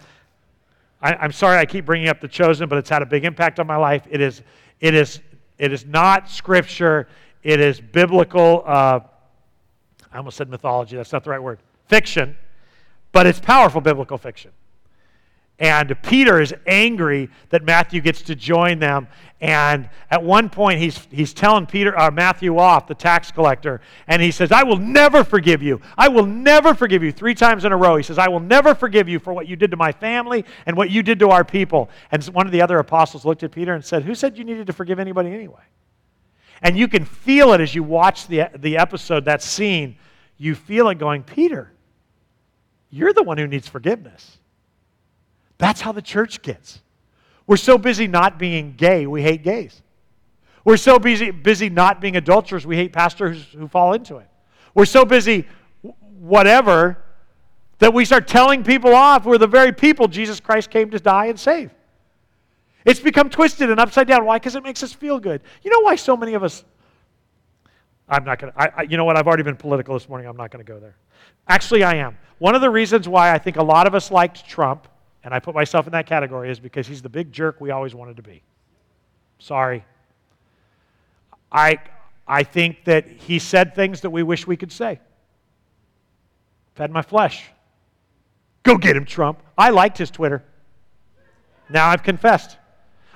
I, 1.00 1.24
am 1.24 1.32
sorry 1.32 1.58
I 1.58 1.64
keep 1.64 1.86
bringing 1.86 2.08
up 2.08 2.20
the 2.20 2.28
chosen, 2.28 2.68
but 2.68 2.78
it's 2.78 2.90
had 2.90 3.02
a 3.02 3.06
big 3.06 3.24
impact 3.24 3.58
on 3.58 3.66
my 3.66 3.76
life. 3.76 4.06
It 4.10 4.20
is, 4.20 4.42
it 4.80 4.94
is, 4.94 5.20
it 5.58 5.72
is 5.72 5.86
not 5.86 6.30
scripture. 6.30 7.08
It 7.42 7.60
is 7.60 7.80
biblical. 7.80 8.62
Uh, 8.66 9.00
I 10.12 10.18
almost 10.18 10.36
said 10.36 10.48
mythology. 10.48 10.96
That's 10.96 11.12
not 11.12 11.24
the 11.24 11.30
right 11.30 11.42
word. 11.42 11.58
Fiction, 11.88 12.36
but 13.10 13.26
it's 13.26 13.40
powerful 13.40 13.80
biblical 13.80 14.18
fiction. 14.18 14.52
And 15.58 15.96
Peter 16.02 16.40
is 16.40 16.52
angry 16.66 17.30
that 17.50 17.62
Matthew 17.64 18.00
gets 18.00 18.22
to 18.22 18.34
join 18.34 18.78
them. 18.78 19.06
And 19.40 19.90
at 20.10 20.22
one 20.22 20.48
point, 20.48 20.78
he's, 20.78 21.06
he's 21.10 21.34
telling 21.34 21.66
Peter, 21.66 21.98
uh, 21.98 22.10
Matthew 22.12 22.58
off, 22.58 22.86
the 22.86 22.94
tax 22.94 23.32
collector, 23.32 23.80
and 24.06 24.22
he 24.22 24.30
says, 24.30 24.52
I 24.52 24.62
will 24.62 24.76
never 24.76 25.24
forgive 25.24 25.62
you. 25.62 25.80
I 25.98 26.08
will 26.08 26.26
never 26.26 26.74
forgive 26.74 27.02
you. 27.02 27.10
Three 27.10 27.34
times 27.34 27.64
in 27.64 27.72
a 27.72 27.76
row, 27.76 27.96
he 27.96 28.04
says, 28.04 28.18
I 28.18 28.28
will 28.28 28.40
never 28.40 28.72
forgive 28.72 29.08
you 29.08 29.18
for 29.18 29.32
what 29.32 29.48
you 29.48 29.56
did 29.56 29.72
to 29.72 29.76
my 29.76 29.90
family 29.90 30.44
and 30.66 30.76
what 30.76 30.90
you 30.90 31.02
did 31.02 31.18
to 31.18 31.30
our 31.30 31.44
people. 31.44 31.90
And 32.12 32.24
one 32.26 32.46
of 32.46 32.52
the 32.52 32.62
other 32.62 32.78
apostles 32.78 33.24
looked 33.24 33.42
at 33.42 33.50
Peter 33.50 33.74
and 33.74 33.84
said, 33.84 34.04
Who 34.04 34.14
said 34.14 34.38
you 34.38 34.44
needed 34.44 34.68
to 34.68 34.72
forgive 34.72 35.00
anybody 35.00 35.32
anyway? 35.32 35.62
And 36.62 36.78
you 36.78 36.86
can 36.86 37.04
feel 37.04 37.52
it 37.52 37.60
as 37.60 37.74
you 37.74 37.82
watch 37.82 38.28
the, 38.28 38.48
the 38.56 38.78
episode, 38.78 39.24
that 39.24 39.42
scene. 39.42 39.96
You 40.38 40.54
feel 40.54 40.88
it 40.88 40.98
going, 40.98 41.24
Peter, 41.24 41.72
you're 42.90 43.12
the 43.12 43.24
one 43.24 43.38
who 43.38 43.48
needs 43.48 43.66
forgiveness. 43.66 44.38
That's 45.62 45.80
how 45.80 45.92
the 45.92 46.02
church 46.02 46.42
gets. 46.42 46.80
We're 47.46 47.56
so 47.56 47.78
busy 47.78 48.08
not 48.08 48.36
being 48.36 48.74
gay, 48.76 49.06
we 49.06 49.22
hate 49.22 49.44
gays. 49.44 49.80
We're 50.64 50.76
so 50.76 50.98
busy, 50.98 51.30
busy 51.30 51.70
not 51.70 52.00
being 52.00 52.16
adulterers, 52.16 52.66
we 52.66 52.74
hate 52.74 52.92
pastors 52.92 53.46
who 53.56 53.68
fall 53.68 53.92
into 53.92 54.16
it. 54.16 54.26
We're 54.74 54.86
so 54.86 55.04
busy, 55.04 55.46
whatever, 56.18 57.04
that 57.78 57.94
we 57.94 58.04
start 58.04 58.26
telling 58.26 58.64
people 58.64 58.92
off 58.92 59.24
we're 59.24 59.38
the 59.38 59.46
very 59.46 59.70
people 59.70 60.08
Jesus 60.08 60.40
Christ 60.40 60.68
came 60.68 60.90
to 60.90 60.98
die 60.98 61.26
and 61.26 61.38
save. 61.38 61.70
It's 62.84 62.98
become 62.98 63.30
twisted 63.30 63.70
and 63.70 63.78
upside 63.78 64.08
down. 64.08 64.24
Why? 64.24 64.40
Because 64.40 64.56
it 64.56 64.64
makes 64.64 64.82
us 64.82 64.92
feel 64.92 65.20
good. 65.20 65.42
You 65.62 65.70
know 65.70 65.82
why 65.82 65.94
so 65.94 66.16
many 66.16 66.34
of 66.34 66.42
us. 66.42 66.64
I'm 68.08 68.24
not 68.24 68.40
going 68.40 68.52
to. 68.52 68.86
You 68.88 68.96
know 68.96 69.04
what? 69.04 69.16
I've 69.16 69.28
already 69.28 69.44
been 69.44 69.54
political 69.54 69.94
this 69.94 70.08
morning. 70.08 70.26
I'm 70.26 70.36
not 70.36 70.50
going 70.50 70.64
to 70.64 70.68
go 70.72 70.80
there. 70.80 70.96
Actually, 71.46 71.84
I 71.84 71.94
am. 71.94 72.18
One 72.38 72.56
of 72.56 72.60
the 72.60 72.70
reasons 72.70 73.08
why 73.08 73.32
I 73.32 73.38
think 73.38 73.58
a 73.58 73.62
lot 73.62 73.86
of 73.86 73.94
us 73.94 74.10
liked 74.10 74.44
Trump 74.48 74.88
and 75.24 75.32
I 75.32 75.38
put 75.38 75.54
myself 75.54 75.86
in 75.86 75.92
that 75.92 76.06
category, 76.06 76.50
is 76.50 76.60
because 76.60 76.86
he's 76.86 77.02
the 77.02 77.08
big 77.08 77.32
jerk 77.32 77.60
we 77.60 77.70
always 77.70 77.94
wanted 77.94 78.16
to 78.16 78.22
be. 78.22 78.42
Sorry. 79.38 79.84
I, 81.50 81.78
I 82.26 82.42
think 82.42 82.84
that 82.84 83.06
he 83.06 83.38
said 83.38 83.74
things 83.74 84.00
that 84.00 84.10
we 84.10 84.22
wish 84.22 84.46
we 84.46 84.56
could 84.56 84.72
say. 84.72 85.00
Fed 86.74 86.90
my 86.90 87.02
flesh. 87.02 87.50
Go 88.62 88.76
get 88.76 88.96
him, 88.96 89.04
Trump. 89.04 89.42
I 89.58 89.70
liked 89.70 89.98
his 89.98 90.10
Twitter. 90.10 90.42
Now 91.68 91.88
I've 91.88 92.02
confessed. 92.02 92.56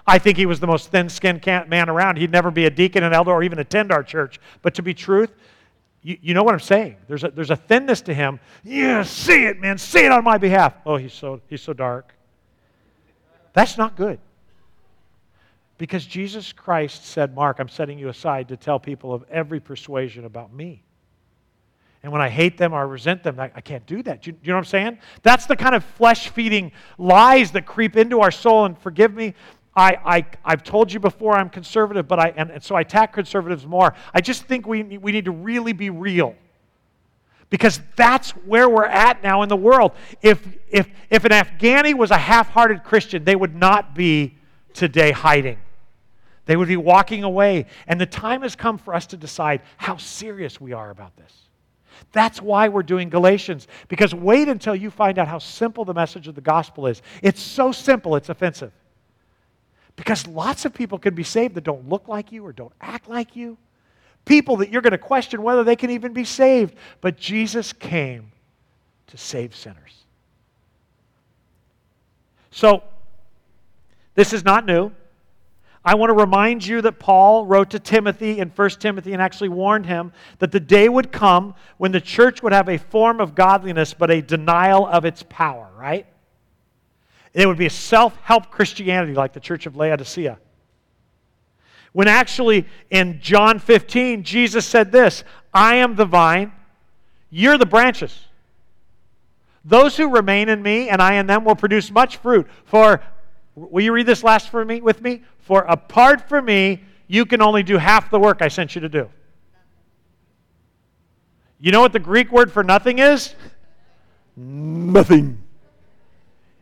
I 0.06 0.18
think 0.18 0.36
he 0.36 0.46
was 0.46 0.60
the 0.60 0.66
most 0.66 0.90
thin 0.90 1.08
skinned 1.08 1.44
man 1.44 1.88
around. 1.88 2.18
He'd 2.18 2.30
never 2.30 2.50
be 2.50 2.66
a 2.66 2.70
deacon, 2.70 3.02
an 3.02 3.12
elder, 3.12 3.32
or 3.32 3.42
even 3.42 3.58
attend 3.58 3.90
our 3.90 4.02
church. 4.02 4.38
But 4.62 4.74
to 4.74 4.82
be 4.82 4.94
truth, 4.94 5.32
you, 6.06 6.16
you 6.22 6.34
know 6.34 6.44
what 6.44 6.54
I'm 6.54 6.60
saying? 6.60 6.98
There's 7.08 7.24
a, 7.24 7.30
there's 7.30 7.50
a 7.50 7.56
thinness 7.56 8.00
to 8.02 8.14
him. 8.14 8.38
Yeah, 8.62 9.02
see 9.02 9.44
it, 9.44 9.60
man. 9.60 9.76
See 9.76 10.04
it 10.04 10.12
on 10.12 10.22
my 10.22 10.38
behalf. 10.38 10.74
Oh, 10.86 10.96
he's 10.96 11.12
so, 11.12 11.40
he's 11.48 11.62
so 11.62 11.72
dark. 11.72 12.14
That's 13.54 13.76
not 13.76 13.96
good. 13.96 14.20
Because 15.78 16.06
Jesus 16.06 16.52
Christ 16.52 17.06
said, 17.06 17.34
Mark, 17.34 17.58
I'm 17.58 17.68
setting 17.68 17.98
you 17.98 18.08
aside 18.08 18.46
to 18.48 18.56
tell 18.56 18.78
people 18.78 19.12
of 19.12 19.24
every 19.28 19.58
persuasion 19.58 20.24
about 20.24 20.52
me. 20.52 20.84
And 22.04 22.12
when 22.12 22.22
I 22.22 22.28
hate 22.28 22.56
them 22.56 22.72
or 22.72 22.78
I 22.78 22.82
resent 22.82 23.24
them, 23.24 23.40
I, 23.40 23.50
I 23.56 23.60
can't 23.60 23.84
do 23.84 24.00
that. 24.04 24.22
Do 24.22 24.30
you, 24.30 24.32
do 24.34 24.38
you 24.44 24.52
know 24.52 24.58
what 24.58 24.66
I'm 24.66 24.70
saying? 24.70 24.98
That's 25.24 25.46
the 25.46 25.56
kind 25.56 25.74
of 25.74 25.84
flesh 25.84 26.28
feeding 26.28 26.70
lies 26.98 27.50
that 27.50 27.66
creep 27.66 27.96
into 27.96 28.20
our 28.20 28.30
soul. 28.30 28.64
And 28.64 28.78
forgive 28.78 29.12
me, 29.12 29.34
I, 29.76 29.98
I, 30.04 30.26
I've 30.42 30.64
told 30.64 30.90
you 30.90 30.98
before 30.98 31.36
I'm 31.36 31.50
conservative, 31.50 32.08
but 32.08 32.18
I, 32.18 32.32
and, 32.36 32.50
and 32.50 32.64
so 32.64 32.74
I 32.74 32.80
attack 32.80 33.12
conservatives 33.12 33.66
more. 33.66 33.94
I 34.14 34.22
just 34.22 34.44
think 34.44 34.66
we, 34.66 34.82
we 34.82 35.12
need 35.12 35.26
to 35.26 35.32
really 35.32 35.74
be 35.74 35.90
real 35.90 36.34
because 37.50 37.80
that's 37.94 38.30
where 38.30 38.68
we're 38.68 38.86
at 38.86 39.22
now 39.22 39.42
in 39.42 39.48
the 39.50 39.56
world. 39.56 39.92
If, 40.22 40.46
if, 40.70 40.88
if 41.10 41.24
an 41.24 41.30
Afghani 41.30 41.94
was 41.94 42.10
a 42.10 42.16
half 42.16 42.48
hearted 42.48 42.84
Christian, 42.84 43.24
they 43.24 43.36
would 43.36 43.54
not 43.54 43.94
be 43.94 44.36
today 44.72 45.12
hiding. 45.12 45.58
They 46.46 46.56
would 46.56 46.68
be 46.68 46.76
walking 46.76 47.22
away. 47.22 47.66
And 47.86 48.00
the 48.00 48.06
time 48.06 48.42
has 48.42 48.56
come 48.56 48.78
for 48.78 48.94
us 48.94 49.06
to 49.08 49.16
decide 49.16 49.60
how 49.76 49.96
serious 49.98 50.60
we 50.60 50.72
are 50.72 50.90
about 50.90 51.16
this. 51.16 51.32
That's 52.12 52.40
why 52.40 52.68
we're 52.68 52.82
doing 52.82 53.10
Galatians. 53.10 53.68
Because 53.88 54.14
wait 54.14 54.48
until 54.48 54.74
you 54.74 54.90
find 54.90 55.18
out 55.18 55.28
how 55.28 55.38
simple 55.38 55.84
the 55.84 55.94
message 55.94 56.28
of 56.28 56.34
the 56.34 56.40
gospel 56.40 56.86
is. 56.86 57.02
It's 57.22 57.42
so 57.42 57.72
simple, 57.72 58.16
it's 58.16 58.28
offensive. 58.28 58.72
Because 59.96 60.26
lots 60.26 60.64
of 60.66 60.74
people 60.74 60.98
can 60.98 61.14
be 61.14 61.22
saved 61.22 61.54
that 61.54 61.64
don't 61.64 61.88
look 61.88 62.06
like 62.06 62.30
you 62.30 62.44
or 62.44 62.52
don't 62.52 62.72
act 62.80 63.08
like 63.08 63.34
you. 63.34 63.56
People 64.26 64.56
that 64.58 64.70
you're 64.70 64.82
going 64.82 64.92
to 64.92 64.98
question 64.98 65.42
whether 65.42 65.64
they 65.64 65.76
can 65.76 65.90
even 65.90 66.12
be 66.12 66.24
saved. 66.24 66.74
But 67.00 67.16
Jesus 67.16 67.72
came 67.72 68.32
to 69.08 69.16
save 69.16 69.56
sinners. 69.56 70.04
So, 72.50 72.82
this 74.14 74.32
is 74.32 74.44
not 74.44 74.64
new. 74.66 74.92
I 75.84 75.94
want 75.94 76.10
to 76.10 76.14
remind 76.14 76.66
you 76.66 76.82
that 76.82 76.98
Paul 76.98 77.46
wrote 77.46 77.70
to 77.70 77.78
Timothy 77.78 78.40
in 78.40 78.48
1 78.48 78.70
Timothy 78.70 79.12
and 79.12 79.22
actually 79.22 79.50
warned 79.50 79.86
him 79.86 80.12
that 80.40 80.50
the 80.50 80.58
day 80.58 80.88
would 80.88 81.12
come 81.12 81.54
when 81.76 81.92
the 81.92 82.00
church 82.00 82.42
would 82.42 82.52
have 82.52 82.68
a 82.68 82.76
form 82.76 83.20
of 83.20 83.36
godliness 83.36 83.94
but 83.94 84.10
a 84.10 84.20
denial 84.20 84.84
of 84.84 85.04
its 85.04 85.22
power, 85.28 85.70
right? 85.78 86.06
It 87.36 87.46
would 87.46 87.58
be 87.58 87.66
a 87.66 87.70
self 87.70 88.16
help 88.22 88.50
Christianity 88.50 89.12
like 89.12 89.34
the 89.34 89.40
church 89.40 89.66
of 89.66 89.76
Laodicea. 89.76 90.38
When 91.92 92.08
actually 92.08 92.66
in 92.88 93.20
John 93.20 93.58
15, 93.58 94.22
Jesus 94.22 94.64
said 94.64 94.90
this 94.90 95.22
I 95.52 95.76
am 95.76 95.96
the 95.96 96.06
vine, 96.06 96.50
you're 97.28 97.58
the 97.58 97.66
branches. 97.66 98.18
Those 99.66 99.98
who 99.98 100.08
remain 100.08 100.48
in 100.48 100.62
me 100.62 100.88
and 100.88 101.02
I 101.02 101.16
in 101.16 101.26
them 101.26 101.44
will 101.44 101.56
produce 101.56 101.90
much 101.90 102.16
fruit. 102.16 102.46
For, 102.64 103.02
will 103.54 103.84
you 103.84 103.92
read 103.92 104.06
this 104.06 104.24
last 104.24 104.48
for 104.48 104.64
me 104.64 104.80
with 104.80 105.02
me? 105.02 105.22
For 105.40 105.60
apart 105.64 106.30
from 106.30 106.46
me, 106.46 106.84
you 107.06 107.26
can 107.26 107.42
only 107.42 107.62
do 107.62 107.76
half 107.76 108.10
the 108.10 108.18
work 108.18 108.40
I 108.40 108.48
sent 108.48 108.74
you 108.74 108.80
to 108.80 108.88
do. 108.88 109.10
You 111.60 111.70
know 111.70 111.82
what 111.82 111.92
the 111.92 111.98
Greek 111.98 112.32
word 112.32 112.50
for 112.50 112.64
nothing 112.64 112.98
is? 112.98 113.34
Nothing. 114.36 115.45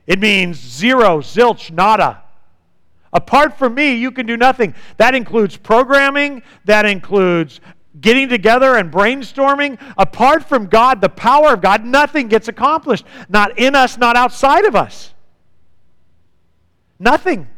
It 0.07 0.21
means 0.21 0.59
zero, 0.59 1.21
zilch, 1.21 1.71
nada. 1.71 2.23
Apart 3.13 3.57
from 3.57 3.75
me, 3.75 3.95
you 3.95 4.11
can 4.11 4.27
do 4.27 4.37
nothing. 4.37 4.75
That 4.97 5.15
includes 5.15 5.57
programming, 5.57 6.43
that 6.65 6.85
includes 6.85 7.61
getting 8.01 8.29
together 8.29 8.77
and 8.77 8.93
brainstorming. 8.93 9.79
Apart 9.97 10.49
from 10.49 10.67
God, 10.67 11.01
the 11.01 11.09
power 11.09 11.53
of 11.55 11.61
God, 11.61 11.85
nothing 11.85 12.29
gets 12.29 12.49
accomplished. 12.49 13.07
Not 13.29 13.59
in 13.59 13.75
us, 13.75 13.97
not 13.97 14.17
outside 14.17 14.65
of 14.65 14.75
us. 14.75 15.15
Nothing. 16.99 17.49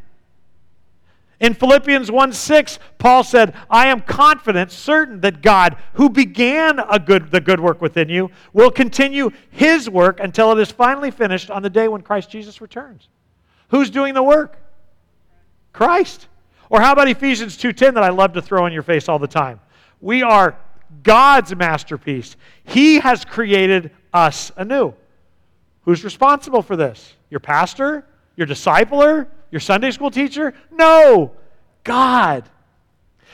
In 1.39 1.53
Philippians 1.53 2.11
1 2.11 2.33
6, 2.33 2.79
Paul 2.99 3.23
said, 3.23 3.55
I 3.69 3.89
am 3.89 4.01
confident, 4.01 4.73
certain 4.73 5.21
that 5.21 5.43
God, 5.43 5.77
who 5.95 6.09
began 6.09 6.79
a 6.79 6.99
good, 6.99 7.31
the 7.31 7.41
good 7.41 7.61
work 7.61 7.83
within 7.83 8.09
you, 8.09 8.31
will 8.55 8.71
continue 8.71 9.31
his 9.51 9.91
work 9.91 10.19
until 10.21 10.53
it 10.53 10.59
is 10.59 10.71
finally 10.71 11.11
finished 11.11 11.51
on 11.51 11.63
the 11.63 11.69
day 11.69 11.89
when 11.89 12.01
Christ 12.01 12.31
Jesus 12.31 12.61
returns. 12.61 13.09
Who's 13.69 13.91
doing 13.91 14.15
the 14.15 14.23
work? 14.23 14.57
Christ. 15.73 16.29
Or 16.71 16.81
how 16.81 16.93
about 16.93 17.09
Ephesians 17.09 17.57
2:10 17.57 17.95
that 17.95 18.03
I 18.03 18.09
love 18.09 18.33
to 18.33 18.43
throw 18.43 18.65
in 18.67 18.73
your 18.73 18.83
face 18.83 19.09
all 19.09 19.19
the 19.19 19.27
time? 19.27 19.61
We 20.01 20.23
are 20.23 20.57
God's 21.03 21.55
masterpiece. 21.55 22.37
He 22.65 22.99
has 23.01 23.25
created 23.25 23.91
us 24.13 24.53
anew. 24.57 24.95
Who's 25.83 26.03
responsible 26.03 26.63
for 26.63 26.77
this? 26.77 27.15
Your 27.29 27.41
pastor? 27.41 28.07
Your 28.37 28.47
discipler? 28.47 29.27
Your 29.57 29.61
Sunday 29.63 29.91
school 29.91 30.11
teacher? 30.11 30.53
No, 30.71 31.33
God. 31.83 32.47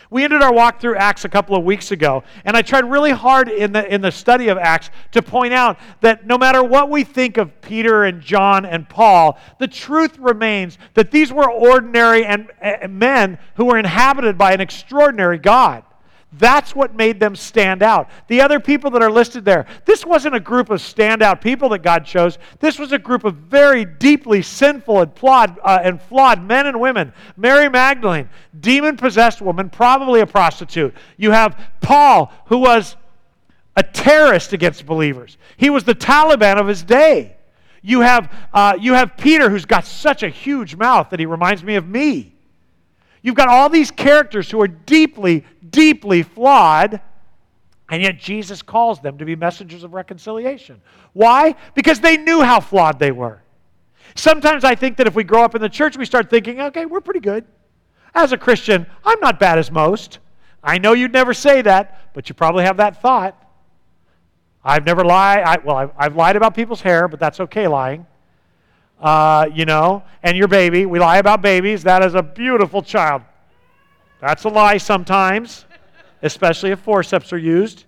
We 0.09 0.23
ended 0.23 0.41
our 0.41 0.53
walk 0.53 0.81
through 0.81 0.95
Acts 0.95 1.25
a 1.25 1.29
couple 1.29 1.57
of 1.57 1.65
weeks 1.65 1.91
ago, 1.91 2.23
and 2.45 2.57
I 2.57 2.63
tried 2.63 2.89
really 2.89 3.11
hard 3.11 3.49
in 3.49 3.73
the, 3.73 3.93
in 3.93 4.01
the 4.01 4.13
study 4.13 4.47
of 4.47 4.57
Acts 4.57 4.91
to 5.11 5.21
point 5.21 5.53
out 5.53 5.81
that 6.01 6.25
no 6.25 6.39
matter 6.39 6.63
what 6.63 6.91
we 6.91 7.03
think 7.03 7.39
of 7.39 7.61
Peter 7.61 8.05
and 8.05 8.21
John 8.21 8.65
and 8.65 8.89
Paul, 8.89 9.37
the 9.59 9.67
truth 9.67 10.17
remains 10.21 10.79
that 10.95 11.11
these 11.11 11.33
were 11.33 11.51
ordinary 11.51 12.25
and, 12.25 12.49
men 12.89 13.37
who 13.57 13.65
were 13.65 13.79
inhabited 13.79 14.39
by 14.39 14.53
an 14.53 14.61
extraordinary 14.61 15.39
God. 15.39 15.83
That's 16.35 16.75
what 16.75 16.95
made 16.95 17.21
them 17.21 17.37
stand 17.37 17.83
out. 17.83 18.09
The 18.29 18.41
other 18.41 18.59
people 18.59 18.91
that 18.93 19.03
are 19.03 19.11
listed 19.11 19.45
there, 19.45 19.67
this 19.85 20.07
wasn't 20.07 20.35
a 20.35 20.41
group 20.41 20.71
of 20.71 20.81
standout 20.81 21.43
people 21.43 21.69
that 21.71 21.81
God 21.81 22.07
chose. 22.07 22.39
This 22.59 22.79
was 22.79 22.93
a 22.93 22.99
group 22.99 23.25
of 23.25 23.35
very 23.35 23.85
deeply 23.85 24.41
sinful 24.41 25.03
and 25.03 25.15
flawed, 25.15 25.59
uh, 25.63 25.81
and 25.83 26.01
flawed 26.01 26.43
men 26.43 26.67
and 26.67 26.81
women. 26.81 27.13
Mary 27.37 27.69
Magdalene, 27.69 28.31
demon 28.59 28.97
possessed 28.97 29.43
woman, 29.43 29.69
probably 29.69 30.21
a 30.21 30.27
prostitute. 30.27 30.95
You 31.19 31.33
have 31.33 31.61
Paul, 31.83 32.33
who 32.47 32.59
was 32.59 32.97
a 33.77 33.83
terrorist 33.83 34.53
against 34.53 34.87
believers, 34.87 35.37
he 35.57 35.69
was 35.69 35.85
the 35.85 35.95
Taliban 35.95 36.59
of 36.59 36.67
his 36.67 36.83
day. 36.83 37.37
You 37.83 38.01
have, 38.01 38.33
uh, 38.55 38.79
you 38.81 38.95
have 38.95 39.17
Peter, 39.17 39.51
who's 39.51 39.65
got 39.65 39.85
such 39.85 40.23
a 40.23 40.29
huge 40.29 40.77
mouth 40.77 41.11
that 41.11 41.19
he 41.19 41.27
reminds 41.27 41.65
me 41.65 41.75
of 41.75 41.87
me. 41.87 42.33
You've 43.23 43.37
got 43.37 43.49
all 43.49 43.69
these 43.69 43.91
characters 43.91 44.51
who 44.51 44.61
are 44.61 44.69
deeply, 44.69 45.45
deeply 45.73 46.23
flawed, 46.23 47.01
and 47.91 48.03
yet 48.03 48.19
Jesus 48.19 48.63
calls 48.63 49.01
them 49.01 49.19
to 49.19 49.25
be 49.25 49.35
messengers 49.35 49.83
of 49.83 49.93
reconciliation. 49.93 50.81
Why? 51.13 51.57
Because 51.75 52.01
they 52.01 52.17
knew 52.17 52.43
how 52.43 52.61
flawed 52.61 52.99
they 52.99 53.11
were. 53.11 53.43
Sometimes 54.15 54.63
I 54.63 54.75
think 54.75 54.97
that 54.99 55.07
if 55.07 55.15
we 55.15 55.25
grow 55.25 55.43
up 55.43 55.55
in 55.55 55.61
the 55.61 55.69
church, 55.69 55.97
we 55.97 56.05
start 56.05 56.31
thinking, 56.31 56.61
okay, 56.61 56.87
we're 56.87 57.01
pretty 57.01 57.21
good. 57.21 57.45
As 58.15 58.33
a 58.33 58.39
Christian, 58.39 58.87
I'm 59.05 59.19
not 59.21 59.41
bad 59.41 59.59
as 59.59 59.71
most. 59.71 60.21
I 60.63 60.79
know 60.79 60.93
you'd 60.93 61.13
never 61.13 61.35
say 61.35 61.63
that, 61.63 62.13
but 62.15 62.29
you 62.29 62.35
probably 62.35 62.65
have 62.65 62.77
that 62.77 63.03
thought. 63.03 63.39
I've 64.65 64.87
never 64.87 65.05
lied. 65.05 65.43
I, 65.43 65.59
well, 65.65 65.77
I've, 65.77 65.91
I've 65.97 66.17
lied 66.17 66.37
about 66.37 66.55
people's 66.55 66.83
hair, 66.83 67.09
but 67.09 67.19
that's 67.19 67.41
okay 67.41 67.67
lying 67.67 68.07
uh, 69.03 69.49
you 69.53 69.65
know, 69.65 70.05
and 70.23 70.37
your 70.37 70.49
baby. 70.49 70.87
We 70.87 70.99
lie 71.01 71.19
about 71.19 71.43
babies. 71.43 71.83
That 71.83 72.03
is 72.05 72.15
a 72.15 72.23
beautiful 72.23 72.83
child. 72.83 73.23
That's 74.23 74.45
a 74.45 74.49
lie 74.49 74.77
sometimes, 74.77 75.65
especially 76.23 76.71
if 76.71 76.79
forceps 76.79 77.33
are 77.33 77.39
used. 77.39 77.87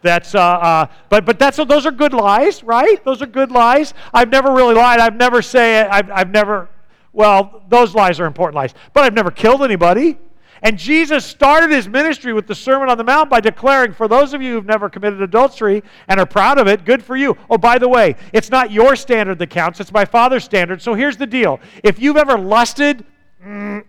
That's, 0.00 0.34
uh, 0.34 0.40
uh, 0.40 0.86
but, 1.10 1.26
but 1.26 1.38
that's, 1.38 1.58
those 1.58 1.84
are 1.84 1.90
good 1.90 2.14
lies, 2.14 2.64
right? 2.64 3.04
Those 3.04 3.20
are 3.20 3.26
good 3.26 3.52
lies. 3.52 3.92
I've 4.14 4.30
never 4.30 4.54
really 4.54 4.74
lied. 4.74 5.00
I've 5.00 5.16
never 5.16 5.42
say, 5.42 5.82
I've, 5.82 6.10
I've 6.10 6.30
never, 6.30 6.70
well, 7.12 7.62
those 7.68 7.94
lies 7.94 8.18
are 8.20 8.24
important 8.24 8.56
lies. 8.56 8.72
But 8.94 9.04
I've 9.04 9.12
never 9.12 9.30
killed 9.30 9.62
anybody. 9.62 10.16
And 10.62 10.78
Jesus 10.78 11.26
started 11.26 11.70
his 11.70 11.86
ministry 11.86 12.32
with 12.32 12.46
the 12.46 12.54
Sermon 12.54 12.88
on 12.88 12.96
the 12.96 13.04
Mount 13.04 13.28
by 13.28 13.40
declaring, 13.40 13.92
for 13.92 14.08
those 14.08 14.32
of 14.32 14.40
you 14.40 14.54
who've 14.54 14.64
never 14.64 14.88
committed 14.88 15.20
adultery 15.20 15.82
and 16.08 16.18
are 16.18 16.24
proud 16.24 16.58
of 16.58 16.68
it, 16.68 16.86
good 16.86 17.02
for 17.02 17.16
you. 17.16 17.36
Oh, 17.50 17.58
by 17.58 17.76
the 17.76 17.88
way, 17.88 18.16
it's 18.32 18.48
not 18.48 18.70
your 18.70 18.96
standard 18.96 19.38
that 19.38 19.50
counts, 19.50 19.78
it's 19.78 19.92
my 19.92 20.06
Father's 20.06 20.44
standard. 20.44 20.80
So 20.80 20.94
here's 20.94 21.18
the 21.18 21.26
deal 21.26 21.60
if 21.84 21.98
you've 21.98 22.16
ever 22.16 22.38
lusted, 22.38 23.04
mm, 23.44 23.84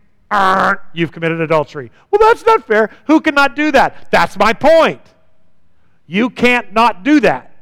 you've 0.94 1.12
committed 1.12 1.42
adultery. 1.42 1.92
Well, 2.10 2.20
that's 2.20 2.46
not 2.46 2.66
fair. 2.66 2.90
Who 3.08 3.20
cannot 3.20 3.56
do 3.56 3.72
that? 3.72 4.10
That's 4.12 4.38
my 4.38 4.54
point. 4.54 5.02
You 6.08 6.30
can't 6.30 6.74
not 6.74 7.04
do 7.04 7.20
that. 7.22 7.56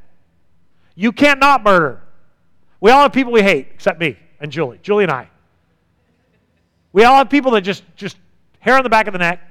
You 0.96 1.12
can't 1.12 1.40
not 1.40 1.64
murder. 1.64 2.02
We 2.82 2.92
all 2.92 3.04
have 3.04 3.14
people 3.14 3.32
we 3.32 3.42
hate, 3.42 3.68
except 3.74 4.00
me 4.00 4.18
and 4.40 4.52
Julie. 4.52 4.80
Julie 4.82 5.04
and 5.04 5.12
I. 5.12 5.30
We 6.94 7.04
all 7.04 7.18
have 7.18 7.30
people 7.30 7.52
that 7.52 7.62
just, 7.62 7.84
just 7.96 8.18
hair 8.60 8.76
on 8.76 8.84
the 8.84 8.90
back 8.90 9.08
of 9.08 9.14
the 9.14 9.20
neck. 9.20 9.42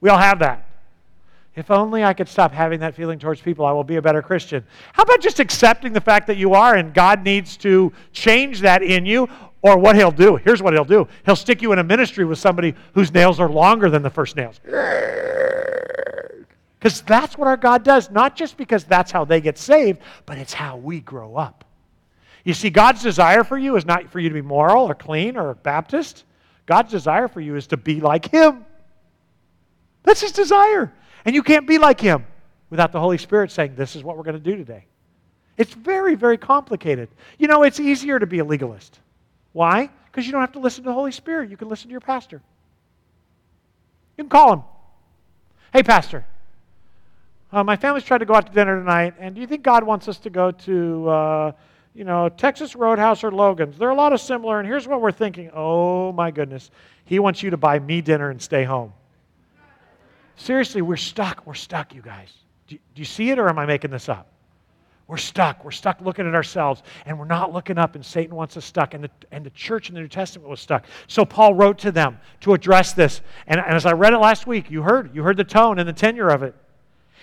We 0.00 0.08
all 0.08 0.18
have 0.18 0.38
that. 0.38 0.69
If 1.60 1.70
only 1.70 2.02
I 2.02 2.14
could 2.14 2.26
stop 2.26 2.52
having 2.52 2.80
that 2.80 2.94
feeling 2.94 3.18
towards 3.18 3.42
people, 3.42 3.66
I 3.66 3.72
will 3.72 3.84
be 3.84 3.96
a 3.96 4.02
better 4.02 4.22
Christian. 4.22 4.64
How 4.94 5.02
about 5.02 5.20
just 5.20 5.40
accepting 5.40 5.92
the 5.92 6.00
fact 6.00 6.26
that 6.28 6.38
you 6.38 6.54
are 6.54 6.76
and 6.76 6.94
God 6.94 7.22
needs 7.22 7.58
to 7.58 7.92
change 8.12 8.60
that 8.60 8.82
in 8.82 9.04
you? 9.04 9.28
Or 9.60 9.76
what 9.76 9.94
he'll 9.94 10.10
do, 10.10 10.36
here's 10.36 10.62
what 10.62 10.72
he'll 10.72 10.86
do 10.86 11.06
he'll 11.26 11.36
stick 11.36 11.60
you 11.60 11.72
in 11.72 11.78
a 11.78 11.84
ministry 11.84 12.24
with 12.24 12.38
somebody 12.38 12.74
whose 12.94 13.12
nails 13.12 13.38
are 13.38 13.48
longer 13.50 13.90
than 13.90 14.00
the 14.00 14.08
first 14.08 14.36
nails. 14.36 14.58
Because 16.78 17.02
that's 17.02 17.36
what 17.36 17.46
our 17.46 17.58
God 17.58 17.84
does, 17.84 18.10
not 18.10 18.36
just 18.36 18.56
because 18.56 18.84
that's 18.84 19.12
how 19.12 19.26
they 19.26 19.42
get 19.42 19.58
saved, 19.58 19.98
but 20.24 20.38
it's 20.38 20.54
how 20.54 20.78
we 20.78 21.00
grow 21.00 21.36
up. 21.36 21.66
You 22.42 22.54
see, 22.54 22.70
God's 22.70 23.02
desire 23.02 23.44
for 23.44 23.58
you 23.58 23.76
is 23.76 23.84
not 23.84 24.08
for 24.08 24.18
you 24.18 24.30
to 24.30 24.34
be 24.34 24.40
moral 24.40 24.88
or 24.88 24.94
clean 24.94 25.36
or 25.36 25.52
Baptist. 25.56 26.24
God's 26.64 26.90
desire 26.90 27.28
for 27.28 27.42
you 27.42 27.54
is 27.56 27.66
to 27.66 27.76
be 27.76 28.00
like 28.00 28.30
Him. 28.30 28.64
That's 30.04 30.22
His 30.22 30.32
desire. 30.32 30.90
And 31.24 31.34
you 31.34 31.42
can't 31.42 31.66
be 31.66 31.78
like 31.78 32.00
Him 32.00 32.26
without 32.70 32.92
the 32.92 33.00
Holy 33.00 33.18
Spirit 33.18 33.50
saying, 33.50 33.74
This 33.76 33.96
is 33.96 34.02
what 34.02 34.16
we're 34.16 34.24
going 34.24 34.36
to 34.36 34.40
do 34.40 34.56
today. 34.56 34.86
It's 35.56 35.74
very, 35.74 36.14
very 36.14 36.38
complicated. 36.38 37.08
You 37.38 37.48
know, 37.48 37.64
it's 37.64 37.80
easier 37.80 38.18
to 38.18 38.26
be 38.26 38.38
a 38.38 38.44
legalist. 38.44 38.98
Why? 39.52 39.90
Because 40.06 40.26
you 40.26 40.32
don't 40.32 40.40
have 40.40 40.52
to 40.52 40.58
listen 40.58 40.84
to 40.84 40.88
the 40.88 40.94
Holy 40.94 41.12
Spirit. 41.12 41.50
You 41.50 41.56
can 41.56 41.68
listen 41.68 41.88
to 41.88 41.92
your 41.92 42.00
pastor. 42.00 42.40
You 44.16 44.24
can 44.24 44.30
call 44.30 44.52
him. 44.54 44.62
Hey, 45.72 45.82
Pastor, 45.82 46.24
uh, 47.52 47.62
my 47.62 47.76
family's 47.76 48.04
tried 48.04 48.18
to 48.18 48.24
go 48.24 48.34
out 48.34 48.46
to 48.46 48.52
dinner 48.52 48.78
tonight, 48.78 49.14
and 49.18 49.34
do 49.34 49.40
you 49.40 49.46
think 49.46 49.62
God 49.62 49.84
wants 49.84 50.08
us 50.08 50.18
to 50.20 50.30
go 50.30 50.50
to, 50.50 51.08
uh, 51.08 51.52
you 51.94 52.04
know, 52.04 52.28
Texas 52.28 52.74
Roadhouse 52.74 53.22
or 53.22 53.30
Logan's? 53.30 53.78
They're 53.78 53.90
a 53.90 53.94
lot 53.94 54.12
of 54.12 54.20
similar, 54.20 54.58
and 54.58 54.66
here's 54.66 54.88
what 54.88 55.00
we're 55.00 55.12
thinking. 55.12 55.50
Oh, 55.54 56.12
my 56.12 56.30
goodness. 56.30 56.70
He 57.04 57.18
wants 57.18 57.42
you 57.42 57.50
to 57.50 57.56
buy 57.56 57.78
me 57.78 58.00
dinner 58.00 58.30
and 58.30 58.40
stay 58.40 58.64
home. 58.64 58.92
Seriously, 60.40 60.80
we're 60.80 60.96
stuck. 60.96 61.46
We're 61.46 61.52
stuck, 61.52 61.94
you 61.94 62.00
guys. 62.00 62.32
Do, 62.66 62.76
do 62.76 63.00
you 63.00 63.04
see 63.04 63.28
it, 63.28 63.38
or 63.38 63.50
am 63.50 63.58
I 63.58 63.66
making 63.66 63.90
this 63.90 64.08
up? 64.08 64.32
We're 65.06 65.18
stuck. 65.18 65.62
We're 65.62 65.70
stuck 65.70 66.00
looking 66.00 66.26
at 66.26 66.34
ourselves, 66.34 66.82
and 67.04 67.18
we're 67.18 67.26
not 67.26 67.52
looking 67.52 67.76
up, 67.76 67.94
and 67.94 68.04
Satan 68.04 68.34
wants 68.34 68.56
us 68.56 68.64
stuck. 68.64 68.94
And 68.94 69.04
the, 69.04 69.10
and 69.32 69.44
the 69.44 69.50
church 69.50 69.90
in 69.90 69.94
the 69.94 70.00
New 70.00 70.08
Testament 70.08 70.48
was 70.48 70.58
stuck. 70.58 70.86
So 71.08 71.26
Paul 71.26 71.52
wrote 71.52 71.78
to 71.80 71.92
them 71.92 72.18
to 72.40 72.54
address 72.54 72.94
this. 72.94 73.20
And, 73.48 73.60
and 73.60 73.74
as 73.74 73.84
I 73.84 73.92
read 73.92 74.14
it 74.14 74.18
last 74.18 74.46
week, 74.46 74.70
you 74.70 74.80
heard, 74.80 75.14
you 75.14 75.22
heard 75.22 75.36
the 75.36 75.44
tone 75.44 75.78
and 75.78 75.86
the 75.86 75.92
tenure 75.92 76.30
of 76.30 76.42
it. 76.42 76.54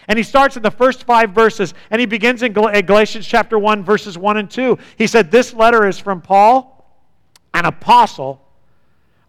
And 0.08 0.20
he 0.20 0.24
starts 0.24 0.56
in 0.56 0.62
the 0.62 0.70
first 0.70 1.04
five 1.06 1.32
verses, 1.32 1.74
and 1.90 2.00
he 2.00 2.06
begins 2.06 2.44
in 2.44 2.54
Galatians 2.54 3.26
chapter 3.26 3.58
1, 3.58 3.84
verses 3.84 4.16
1 4.16 4.38
and 4.38 4.52
2. 4.52 4.78
He 4.96 5.08
said, 5.08 5.32
This 5.32 5.56
letter 5.56 5.88
is 5.88 5.98
from 5.98 6.22
Paul, 6.22 6.86
an 7.56 7.66
apostle. 7.66 8.47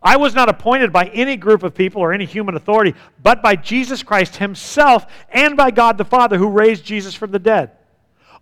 I 0.03 0.17
was 0.17 0.35
not 0.35 0.49
appointed 0.49 0.93
by 0.93 1.07
any 1.07 1.37
group 1.37 1.63
of 1.63 1.75
people 1.75 2.03
or 2.03 2.13
any 2.13 2.25
human 2.25 2.55
authority, 2.55 2.95
but 3.23 3.43
by 3.43 3.57
Jesus 3.57 4.03
Christ 4.03 4.37
himself 4.37 5.07
and 5.31 5.57
by 5.57 5.71
God 5.71 5.99
the 5.99 6.05
Father 6.05 6.39
who 6.39 6.49
raised 6.49 6.85
Jesus 6.85 7.15
from 7.15 7.33
the 7.33 7.39
dead. 7.39 7.73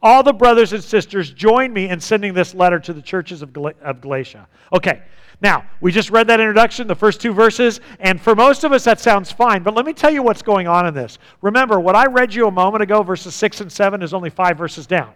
All 0.03 0.23
the 0.23 0.35
brothers 0.35 0.75
and 0.75 0.85
sisters 0.85 1.31
join 1.31 1.73
me 1.73 1.89
in 1.89 2.01
sending 2.01 2.35
this 2.35 2.55
letter 2.55 2.79
to 2.81 2.93
the 2.93 3.01
churches 3.01 3.41
of, 3.41 3.55
Gal- 3.55 3.73
of 3.81 4.03
Galatia. 4.03 4.47
Okay, 4.73 5.03
now, 5.41 5.65
we 5.81 5.93
just 5.93 6.11
read 6.11 6.27
that 6.29 6.41
introduction, 6.41 6.87
the 6.87 6.95
first 6.95 7.21
two 7.21 7.33
verses, 7.33 7.81
and 8.01 8.21
for 8.21 8.35
most 8.35 8.65
of 8.65 8.73
us 8.73 8.85
that 8.85 9.01
sounds 9.01 9.31
fine, 9.31 9.63
but 9.63 9.75
let 9.75 9.85
me 9.85 9.93
tell 9.93 10.11
you 10.11 10.23
what's 10.23 10.43
going 10.43 10.67
on 10.67 10.87
in 10.87 10.95
this. 10.95 11.19
Remember, 11.43 11.79
what 11.79 11.95
I 11.95 12.07
read 12.07 12.35
you 12.35 12.47
a 12.47 12.51
moment 12.51 12.83
ago, 12.83 13.03
verses 13.03 13.35
6 13.35 13.63
and 13.63 13.73
7, 13.73 14.03
is 14.03 14.15
only 14.15 14.31
five 14.31 14.57
verses 14.57 14.87
down. 14.87 15.13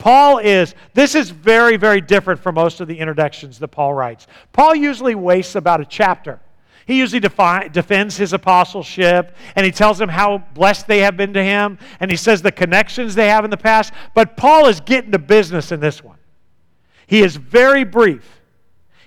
Paul 0.00 0.38
is, 0.38 0.74
this 0.94 1.14
is 1.14 1.28
very, 1.28 1.76
very 1.76 2.00
different 2.00 2.40
from 2.40 2.54
most 2.54 2.80
of 2.80 2.88
the 2.88 2.98
introductions 2.98 3.58
that 3.58 3.68
Paul 3.68 3.92
writes. 3.92 4.26
Paul 4.50 4.74
usually 4.74 5.14
wastes 5.14 5.56
about 5.56 5.82
a 5.82 5.84
chapter. 5.84 6.40
He 6.86 6.98
usually 6.98 7.20
defi- 7.20 7.68
defends 7.68 8.16
his 8.16 8.32
apostleship 8.32 9.36
and 9.54 9.66
he 9.66 9.70
tells 9.70 9.98
them 9.98 10.08
how 10.08 10.38
blessed 10.54 10.86
they 10.86 11.00
have 11.00 11.18
been 11.18 11.34
to 11.34 11.44
him 11.44 11.78
and 12.00 12.10
he 12.10 12.16
says 12.16 12.40
the 12.40 12.50
connections 12.50 13.14
they 13.14 13.28
have 13.28 13.44
in 13.44 13.50
the 13.50 13.58
past. 13.58 13.92
But 14.14 14.38
Paul 14.38 14.66
is 14.66 14.80
getting 14.80 15.12
to 15.12 15.18
business 15.18 15.70
in 15.70 15.80
this 15.80 16.02
one. 16.02 16.16
He 17.06 17.20
is 17.20 17.36
very 17.36 17.84
brief. 17.84 18.40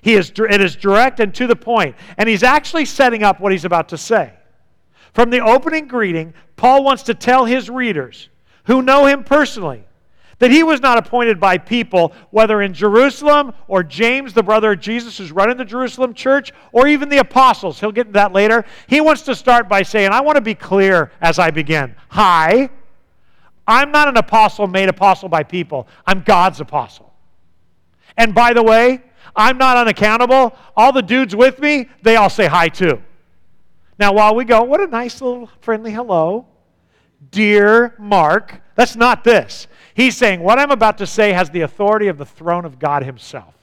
He 0.03 0.13
is, 0.13 0.31
it 0.37 0.61
is 0.61 0.75
direct 0.75 1.19
and 1.19 1.33
to 1.33 1.47
the 1.47 1.55
point, 1.55 1.95
and 2.17 2.29
he's 2.29 2.43
actually 2.43 2.85
setting 2.85 3.23
up 3.23 3.39
what 3.39 3.51
he's 3.51 3.65
about 3.65 3.89
to 3.89 3.97
say. 3.97 4.33
From 5.13 5.31
the 5.31 5.39
opening 5.39 5.87
greeting, 5.87 6.33
Paul 6.55 6.83
wants 6.83 7.03
to 7.03 7.15
tell 7.15 7.45
his 7.45 7.69
readers 7.69 8.29
who 8.65 8.81
know 8.83 9.07
him 9.07 9.23
personally 9.23 9.85
that 10.39 10.51
he 10.51 10.63
was 10.63 10.81
not 10.81 10.97
appointed 10.97 11.39
by 11.39 11.57
people, 11.57 12.13
whether 12.31 12.61
in 12.61 12.73
Jerusalem 12.73 13.53
or 13.67 13.83
James, 13.83 14.33
the 14.33 14.43
brother 14.43 14.73
of 14.73 14.79
Jesus 14.79 15.17
who's 15.17 15.31
running 15.31 15.57
the 15.57 15.65
Jerusalem 15.65 16.13
church, 16.13 16.51
or 16.71 16.87
even 16.87 17.09
the 17.09 17.19
apostles. 17.19 17.79
He'll 17.79 17.91
get 17.91 18.07
into 18.07 18.13
that 18.13 18.33
later. 18.33 18.65
He 18.87 19.01
wants 19.01 19.21
to 19.23 19.35
start 19.35 19.69
by 19.69 19.83
saying, 19.83 20.11
I 20.11 20.21
want 20.21 20.35
to 20.35 20.41
be 20.41 20.55
clear 20.55 21.11
as 21.21 21.39
I 21.39 21.51
begin. 21.51 21.95
Hi, 22.09 22.69
I'm 23.67 23.91
not 23.91 24.07
an 24.07 24.17
apostle 24.17 24.67
made 24.67 24.89
apostle 24.89 25.29
by 25.29 25.43
people, 25.43 25.87
I'm 26.05 26.21
God's 26.21 26.59
apostle. 26.59 27.13
And 28.17 28.35
by 28.35 28.53
the 28.53 28.63
way, 28.63 29.01
I'm 29.35 29.57
not 29.57 29.77
unaccountable. 29.77 30.55
All 30.77 30.91
the 30.91 31.01
dudes 31.01 31.35
with 31.35 31.59
me, 31.59 31.89
they 32.03 32.15
all 32.15 32.29
say 32.29 32.45
hi 32.45 32.69
too. 32.69 33.01
Now, 33.97 34.13
while 34.13 34.35
we 34.35 34.45
go, 34.45 34.63
what 34.63 34.81
a 34.81 34.87
nice 34.87 35.21
little 35.21 35.49
friendly 35.61 35.91
hello. 35.91 36.47
Dear 37.31 37.95
Mark, 37.97 38.61
that's 38.75 38.95
not 38.95 39.23
this. 39.23 39.67
He's 39.93 40.17
saying, 40.17 40.41
what 40.41 40.59
I'm 40.59 40.71
about 40.71 40.97
to 40.99 41.07
say 41.07 41.33
has 41.33 41.49
the 41.49 41.61
authority 41.61 42.07
of 42.07 42.17
the 42.17 42.25
throne 42.25 42.65
of 42.65 42.79
God 42.79 43.03
Himself. 43.03 43.53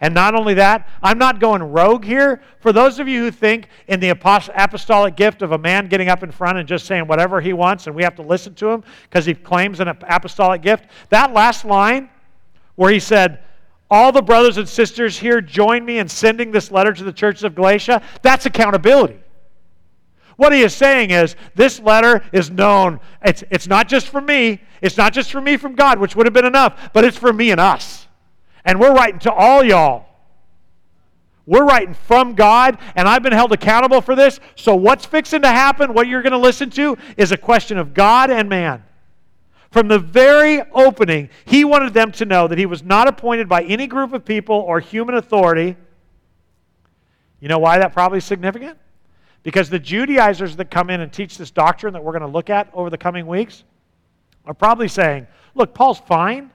And 0.00 0.14
not 0.14 0.34
only 0.34 0.54
that, 0.54 0.88
I'm 1.02 1.18
not 1.18 1.40
going 1.40 1.62
rogue 1.62 2.04
here. 2.04 2.40
For 2.60 2.72
those 2.72 3.00
of 3.00 3.08
you 3.08 3.24
who 3.24 3.30
think 3.32 3.68
in 3.88 3.98
the 3.98 4.10
apostolic 4.10 5.16
gift 5.16 5.42
of 5.42 5.50
a 5.50 5.58
man 5.58 5.88
getting 5.88 6.08
up 6.08 6.22
in 6.22 6.30
front 6.30 6.58
and 6.58 6.68
just 6.68 6.86
saying 6.86 7.08
whatever 7.08 7.40
he 7.40 7.52
wants 7.52 7.88
and 7.88 7.96
we 7.96 8.04
have 8.04 8.14
to 8.16 8.22
listen 8.22 8.54
to 8.56 8.70
him 8.70 8.84
because 9.02 9.26
he 9.26 9.34
claims 9.34 9.80
an 9.80 9.88
apostolic 9.88 10.62
gift, 10.62 10.86
that 11.08 11.32
last 11.32 11.64
line 11.64 12.08
where 12.76 12.92
he 12.92 13.00
said, 13.00 13.42
all 13.90 14.12
the 14.12 14.22
brothers 14.22 14.56
and 14.56 14.68
sisters 14.68 15.18
here 15.18 15.40
join 15.40 15.84
me 15.84 15.98
in 15.98 16.08
sending 16.08 16.52
this 16.52 16.70
letter 16.70 16.92
to 16.92 17.02
the 17.02 17.12
churches 17.12 17.42
of 17.42 17.54
Galatia. 17.56 18.02
That's 18.22 18.46
accountability. 18.46 19.18
What 20.38 20.52
he 20.52 20.62
is 20.62 20.72
saying 20.72 21.10
is 21.10 21.34
this 21.56 21.80
letter 21.80 22.22
is 22.30 22.48
known. 22.48 23.00
It's, 23.24 23.42
it's 23.50 23.66
not 23.66 23.88
just 23.88 24.06
for 24.06 24.20
me, 24.20 24.60
it's 24.80 24.96
not 24.96 25.12
just 25.12 25.32
for 25.32 25.40
me 25.40 25.56
from 25.56 25.74
God, 25.74 25.98
which 25.98 26.14
would 26.14 26.26
have 26.26 26.32
been 26.32 26.44
enough, 26.44 26.92
but 26.92 27.04
it's 27.04 27.18
for 27.18 27.32
me 27.32 27.50
and 27.50 27.60
us. 27.60 28.06
And 28.64 28.78
we're 28.78 28.94
writing 28.94 29.18
to 29.20 29.32
all 29.32 29.64
y'all. 29.64 30.06
We're 31.44 31.64
writing 31.64 31.92
from 31.92 32.36
God, 32.36 32.78
and 32.94 33.08
I've 33.08 33.24
been 33.24 33.32
held 33.32 33.52
accountable 33.52 34.00
for 34.00 34.14
this. 34.14 34.38
So, 34.54 34.76
what's 34.76 35.04
fixing 35.04 35.42
to 35.42 35.48
happen, 35.48 35.92
what 35.92 36.06
you're 36.06 36.22
going 36.22 36.30
to 36.30 36.38
listen 36.38 36.70
to, 36.70 36.96
is 37.16 37.32
a 37.32 37.36
question 37.36 37.76
of 37.76 37.92
God 37.92 38.30
and 38.30 38.48
man. 38.48 38.84
From 39.72 39.88
the 39.88 39.98
very 39.98 40.62
opening, 40.70 41.30
he 41.46 41.64
wanted 41.64 41.94
them 41.94 42.12
to 42.12 42.24
know 42.24 42.46
that 42.46 42.58
he 42.58 42.66
was 42.66 42.84
not 42.84 43.08
appointed 43.08 43.48
by 43.48 43.64
any 43.64 43.88
group 43.88 44.12
of 44.12 44.24
people 44.24 44.54
or 44.54 44.78
human 44.78 45.16
authority. 45.16 45.76
You 47.40 47.48
know 47.48 47.58
why 47.58 47.78
that 47.78 47.92
probably 47.92 48.18
is 48.18 48.24
significant? 48.24 48.78
Because 49.48 49.70
the 49.70 49.78
Judaizers 49.78 50.56
that 50.56 50.70
come 50.70 50.90
in 50.90 51.00
and 51.00 51.10
teach 51.10 51.38
this 51.38 51.50
doctrine 51.50 51.94
that 51.94 52.04
we're 52.04 52.12
going 52.12 52.20
to 52.20 52.28
look 52.28 52.50
at 52.50 52.68
over 52.74 52.90
the 52.90 52.98
coming 52.98 53.26
weeks 53.26 53.64
are 54.44 54.52
probably 54.52 54.88
saying, 54.88 55.26
look, 55.54 55.72
Paul's 55.72 56.00
fine. 56.00 56.50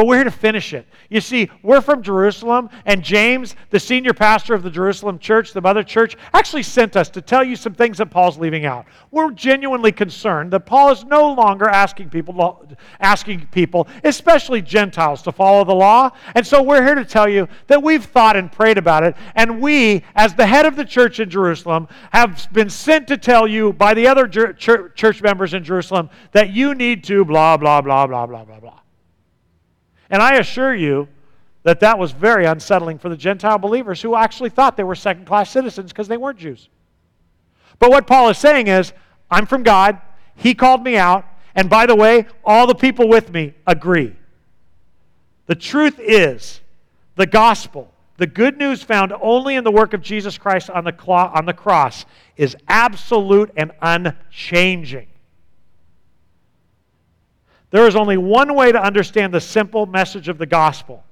But 0.00 0.06
we're 0.06 0.16
here 0.16 0.24
to 0.24 0.30
finish 0.30 0.72
it. 0.72 0.86
You 1.10 1.20
see, 1.20 1.50
we're 1.62 1.82
from 1.82 2.02
Jerusalem, 2.02 2.70
and 2.86 3.02
James, 3.02 3.54
the 3.68 3.78
senior 3.78 4.14
pastor 4.14 4.54
of 4.54 4.62
the 4.62 4.70
Jerusalem 4.70 5.18
church, 5.18 5.52
the 5.52 5.60
mother 5.60 5.82
church, 5.82 6.16
actually 6.32 6.62
sent 6.62 6.96
us 6.96 7.10
to 7.10 7.20
tell 7.20 7.44
you 7.44 7.54
some 7.54 7.74
things 7.74 7.98
that 7.98 8.06
Paul's 8.06 8.38
leaving 8.38 8.64
out. 8.64 8.86
We're 9.10 9.30
genuinely 9.30 9.92
concerned 9.92 10.54
that 10.54 10.60
Paul 10.60 10.90
is 10.90 11.04
no 11.04 11.34
longer 11.34 11.68
asking 11.68 12.08
people, 12.08 12.74
asking 12.98 13.48
people, 13.48 13.88
especially 14.02 14.62
Gentiles, 14.62 15.20
to 15.20 15.32
follow 15.32 15.64
the 15.66 15.74
law. 15.74 16.12
And 16.34 16.46
so 16.46 16.62
we're 16.62 16.82
here 16.82 16.94
to 16.94 17.04
tell 17.04 17.28
you 17.28 17.46
that 17.66 17.82
we've 17.82 18.06
thought 18.06 18.36
and 18.36 18.50
prayed 18.50 18.78
about 18.78 19.04
it, 19.04 19.14
and 19.34 19.60
we, 19.60 20.02
as 20.14 20.34
the 20.34 20.46
head 20.46 20.64
of 20.64 20.76
the 20.76 20.84
church 20.86 21.20
in 21.20 21.28
Jerusalem, 21.28 21.88
have 22.12 22.50
been 22.54 22.70
sent 22.70 23.06
to 23.08 23.18
tell 23.18 23.46
you 23.46 23.74
by 23.74 23.92
the 23.92 24.06
other 24.06 24.26
church 24.26 25.20
members 25.20 25.52
in 25.52 25.62
Jerusalem 25.62 26.08
that 26.32 26.48
you 26.54 26.74
need 26.74 27.04
to 27.04 27.22
blah, 27.22 27.58
blah, 27.58 27.82
blah, 27.82 28.06
blah, 28.06 28.24
blah, 28.24 28.44
blah, 28.46 28.60
blah. 28.60 28.79
And 30.10 30.22
I 30.22 30.36
assure 30.36 30.74
you 30.74 31.08
that 31.62 31.80
that 31.80 31.98
was 31.98 32.12
very 32.12 32.46
unsettling 32.46 32.98
for 32.98 33.08
the 33.08 33.16
Gentile 33.16 33.58
believers 33.58 34.02
who 34.02 34.16
actually 34.16 34.50
thought 34.50 34.76
they 34.76 34.82
were 34.82 34.94
second 34.94 35.26
class 35.26 35.50
citizens 35.50 35.92
because 35.92 36.08
they 36.08 36.16
weren't 36.16 36.38
Jews. 36.38 36.68
But 37.78 37.90
what 37.90 38.06
Paul 38.06 38.28
is 38.28 38.38
saying 38.38 38.66
is, 38.66 38.92
I'm 39.30 39.46
from 39.46 39.62
God, 39.62 40.00
He 40.34 40.54
called 40.54 40.82
me 40.82 40.96
out, 40.96 41.24
and 41.54 41.70
by 41.70 41.86
the 41.86 41.94
way, 41.94 42.26
all 42.44 42.66
the 42.66 42.74
people 42.74 43.08
with 43.08 43.32
me 43.32 43.54
agree. 43.66 44.16
The 45.46 45.54
truth 45.54 45.98
is, 45.98 46.60
the 47.16 47.26
gospel, 47.26 47.92
the 48.16 48.26
good 48.26 48.58
news 48.58 48.82
found 48.82 49.12
only 49.20 49.56
in 49.56 49.64
the 49.64 49.70
work 49.70 49.94
of 49.94 50.02
Jesus 50.02 50.38
Christ 50.38 50.70
on 50.70 50.84
the, 50.84 50.94
on 51.06 51.44
the 51.46 51.52
cross, 51.52 52.04
is 52.36 52.56
absolute 52.68 53.50
and 53.56 53.72
unchanging. 53.82 55.06
There 57.70 57.86
is 57.86 57.94
only 57.96 58.16
one 58.16 58.54
way 58.54 58.72
to 58.72 58.82
understand 58.82 59.32
the 59.32 59.40
simple 59.40 59.86
message 59.86 60.28
of 60.28 60.38
the 60.38 60.46
gospel. 60.46 61.04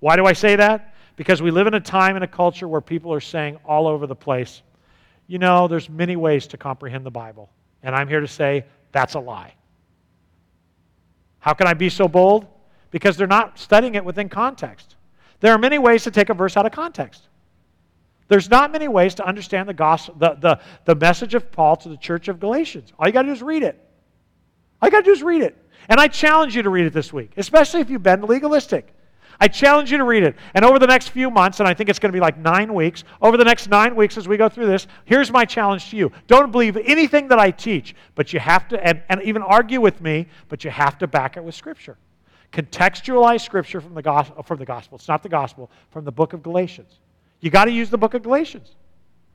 Why 0.00 0.16
do 0.16 0.26
I 0.26 0.32
say 0.32 0.56
that? 0.56 0.94
Because 1.16 1.42
we 1.42 1.50
live 1.50 1.66
in 1.66 1.74
a 1.74 1.80
time 1.80 2.16
and 2.16 2.24
a 2.24 2.28
culture 2.28 2.66
where 2.66 2.80
people 2.80 3.12
are 3.12 3.20
saying 3.20 3.58
all 3.64 3.86
over 3.86 4.06
the 4.06 4.16
place, 4.16 4.62
you 5.26 5.38
know, 5.38 5.68
there's 5.68 5.88
many 5.88 6.16
ways 6.16 6.46
to 6.48 6.56
comprehend 6.56 7.06
the 7.06 7.10
Bible. 7.10 7.50
And 7.82 7.94
I'm 7.94 8.08
here 8.08 8.20
to 8.20 8.28
say 8.28 8.64
that's 8.90 9.14
a 9.14 9.20
lie. 9.20 9.54
How 11.38 11.54
can 11.54 11.66
I 11.66 11.74
be 11.74 11.88
so 11.88 12.08
bold? 12.08 12.46
Because 12.90 13.16
they're 13.16 13.26
not 13.26 13.58
studying 13.58 13.94
it 13.94 14.04
within 14.04 14.28
context. 14.28 14.96
There 15.40 15.52
are 15.52 15.58
many 15.58 15.78
ways 15.78 16.02
to 16.04 16.10
take 16.10 16.30
a 16.30 16.34
verse 16.34 16.56
out 16.56 16.66
of 16.66 16.72
context. 16.72 17.28
There's 18.28 18.50
not 18.50 18.72
many 18.72 18.88
ways 18.88 19.14
to 19.16 19.26
understand 19.26 19.68
the, 19.68 19.74
gospel, 19.74 20.14
the, 20.18 20.34
the, 20.34 20.60
the 20.84 20.94
message 20.94 21.34
of 21.34 21.50
Paul 21.50 21.76
to 21.76 21.88
the 21.88 21.96
church 21.96 22.28
of 22.28 22.38
Galatians. 22.38 22.92
All 22.98 23.06
you 23.06 23.12
got 23.12 23.22
to 23.22 23.28
do 23.28 23.32
is 23.32 23.42
read 23.42 23.62
it. 23.62 23.89
You 24.82 24.90
got 24.90 25.00
to 25.00 25.04
do 25.04 25.12
is 25.12 25.22
read 25.22 25.42
it. 25.42 25.56
And 25.88 25.98
I 25.98 26.08
challenge 26.08 26.54
you 26.54 26.62
to 26.62 26.70
read 26.70 26.86
it 26.86 26.92
this 26.92 27.12
week, 27.12 27.32
especially 27.36 27.80
if 27.80 27.90
you've 27.90 28.02
been 28.02 28.22
legalistic. 28.22 28.94
I 29.42 29.48
challenge 29.48 29.90
you 29.90 29.96
to 29.96 30.04
read 30.04 30.22
it. 30.22 30.36
And 30.52 30.64
over 30.66 30.78
the 30.78 30.86
next 30.86 31.08
few 31.08 31.30
months, 31.30 31.60
and 31.60 31.68
I 31.68 31.72
think 31.72 31.88
it's 31.88 31.98
going 31.98 32.12
to 32.12 32.16
be 32.16 32.20
like 32.20 32.36
nine 32.36 32.74
weeks, 32.74 33.04
over 33.22 33.38
the 33.38 33.44
next 33.44 33.68
nine 33.68 33.96
weeks 33.96 34.18
as 34.18 34.28
we 34.28 34.36
go 34.36 34.50
through 34.50 34.66
this, 34.66 34.86
here's 35.06 35.32
my 35.32 35.46
challenge 35.46 35.90
to 35.90 35.96
you. 35.96 36.12
Don't 36.26 36.52
believe 36.52 36.76
anything 36.76 37.28
that 37.28 37.38
I 37.38 37.50
teach, 37.50 37.94
but 38.14 38.34
you 38.34 38.40
have 38.40 38.68
to, 38.68 38.86
and, 38.86 39.02
and 39.08 39.22
even 39.22 39.40
argue 39.40 39.80
with 39.80 40.02
me, 40.02 40.26
but 40.48 40.62
you 40.62 40.70
have 40.70 40.98
to 40.98 41.06
back 41.06 41.38
it 41.38 41.44
with 41.44 41.54
Scripture. 41.54 41.96
Contextualize 42.52 43.40
Scripture 43.40 43.80
from 43.80 43.94
the, 43.94 44.02
gospel, 44.02 44.42
from 44.42 44.58
the 44.58 44.66
gospel. 44.66 44.96
It's 44.96 45.08
not 45.08 45.22
the 45.22 45.28
gospel, 45.30 45.70
from 45.90 46.04
the 46.04 46.12
book 46.12 46.34
of 46.34 46.42
Galatians. 46.42 46.98
You 47.40 47.50
got 47.50 47.64
to 47.64 47.72
use 47.72 47.88
the 47.88 47.98
book 47.98 48.12
of 48.12 48.22
Galatians 48.22 48.76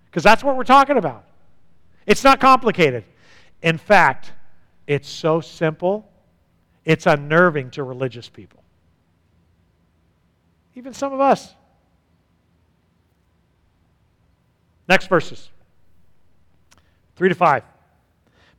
because 0.06 0.22
that's 0.22 0.44
what 0.44 0.56
we're 0.56 0.64
talking 0.66 0.98
about. 0.98 1.26
It's 2.06 2.24
not 2.24 2.40
complicated. 2.40 3.04
In 3.64 3.80
fact, 3.80 4.34
it's 4.88 5.10
so 5.10 5.42
simple, 5.42 6.10
it's 6.84 7.06
unnerving 7.06 7.72
to 7.72 7.84
religious 7.84 8.30
people 8.30 8.62
even 10.76 10.94
some 10.94 11.14
of 11.14 11.22
us. 11.22 11.54
Next 14.88 15.08
verses 15.08 15.50
3 17.16 17.30
to 17.30 17.36
5. 17.36 17.64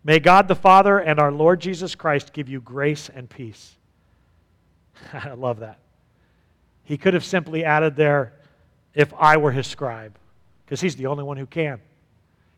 May 0.02 0.18
God 0.18 0.48
the 0.48 0.54
Father 0.54 0.98
and 0.98 1.20
our 1.20 1.30
Lord 1.30 1.60
Jesus 1.60 1.94
Christ 1.94 2.32
give 2.32 2.48
you 2.48 2.60
grace 2.60 3.10
and 3.14 3.28
peace. 3.28 3.76
I 5.12 5.34
love 5.34 5.60
that. 5.60 5.78
He 6.84 6.96
could 6.96 7.14
have 7.14 7.24
simply 7.24 7.64
added 7.64 7.96
there, 7.96 8.32
if 8.94 9.12
I 9.14 9.36
were 9.36 9.52
his 9.52 9.66
scribe, 9.66 10.16
because 10.64 10.80
he's 10.80 10.96
the 10.96 11.06
only 11.06 11.24
one 11.24 11.36
who 11.36 11.46
can. 11.46 11.80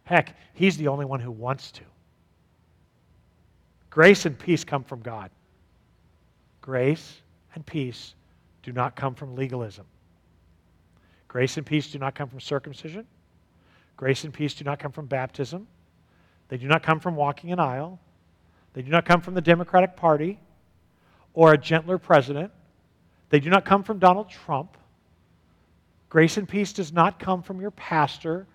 Heck, 0.05 0.37
he's 0.55 0.77
the 0.77 0.89
only 0.89 1.05
one 1.05 1.21
who 1.21 1.31
wants 1.31 1.73
to. 1.73 1.83
Grace 3.91 4.27
and 4.27 4.39
peace 4.39 4.65
come 4.65 4.85
from 4.85 5.01
God. 5.01 5.31
Grace 6.61 7.23
and 7.55 7.65
peace 7.65 8.15
do 8.63 8.73
not 8.73 8.95
come 8.95 9.15
from 9.15 9.35
legalism. 9.35 9.87
Grace 11.27 11.57
and 11.57 11.67
peace 11.67 11.91
do 11.91 11.99
not 11.99 12.15
come 12.15 12.29
from 12.29 12.41
circumcision. 12.41 13.07
Grace 13.97 14.25
and 14.25 14.33
peace 14.33 14.55
do 14.55 14.65
not 14.65 14.79
come 14.79 14.93
from 14.93 15.07
baptism. 15.07 15.67
They 16.49 16.57
do 16.57 16.67
not 16.67 16.83
come 16.83 17.01
from 17.01 17.17
walking 17.17 17.53
an 17.53 17.61
aisle. 17.61 17.99
They 18.73 18.83
do 18.83 18.91
not 18.91 19.05
come 19.05 19.21
from 19.21 19.35
the 19.35 19.41
Democratic 19.41 19.97
Party 19.97 20.39
or 21.35 21.53
a 21.53 21.59
gentler 21.59 21.99
president. 21.99 22.53
They 23.31 23.41
do 23.41 23.51
not 23.51 23.65
come 23.65 23.83
from 23.83 23.99
Donald 23.99 24.31
Trump. 24.31 24.77
Grace 26.09 26.37
and 26.37 26.49
peace 26.49 26.73
does 26.73 26.93
not 26.93 27.19
come 27.19 27.43
from 27.43 27.61
your 27.61 27.71
pastor 27.73 28.47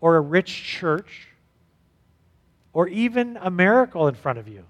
or 0.00 0.16
a 0.16 0.20
rich 0.20 0.62
church 0.62 1.28
or 2.72 2.88
even 2.88 3.36
a 3.40 3.50
miracle 3.50 4.06
in 4.06 4.14
front 4.14 4.38
of 4.38 4.46
you. 4.46 4.64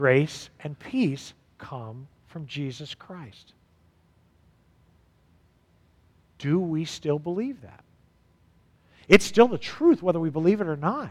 Grace 0.00 0.48
and 0.60 0.78
peace 0.78 1.34
come 1.58 2.08
from 2.26 2.46
Jesus 2.46 2.94
Christ. 2.94 3.52
Do 6.38 6.58
we 6.58 6.86
still 6.86 7.18
believe 7.18 7.60
that? 7.60 7.84
It's 9.08 9.26
still 9.26 9.46
the 9.46 9.58
truth 9.58 10.02
whether 10.02 10.18
we 10.18 10.30
believe 10.30 10.62
it 10.62 10.68
or 10.68 10.76
not. 10.78 11.10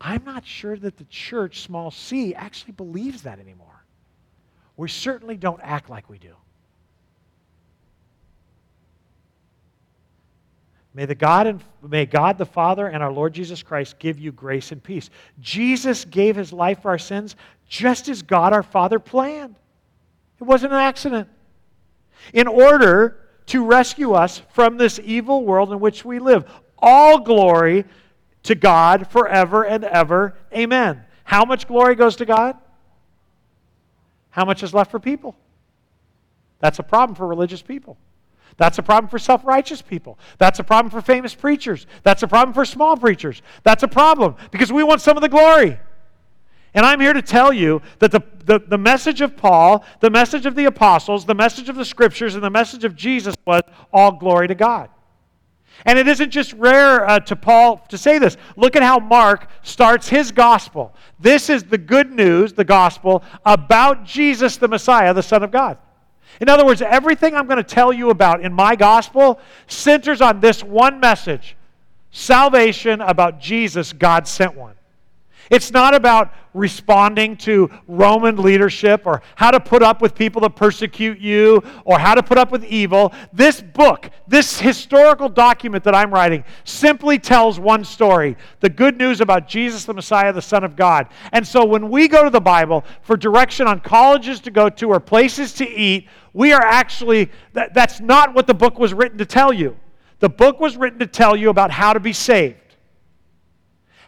I'm 0.00 0.24
not 0.24 0.46
sure 0.46 0.74
that 0.74 0.96
the 0.96 1.04
church, 1.04 1.60
small 1.60 1.90
c, 1.90 2.34
actually 2.34 2.72
believes 2.72 3.20
that 3.24 3.38
anymore. 3.38 3.84
We 4.78 4.88
certainly 4.88 5.36
don't 5.36 5.60
act 5.62 5.90
like 5.90 6.08
we 6.08 6.16
do. 6.16 6.32
May, 10.94 11.06
the 11.06 11.14
God 11.14 11.48
and, 11.48 11.60
may 11.82 12.06
God 12.06 12.38
the 12.38 12.46
Father 12.46 12.86
and 12.86 13.02
our 13.02 13.12
Lord 13.12 13.34
Jesus 13.34 13.62
Christ 13.62 13.98
give 13.98 14.18
you 14.18 14.30
grace 14.30 14.70
and 14.70 14.82
peace. 14.82 15.10
Jesus 15.40 16.04
gave 16.04 16.36
his 16.36 16.52
life 16.52 16.82
for 16.82 16.90
our 16.92 16.98
sins 16.98 17.34
just 17.68 18.08
as 18.08 18.22
God 18.22 18.52
our 18.52 18.62
Father 18.62 19.00
planned. 19.00 19.56
It 20.40 20.44
wasn't 20.44 20.72
an 20.72 20.78
accident. 20.78 21.28
In 22.32 22.46
order 22.46 23.18
to 23.46 23.64
rescue 23.64 24.12
us 24.12 24.40
from 24.52 24.76
this 24.76 25.00
evil 25.02 25.44
world 25.44 25.72
in 25.72 25.80
which 25.80 26.04
we 26.04 26.18
live. 26.18 26.44
All 26.78 27.20
glory 27.20 27.84
to 28.44 28.54
God 28.54 29.08
forever 29.10 29.64
and 29.64 29.84
ever. 29.84 30.36
Amen. 30.52 31.02
How 31.24 31.44
much 31.44 31.66
glory 31.66 31.94
goes 31.94 32.16
to 32.16 32.24
God? 32.24 32.56
How 34.30 34.44
much 34.44 34.62
is 34.62 34.74
left 34.74 34.90
for 34.90 34.98
people? 34.98 35.36
That's 36.60 36.78
a 36.78 36.82
problem 36.82 37.14
for 37.16 37.26
religious 37.26 37.62
people. 37.62 37.96
That's 38.56 38.78
a 38.78 38.82
problem 38.82 39.10
for 39.10 39.18
self 39.18 39.44
righteous 39.44 39.82
people. 39.82 40.18
That's 40.38 40.58
a 40.58 40.64
problem 40.64 40.90
for 40.90 41.00
famous 41.00 41.34
preachers. 41.34 41.86
That's 42.02 42.22
a 42.22 42.28
problem 42.28 42.54
for 42.54 42.64
small 42.64 42.96
preachers. 42.96 43.42
That's 43.62 43.82
a 43.82 43.88
problem 43.88 44.36
because 44.50 44.72
we 44.72 44.82
want 44.84 45.00
some 45.00 45.16
of 45.16 45.22
the 45.22 45.28
glory. 45.28 45.78
And 46.74 46.84
I'm 46.84 47.00
here 47.00 47.12
to 47.12 47.22
tell 47.22 47.52
you 47.52 47.82
that 48.00 48.10
the, 48.10 48.20
the, 48.44 48.58
the, 48.58 48.78
message 48.78 49.20
of 49.20 49.36
Paul, 49.36 49.84
the 50.00 50.10
message 50.10 50.44
of 50.44 50.56
the 50.56 50.64
apostles, 50.64 51.24
the 51.24 51.34
message 51.34 51.68
of 51.68 51.76
the 51.76 51.84
scriptures, 51.84 52.34
and 52.34 52.42
the 52.42 52.50
message 52.50 52.82
of 52.82 52.96
Jesus 52.96 53.36
was 53.46 53.62
all 53.92 54.10
glory 54.10 54.48
to 54.48 54.56
God. 54.56 54.90
And 55.84 55.98
it 55.98 56.08
isn't 56.08 56.30
just 56.30 56.52
rare 56.54 57.08
uh, 57.08 57.20
to 57.20 57.36
Paul 57.36 57.78
to 57.88 57.98
say 57.98 58.18
this. 58.18 58.36
Look 58.56 58.74
at 58.74 58.82
how 58.82 58.98
Mark 58.98 59.48
starts 59.62 60.08
his 60.08 60.32
gospel. 60.32 60.94
This 61.20 61.48
is 61.48 61.62
the 61.64 61.78
good 61.78 62.12
news, 62.12 62.52
the 62.52 62.64
gospel, 62.64 63.22
about 63.44 64.04
Jesus 64.04 64.56
the 64.56 64.68
Messiah, 64.68 65.14
the 65.14 65.22
Son 65.22 65.42
of 65.42 65.52
God. 65.52 65.78
In 66.40 66.48
other 66.48 66.64
words, 66.64 66.82
everything 66.82 67.34
I'm 67.34 67.46
going 67.46 67.58
to 67.58 67.62
tell 67.62 67.92
you 67.92 68.10
about 68.10 68.42
in 68.42 68.52
my 68.52 68.76
gospel 68.76 69.40
centers 69.66 70.20
on 70.20 70.40
this 70.40 70.62
one 70.62 71.00
message 71.00 71.56
salvation 72.10 73.00
about 73.00 73.40
Jesus, 73.40 73.92
God 73.92 74.28
sent 74.28 74.54
one. 74.54 74.74
It's 75.50 75.70
not 75.70 75.94
about 75.94 76.32
responding 76.54 77.36
to 77.36 77.68
Roman 77.88 78.36
leadership 78.36 79.02
or 79.06 79.22
how 79.34 79.50
to 79.50 79.60
put 79.60 79.82
up 79.82 80.00
with 80.00 80.14
people 80.14 80.40
that 80.42 80.56
persecute 80.56 81.18
you 81.18 81.62
or 81.84 81.98
how 81.98 82.14
to 82.14 82.22
put 82.22 82.38
up 82.38 82.52
with 82.52 82.64
evil. 82.64 83.12
This 83.32 83.60
book, 83.60 84.10
this 84.28 84.58
historical 84.60 85.28
document 85.28 85.84
that 85.84 85.94
I'm 85.94 86.12
writing, 86.12 86.44
simply 86.62 87.18
tells 87.18 87.58
one 87.58 87.84
story 87.84 88.36
the 88.60 88.70
good 88.70 88.96
news 88.96 89.20
about 89.20 89.48
Jesus, 89.48 89.84
the 89.84 89.94
Messiah, 89.94 90.32
the 90.32 90.40
Son 90.40 90.64
of 90.64 90.76
God. 90.76 91.08
And 91.32 91.46
so 91.46 91.64
when 91.64 91.90
we 91.90 92.08
go 92.08 92.24
to 92.24 92.30
the 92.30 92.40
Bible 92.40 92.84
for 93.02 93.16
direction 93.16 93.66
on 93.66 93.80
colleges 93.80 94.40
to 94.40 94.50
go 94.50 94.68
to 94.70 94.88
or 94.90 95.00
places 95.00 95.52
to 95.54 95.68
eat, 95.68 96.08
we 96.32 96.52
are 96.52 96.62
actually, 96.62 97.30
that, 97.52 97.74
that's 97.74 98.00
not 98.00 98.34
what 98.34 98.46
the 98.46 98.54
book 98.54 98.78
was 98.78 98.94
written 98.94 99.18
to 99.18 99.26
tell 99.26 99.52
you. 99.52 99.76
The 100.20 100.28
book 100.28 100.60
was 100.60 100.76
written 100.76 101.00
to 101.00 101.06
tell 101.06 101.36
you 101.36 101.50
about 101.50 101.70
how 101.70 101.92
to 101.92 102.00
be 102.00 102.12
saved 102.12 102.56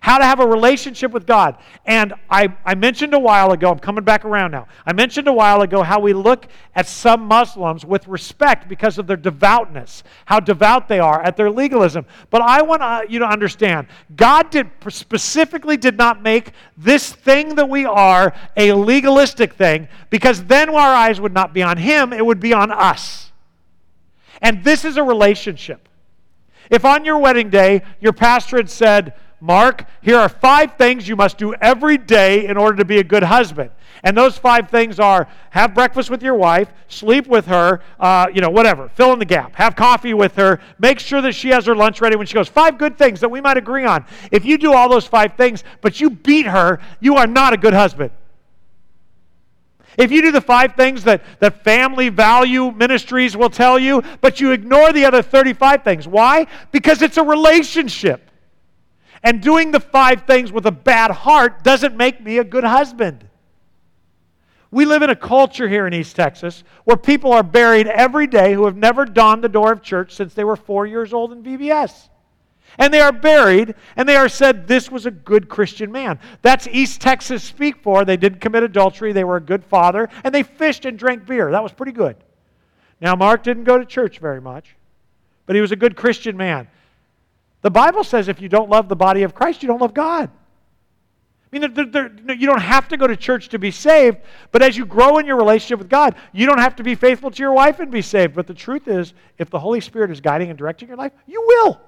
how 0.07 0.19
to 0.19 0.25
have 0.25 0.39
a 0.39 0.47
relationship 0.47 1.11
with 1.11 1.27
God. 1.27 1.57
And 1.85 2.15
I, 2.31 2.55
I 2.65 2.77
mentioned 2.77 3.13
a 3.13 3.19
while 3.19 3.51
ago, 3.51 3.73
I'm 3.73 3.81
coming 3.81 4.05
back 4.05 4.25
around 4.25 4.53
now. 4.53 4.69
I 4.87 4.93
mentioned 4.93 5.27
a 5.27 5.33
while 5.33 5.63
ago 5.63 5.83
how 5.83 5.99
we 5.99 6.13
look 6.13 6.47
at 6.77 6.87
some 6.87 7.23
Muslims 7.23 7.85
with 7.85 8.07
respect 8.07 8.69
because 8.69 8.99
of 8.99 9.09
their 9.09 9.17
devoutness, 9.17 10.05
how 10.25 10.39
devout 10.39 10.87
they 10.87 11.01
are 11.01 11.21
at 11.23 11.37
their 11.37 11.51
legalism. 11.51 12.07
But 12.31 12.43
I 12.43 12.63
want 12.63 12.83
uh, 12.83 13.03
you 13.09 13.19
to 13.19 13.27
understand 13.27 13.89
God 14.15 14.51
did 14.51 14.71
specifically 14.91 15.77
did 15.77 15.99
not 15.99 16.23
make 16.23 16.53
this 16.77 17.13
thing 17.13 17.57
that 17.57 17.69
we 17.69 17.85
are 17.85 18.33
a 18.57 18.75
legalistic 18.75 19.55
thing 19.55 19.89
because 20.09 20.45
then 20.45 20.69
our 20.69 20.95
eyes 20.95 21.21
would 21.21 21.35
not 21.35 21.53
be 21.53 21.65
on 21.65 21.79
Him, 21.79 22.13
it 22.13 22.25
would 22.25 22.39
be 22.39 22.53
on 22.53 22.71
us. 22.71 23.33
And 24.41 24.63
this 24.63 24.85
is 24.85 24.99
a 24.99 25.03
relationship. 25.03 25.89
If 26.71 26.85
on 26.85 27.05
your 27.05 27.19
wedding 27.19 27.51
day 27.51 27.83
your 28.01 28.13
pastor 28.13 28.57
had 28.57 28.71
said, 28.71 29.15
Mark, 29.41 29.85
here 30.01 30.17
are 30.17 30.29
five 30.29 30.77
things 30.77 31.07
you 31.07 31.15
must 31.15 31.37
do 31.37 31.55
every 31.55 31.99
day 31.99 32.47
in 32.47 32.57
order 32.57 32.79
to 32.79 32.85
be 32.85 32.99
a 32.99 33.05
good 33.05 33.23
husband. 33.23 33.71
And 34.03 34.17
those 34.17 34.39
five 34.39 34.71
things 34.71 34.99
are 34.99 35.29
have 35.51 35.75
breakfast 35.75 36.11
with 36.11 36.23
your 36.23 36.35
wife, 36.35 36.73
sleep 36.89 37.27
with 37.27 37.47
her, 37.47 37.81
uh, 38.01 38.29
you 38.33 38.41
know, 38.41 38.51
whatever, 38.51 38.89
fill 38.91 39.13
in 39.13 39.19
the 39.19 39.25
gap, 39.25 39.55
have 39.57 39.77
coffee 39.77 40.15
with 40.15 40.37
her, 40.37 40.61
make 40.79 40.99
sure 40.99 41.21
that 41.23 41.33
she 41.33 41.49
has 41.49 41.67
her 41.67 41.75
lunch 41.75 42.01
ready 42.01 42.17
when 42.17 42.27
she 42.27 42.35
goes. 42.35 42.49
Five 42.49 42.79
good 42.79 42.97
things 42.97 43.21
that 43.21 43.29
we 43.29 43.41
might 43.41 43.57
agree 43.57 43.85
on. 43.85 44.07
If 44.31 44.45
you 44.45 44.59
do 44.59 44.73
all 44.73 44.89
those 44.89 45.07
five 45.07 45.35
things, 45.37 45.65
but 45.81 46.01
you 46.01 46.11
beat 46.11 46.47
her, 46.47 46.81
you 47.01 47.17
are 47.17 47.27
not 47.27 47.53
a 47.53 47.57
good 47.57 47.75
husband. 47.75 48.11
If 49.99 50.13
you 50.13 50.23
do 50.23 50.31
the 50.31 50.43
five 50.43 50.77
things 50.77 51.05
that, 51.05 51.23
that 51.41 51.65
family 51.65 52.11
value 52.11 52.71
ministries 52.71 53.37
will 53.37 53.51
tell 53.51 53.79
you, 53.79 54.03
but 54.21 54.41
you 54.41 54.53
ignore 54.53 54.93
the 54.93 55.05
other 55.05 55.23
35 55.23 55.85
things. 55.85 56.07
Why? 56.07 56.47
Because 56.71 57.01
it's 57.03 57.17
a 57.17 57.23
relationship. 57.23 58.26
And 59.27 59.43
doing 59.43 59.73
the 59.73 59.81
five 59.81 60.23
things 60.23 60.53
with 60.53 60.67
a 60.67 60.71
bad 60.71 61.11
heart 61.11 61.65
doesn't 61.65 61.97
make 61.97 62.23
me 62.23 62.39
a 62.39 62.45
good 62.45 62.63
husband. 62.63 63.29
We 64.71 64.85
live 64.85 65.03
in 65.03 65.11
a 65.11 65.17
culture 65.17 65.69
here 65.69 65.85
in 65.85 65.93
East 65.93 66.15
Texas 66.15 66.63
where 66.85 66.97
people 66.97 67.33
are 67.33 67.43
buried 67.43 67.89
every 67.89 68.29
day 68.29 68.53
who 68.53 68.67
have 68.67 68.77
never 68.77 69.05
donned 69.05 69.43
the 69.43 69.49
door 69.49 69.73
of 69.73 69.83
church 69.83 70.15
since 70.15 70.33
they 70.33 70.45
were 70.45 70.55
four 70.55 70.87
years 70.87 71.13
old 71.13 71.33
in 71.33 71.43
VBS. 71.43 72.09
And 72.79 72.95
they 72.95 73.01
are 73.01 73.11
buried, 73.11 73.75
and 73.97 74.09
they 74.09 74.15
are 74.15 74.29
said, 74.29 74.69
This 74.69 74.93
was 74.93 75.07
a 75.07 75.11
good 75.11 75.49
Christian 75.49 75.91
man. 75.91 76.21
That's 76.43 76.69
East 76.69 77.01
Texas 77.01 77.43
speak 77.43 77.83
for. 77.83 78.05
They 78.05 78.17
didn't 78.17 78.41
commit 78.41 78.63
adultery, 78.63 79.13
they 79.13 79.25
were 79.25 79.39
a 79.39 79.41
good 79.41 79.65
father, 79.65 80.09
and 80.23 80.33
they 80.33 80.45
fished 80.45 80.85
and 80.85 80.97
drank 80.97 81.27
beer. 81.27 81.51
That 81.51 81.65
was 81.65 81.73
pretty 81.73 81.91
good. 81.91 82.15
Now, 83.01 83.17
Mark 83.17 83.43
didn't 83.43 83.65
go 83.65 83.77
to 83.77 83.85
church 83.85 84.21
very 84.21 84.41
much, 84.41 84.77
but 85.47 85.57
he 85.57 85.63
was 85.63 85.73
a 85.73 85.77
good 85.77 85.97
Christian 85.97 86.37
man. 86.37 86.69
The 87.67 87.71
Bible 87.71 88.05
says 88.05 88.29
if 88.29 88.41
you 88.41 88.49
don't 88.49 88.71
love 88.71 88.89
the 88.89 88.95
body 88.95 89.25
of 89.25 89.35
Christ, 89.35 89.61
you 89.61 89.67
don't 89.67 89.81
love 89.81 89.93
God. 89.93 90.31
I 90.31 91.59
mean, 91.59 91.75
they're, 91.75 91.85
they're, 91.85 92.37
you 92.37 92.47
don't 92.47 92.61
have 92.61 92.87
to 92.87 92.97
go 92.97 93.09
to 93.09 93.17
church 93.17 93.49
to 93.49 93.59
be 93.59 93.73
saved, 93.73 94.19
but 94.53 94.63
as 94.63 94.77
you 94.77 94.87
grow 94.87 95.19
in 95.19 95.27
your 95.27 95.35
relationship 95.35 95.81
with 95.81 95.89
God, 95.89 96.15
you 96.33 96.47
don't 96.47 96.61
have 96.61 96.77
to 96.77 96.85
be 96.85 96.95
faithful 96.95 97.29
to 97.29 97.43
your 97.43 97.53
wife 97.53 97.81
and 97.81 97.91
be 97.91 98.03
saved. 98.03 98.37
But 98.37 98.47
the 98.47 98.55
truth 98.55 98.87
is, 98.87 99.15
if 99.39 99.51
the 99.51 99.59
Holy 99.59 99.81
Spirit 99.81 100.13
is 100.13 100.21
guiding 100.21 100.49
and 100.49 100.57
directing 100.57 100.87
your 100.87 100.97
life, 100.97 101.11
you 101.27 101.45
will. 101.45 101.81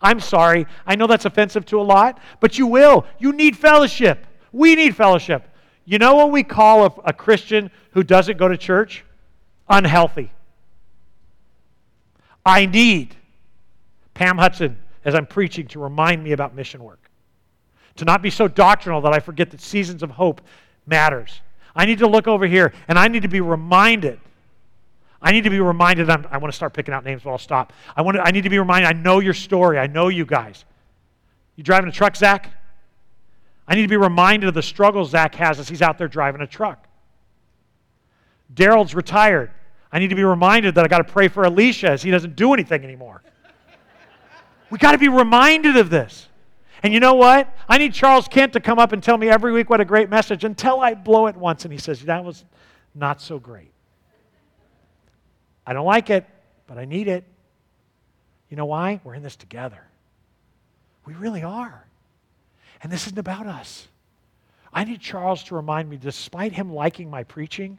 I'm 0.00 0.20
sorry. 0.20 0.68
I 0.86 0.94
know 0.94 1.08
that's 1.08 1.24
offensive 1.24 1.66
to 1.66 1.80
a 1.80 1.82
lot, 1.82 2.20
but 2.38 2.58
you 2.58 2.68
will. 2.68 3.06
You 3.18 3.32
need 3.32 3.56
fellowship. 3.56 4.24
We 4.52 4.76
need 4.76 4.94
fellowship. 4.94 5.48
You 5.84 5.98
know 5.98 6.14
what 6.14 6.30
we 6.30 6.44
call 6.44 6.84
a, 6.84 6.92
a 7.06 7.12
Christian 7.12 7.72
who 7.90 8.04
doesn't 8.04 8.38
go 8.38 8.46
to 8.46 8.56
church? 8.56 9.04
Unhealthy. 9.68 10.30
I 12.46 12.66
need 12.66 13.16
Pam 14.18 14.36
Hudson 14.36 14.76
as 15.04 15.14
I'm 15.14 15.26
preaching 15.26 15.66
to 15.68 15.78
remind 15.78 16.22
me 16.22 16.32
about 16.32 16.54
mission 16.54 16.82
work. 16.82 17.08
To 17.96 18.04
not 18.04 18.20
be 18.20 18.30
so 18.30 18.48
doctrinal 18.48 19.00
that 19.02 19.12
I 19.12 19.20
forget 19.20 19.50
that 19.50 19.60
seasons 19.60 20.02
of 20.02 20.10
hope 20.10 20.40
matters. 20.86 21.40
I 21.74 21.86
need 21.86 21.98
to 22.00 22.06
look 22.06 22.26
over 22.26 22.46
here 22.46 22.72
and 22.88 22.98
I 22.98 23.08
need 23.08 23.22
to 23.22 23.28
be 23.28 23.40
reminded 23.40 24.20
I 25.20 25.32
need 25.32 25.44
to 25.44 25.50
be 25.50 25.60
reminded. 25.60 26.08
I'm, 26.10 26.26
i 26.30 26.38
want 26.38 26.52
to 26.52 26.56
start 26.56 26.72
picking 26.72 26.94
out 26.94 27.04
names, 27.04 27.22
but 27.24 27.30
I'll 27.30 27.38
stop. 27.38 27.72
I, 27.96 28.02
want 28.02 28.16
to, 28.16 28.22
I 28.22 28.30
need 28.30 28.44
to 28.44 28.50
be 28.50 28.58
reminded. 28.58 28.88
I 28.88 28.92
know 28.92 29.18
your 29.18 29.34
story. 29.34 29.78
I 29.78 29.86
know 29.86 30.08
you 30.08 30.24
guys. 30.24 30.64
You 31.56 31.64
driving 31.64 31.88
a 31.88 31.92
truck, 31.92 32.14
Zach? 32.14 32.52
I 33.66 33.74
need 33.74 33.82
to 33.82 33.88
be 33.88 33.96
reminded 33.96 34.48
of 34.48 34.54
the 34.54 34.62
struggles 34.62 35.10
Zach 35.10 35.34
has 35.34 35.58
as 35.58 35.68
he's 35.68 35.82
out 35.82 35.98
there 35.98 36.08
driving 36.08 36.40
a 36.40 36.46
truck. 36.46 36.86
Daryl's 38.54 38.94
retired. 38.94 39.50
I 39.90 39.98
need 39.98 40.08
to 40.08 40.14
be 40.14 40.24
reminded 40.24 40.76
that 40.76 40.84
I 40.84 40.88
got 40.88 40.98
to 40.98 41.12
pray 41.12 41.28
for 41.28 41.44
Alicia 41.44 41.90
as 41.90 42.02
he 42.02 42.10
doesn't 42.10 42.36
do 42.36 42.54
anything 42.54 42.84
anymore. 42.84 43.22
We 44.70 44.78
got 44.78 44.92
to 44.92 44.98
be 44.98 45.08
reminded 45.08 45.76
of 45.76 45.90
this. 45.90 46.28
And 46.82 46.92
you 46.94 47.00
know 47.00 47.14
what? 47.14 47.52
I 47.68 47.78
need 47.78 47.92
Charles 47.92 48.28
Kent 48.28 48.52
to 48.52 48.60
come 48.60 48.78
up 48.78 48.92
and 48.92 49.02
tell 49.02 49.16
me 49.16 49.28
every 49.28 49.52
week 49.52 49.68
what 49.68 49.80
a 49.80 49.84
great 49.84 50.08
message 50.08 50.44
until 50.44 50.80
I 50.80 50.94
blow 50.94 51.26
it 51.26 51.36
once 51.36 51.64
and 51.64 51.72
he 51.72 51.78
says, 51.78 52.02
That 52.02 52.24
was 52.24 52.44
not 52.94 53.20
so 53.20 53.38
great. 53.38 53.72
I 55.66 55.72
don't 55.72 55.86
like 55.86 56.10
it, 56.10 56.24
but 56.66 56.78
I 56.78 56.84
need 56.84 57.08
it. 57.08 57.24
You 58.48 58.56
know 58.56 58.66
why? 58.66 59.00
We're 59.04 59.14
in 59.14 59.22
this 59.22 59.36
together. 59.36 59.82
We 61.04 61.14
really 61.14 61.42
are. 61.42 61.84
And 62.82 62.92
this 62.92 63.06
isn't 63.06 63.18
about 63.18 63.46
us. 63.46 63.88
I 64.72 64.84
need 64.84 65.00
Charles 65.00 65.42
to 65.44 65.54
remind 65.54 65.88
me, 65.88 65.96
despite 65.96 66.52
him 66.52 66.72
liking 66.72 67.10
my 67.10 67.24
preaching, 67.24 67.78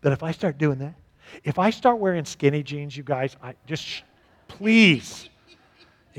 that 0.00 0.12
if 0.12 0.22
I 0.22 0.32
start 0.32 0.58
doing 0.58 0.78
that, 0.78 0.94
if 1.44 1.58
I 1.58 1.70
start 1.70 1.98
wearing 1.98 2.24
skinny 2.24 2.62
jeans, 2.62 2.96
you 2.96 3.02
guys, 3.02 3.36
I 3.42 3.54
just 3.66 4.02
please, 4.46 5.28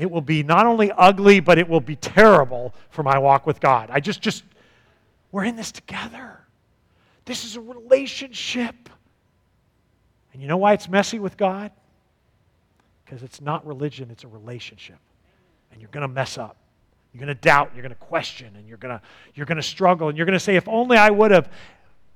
it 0.00 0.10
will 0.10 0.22
be 0.22 0.42
not 0.42 0.64
only 0.64 0.90
ugly, 0.92 1.40
but 1.40 1.58
it 1.58 1.68
will 1.68 1.80
be 1.80 1.94
terrible 1.94 2.74
for 2.88 3.02
my 3.02 3.18
walk 3.18 3.46
with 3.46 3.60
God. 3.60 3.90
I 3.92 4.00
just, 4.00 4.22
just, 4.22 4.44
we're 5.30 5.44
in 5.44 5.56
this 5.56 5.70
together. 5.70 6.40
This 7.26 7.44
is 7.44 7.56
a 7.56 7.60
relationship. 7.60 8.88
And 10.32 10.40
you 10.40 10.48
know 10.48 10.56
why 10.56 10.72
it's 10.72 10.88
messy 10.88 11.18
with 11.18 11.36
God? 11.36 11.70
Because 13.04 13.22
it's 13.22 13.42
not 13.42 13.66
religion, 13.66 14.08
it's 14.10 14.24
a 14.24 14.28
relationship. 14.28 14.96
And 15.70 15.82
you're 15.82 15.90
going 15.90 16.08
to 16.08 16.08
mess 16.08 16.38
up. 16.38 16.56
You're 17.12 17.20
going 17.20 17.36
to 17.36 17.40
doubt, 17.40 17.72
you're 17.74 17.82
going 17.82 17.90
to 17.90 17.96
question, 17.96 18.54
and 18.56 18.66
you're 18.66 18.78
going 18.78 18.96
to 18.96 19.02
you're 19.34 19.46
going 19.46 19.56
to 19.56 19.62
struggle, 19.62 20.08
and 20.08 20.16
you're 20.16 20.26
going 20.26 20.38
to 20.38 20.40
say, 20.40 20.56
if 20.56 20.66
only 20.66 20.96
I 20.96 21.10
would 21.10 21.30
have. 21.30 21.52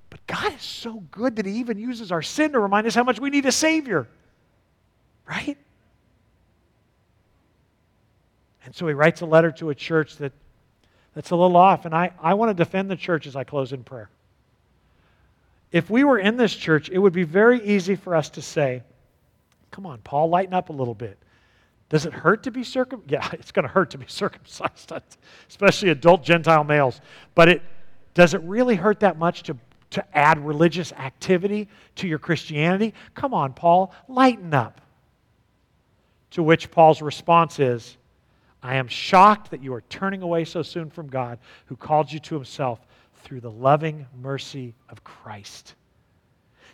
But 0.08 0.26
God 0.26 0.54
is 0.54 0.62
so 0.62 1.02
good 1.10 1.36
that 1.36 1.44
He 1.44 1.52
even 1.58 1.76
uses 1.76 2.12
our 2.12 2.22
sin 2.22 2.52
to 2.52 2.60
remind 2.60 2.86
us 2.86 2.94
how 2.94 3.02
much 3.02 3.20
we 3.20 3.28
need 3.28 3.44
a 3.44 3.52
Savior. 3.52 4.08
Right? 5.28 5.58
And 8.64 8.74
so 8.74 8.86
He 8.86 8.94
writes 8.94 9.20
a 9.20 9.26
letter 9.26 9.50
to 9.52 9.70
a 9.70 9.74
church 9.74 10.16
that, 10.16 10.32
that's 11.14 11.30
a 11.30 11.36
little 11.36 11.56
off. 11.56 11.84
And 11.84 11.94
I, 11.94 12.12
I 12.20 12.34
want 12.34 12.50
to 12.50 12.54
defend 12.54 12.90
the 12.90 12.96
church 12.96 13.26
as 13.26 13.36
I 13.36 13.44
close 13.44 13.72
in 13.72 13.84
prayer. 13.84 14.10
If 15.72 15.90
we 15.90 16.04
were 16.04 16.18
in 16.18 16.36
this 16.36 16.54
church, 16.54 16.88
it 16.88 16.98
would 16.98 17.12
be 17.12 17.24
very 17.24 17.60
easy 17.64 17.96
for 17.96 18.14
us 18.14 18.30
to 18.30 18.42
say, 18.42 18.82
Come 19.72 19.86
on, 19.86 19.98
Paul, 19.98 20.28
lighten 20.28 20.54
up 20.54 20.68
a 20.68 20.72
little 20.72 20.94
bit. 20.94 21.18
Does 21.88 22.06
it 22.06 22.12
hurt 22.12 22.44
to 22.44 22.50
be 22.50 22.62
circumcised? 22.62 23.10
Yeah, 23.12 23.28
it's 23.32 23.50
going 23.50 23.64
to 23.64 23.72
hurt 23.72 23.90
to 23.90 23.98
be 23.98 24.06
circumcised, 24.08 24.92
especially 25.48 25.90
adult 25.90 26.22
Gentile 26.22 26.62
males. 26.64 27.00
But 27.34 27.48
it, 27.48 27.62
does 28.14 28.34
it 28.34 28.40
really 28.42 28.76
hurt 28.76 29.00
that 29.00 29.18
much 29.18 29.42
to, 29.44 29.56
to 29.90 30.16
add 30.16 30.44
religious 30.44 30.92
activity 30.92 31.68
to 31.96 32.06
your 32.06 32.20
Christianity? 32.20 32.94
Come 33.14 33.34
on, 33.34 33.52
Paul, 33.52 33.92
lighten 34.08 34.54
up. 34.54 34.80
To 36.32 36.42
which 36.42 36.70
Paul's 36.70 37.02
response 37.02 37.60
is, 37.60 37.96
I 38.64 38.76
am 38.76 38.88
shocked 38.88 39.50
that 39.50 39.62
you 39.62 39.74
are 39.74 39.82
turning 39.82 40.22
away 40.22 40.46
so 40.46 40.62
soon 40.62 40.88
from 40.88 41.08
God 41.08 41.38
who 41.66 41.76
called 41.76 42.10
you 42.10 42.18
to 42.20 42.34
himself 42.34 42.80
through 43.22 43.40
the 43.40 43.50
loving 43.50 44.06
mercy 44.20 44.74
of 44.88 45.04
Christ. 45.04 45.74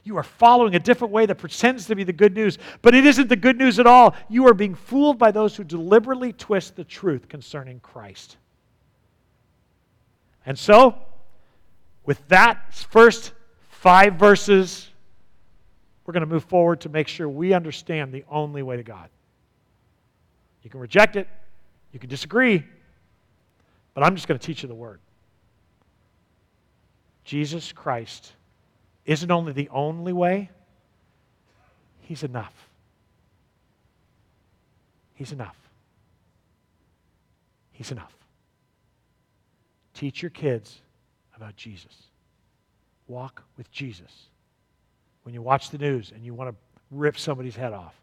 You 0.04 0.16
are 0.16 0.22
following 0.22 0.76
a 0.76 0.78
different 0.78 1.12
way 1.12 1.26
that 1.26 1.34
pretends 1.34 1.86
to 1.86 1.96
be 1.96 2.04
the 2.04 2.12
good 2.12 2.32
news, 2.32 2.58
but 2.80 2.94
it 2.94 3.04
isn't 3.04 3.28
the 3.28 3.36
good 3.36 3.58
news 3.58 3.80
at 3.80 3.88
all. 3.88 4.14
You 4.28 4.46
are 4.46 4.54
being 4.54 4.76
fooled 4.76 5.18
by 5.18 5.32
those 5.32 5.56
who 5.56 5.64
deliberately 5.64 6.32
twist 6.32 6.76
the 6.76 6.84
truth 6.84 7.28
concerning 7.28 7.80
Christ. 7.80 8.36
And 10.46 10.56
so, 10.56 10.94
with 12.06 12.26
that 12.28 12.72
first 12.72 13.32
five 13.68 14.14
verses, 14.14 14.88
we're 16.06 16.12
going 16.12 16.22
to 16.22 16.26
move 16.26 16.44
forward 16.44 16.80
to 16.82 16.88
make 16.88 17.08
sure 17.08 17.28
we 17.28 17.52
understand 17.52 18.12
the 18.12 18.24
only 18.30 18.62
way 18.62 18.76
to 18.76 18.82
God. 18.84 19.08
You 20.62 20.70
can 20.70 20.80
reject 20.80 21.16
it, 21.16 21.26
you 21.92 21.98
can 21.98 22.08
disagree, 22.08 22.64
but 23.94 24.02
I'm 24.04 24.14
just 24.14 24.28
going 24.28 24.38
to 24.38 24.46
teach 24.46 24.62
you 24.62 24.68
the 24.68 24.74
word. 24.74 25.00
Jesus 27.24 27.72
Christ 27.72 28.32
isn't 29.04 29.30
only 29.30 29.52
the 29.52 29.68
only 29.70 30.12
way, 30.12 30.50
He's 32.00 32.24
enough. 32.24 32.54
He's 35.14 35.30
enough. 35.30 35.56
He's 37.72 37.92
enough. 37.92 38.12
Teach 39.94 40.22
your 40.22 40.30
kids 40.30 40.80
about 41.36 41.56
Jesus. 41.56 41.94
Walk 43.06 43.42
with 43.56 43.70
Jesus. 43.70 44.26
When 45.22 45.34
you 45.34 45.42
watch 45.42 45.70
the 45.70 45.78
news 45.78 46.10
and 46.12 46.24
you 46.24 46.34
want 46.34 46.50
to 46.50 46.56
rip 46.90 47.18
somebody's 47.18 47.54
head 47.54 47.72
off, 47.72 47.94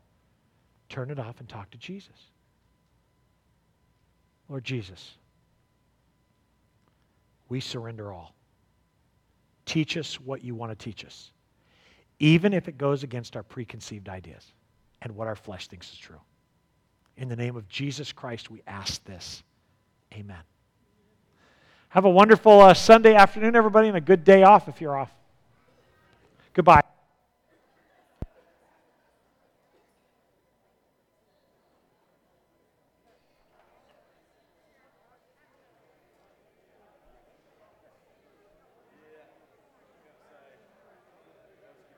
turn 0.89 1.11
it 1.11 1.19
off 1.19 1.39
and 1.39 1.49
talk 1.49 1.69
to 1.71 1.77
Jesus. 1.77 2.15
Lord 4.49 4.63
Jesus, 4.63 5.15
we 7.49 7.59
surrender 7.59 8.11
all. 8.13 8.33
Teach 9.65 9.97
us 9.97 10.19
what 10.19 10.43
you 10.43 10.55
want 10.55 10.77
to 10.77 10.83
teach 10.83 11.03
us, 11.03 11.31
even 12.19 12.53
if 12.53 12.67
it 12.67 12.77
goes 12.77 13.03
against 13.03 13.35
our 13.35 13.43
preconceived 13.43 14.07
ideas 14.07 14.53
and 15.01 15.15
what 15.15 15.27
our 15.27 15.35
flesh 15.35 15.67
thinks 15.67 15.91
is 15.91 15.97
true. 15.97 16.19
In 17.17 17.27
the 17.29 17.35
name 17.35 17.55
of 17.55 17.67
Jesus 17.67 18.11
Christ, 18.11 18.49
we 18.49 18.61
ask 18.67 19.03
this. 19.03 19.43
Amen. 20.13 20.37
Have 21.89 22.05
a 22.05 22.09
wonderful 22.09 22.61
uh, 22.61 22.73
Sunday 22.73 23.15
afternoon, 23.15 23.55
everybody, 23.55 23.87
and 23.87 23.97
a 23.97 24.01
good 24.01 24.23
day 24.23 24.43
off 24.43 24.67
if 24.67 24.79
you're 24.79 24.95
off. 24.95 25.11
Goodbye. 26.53 26.83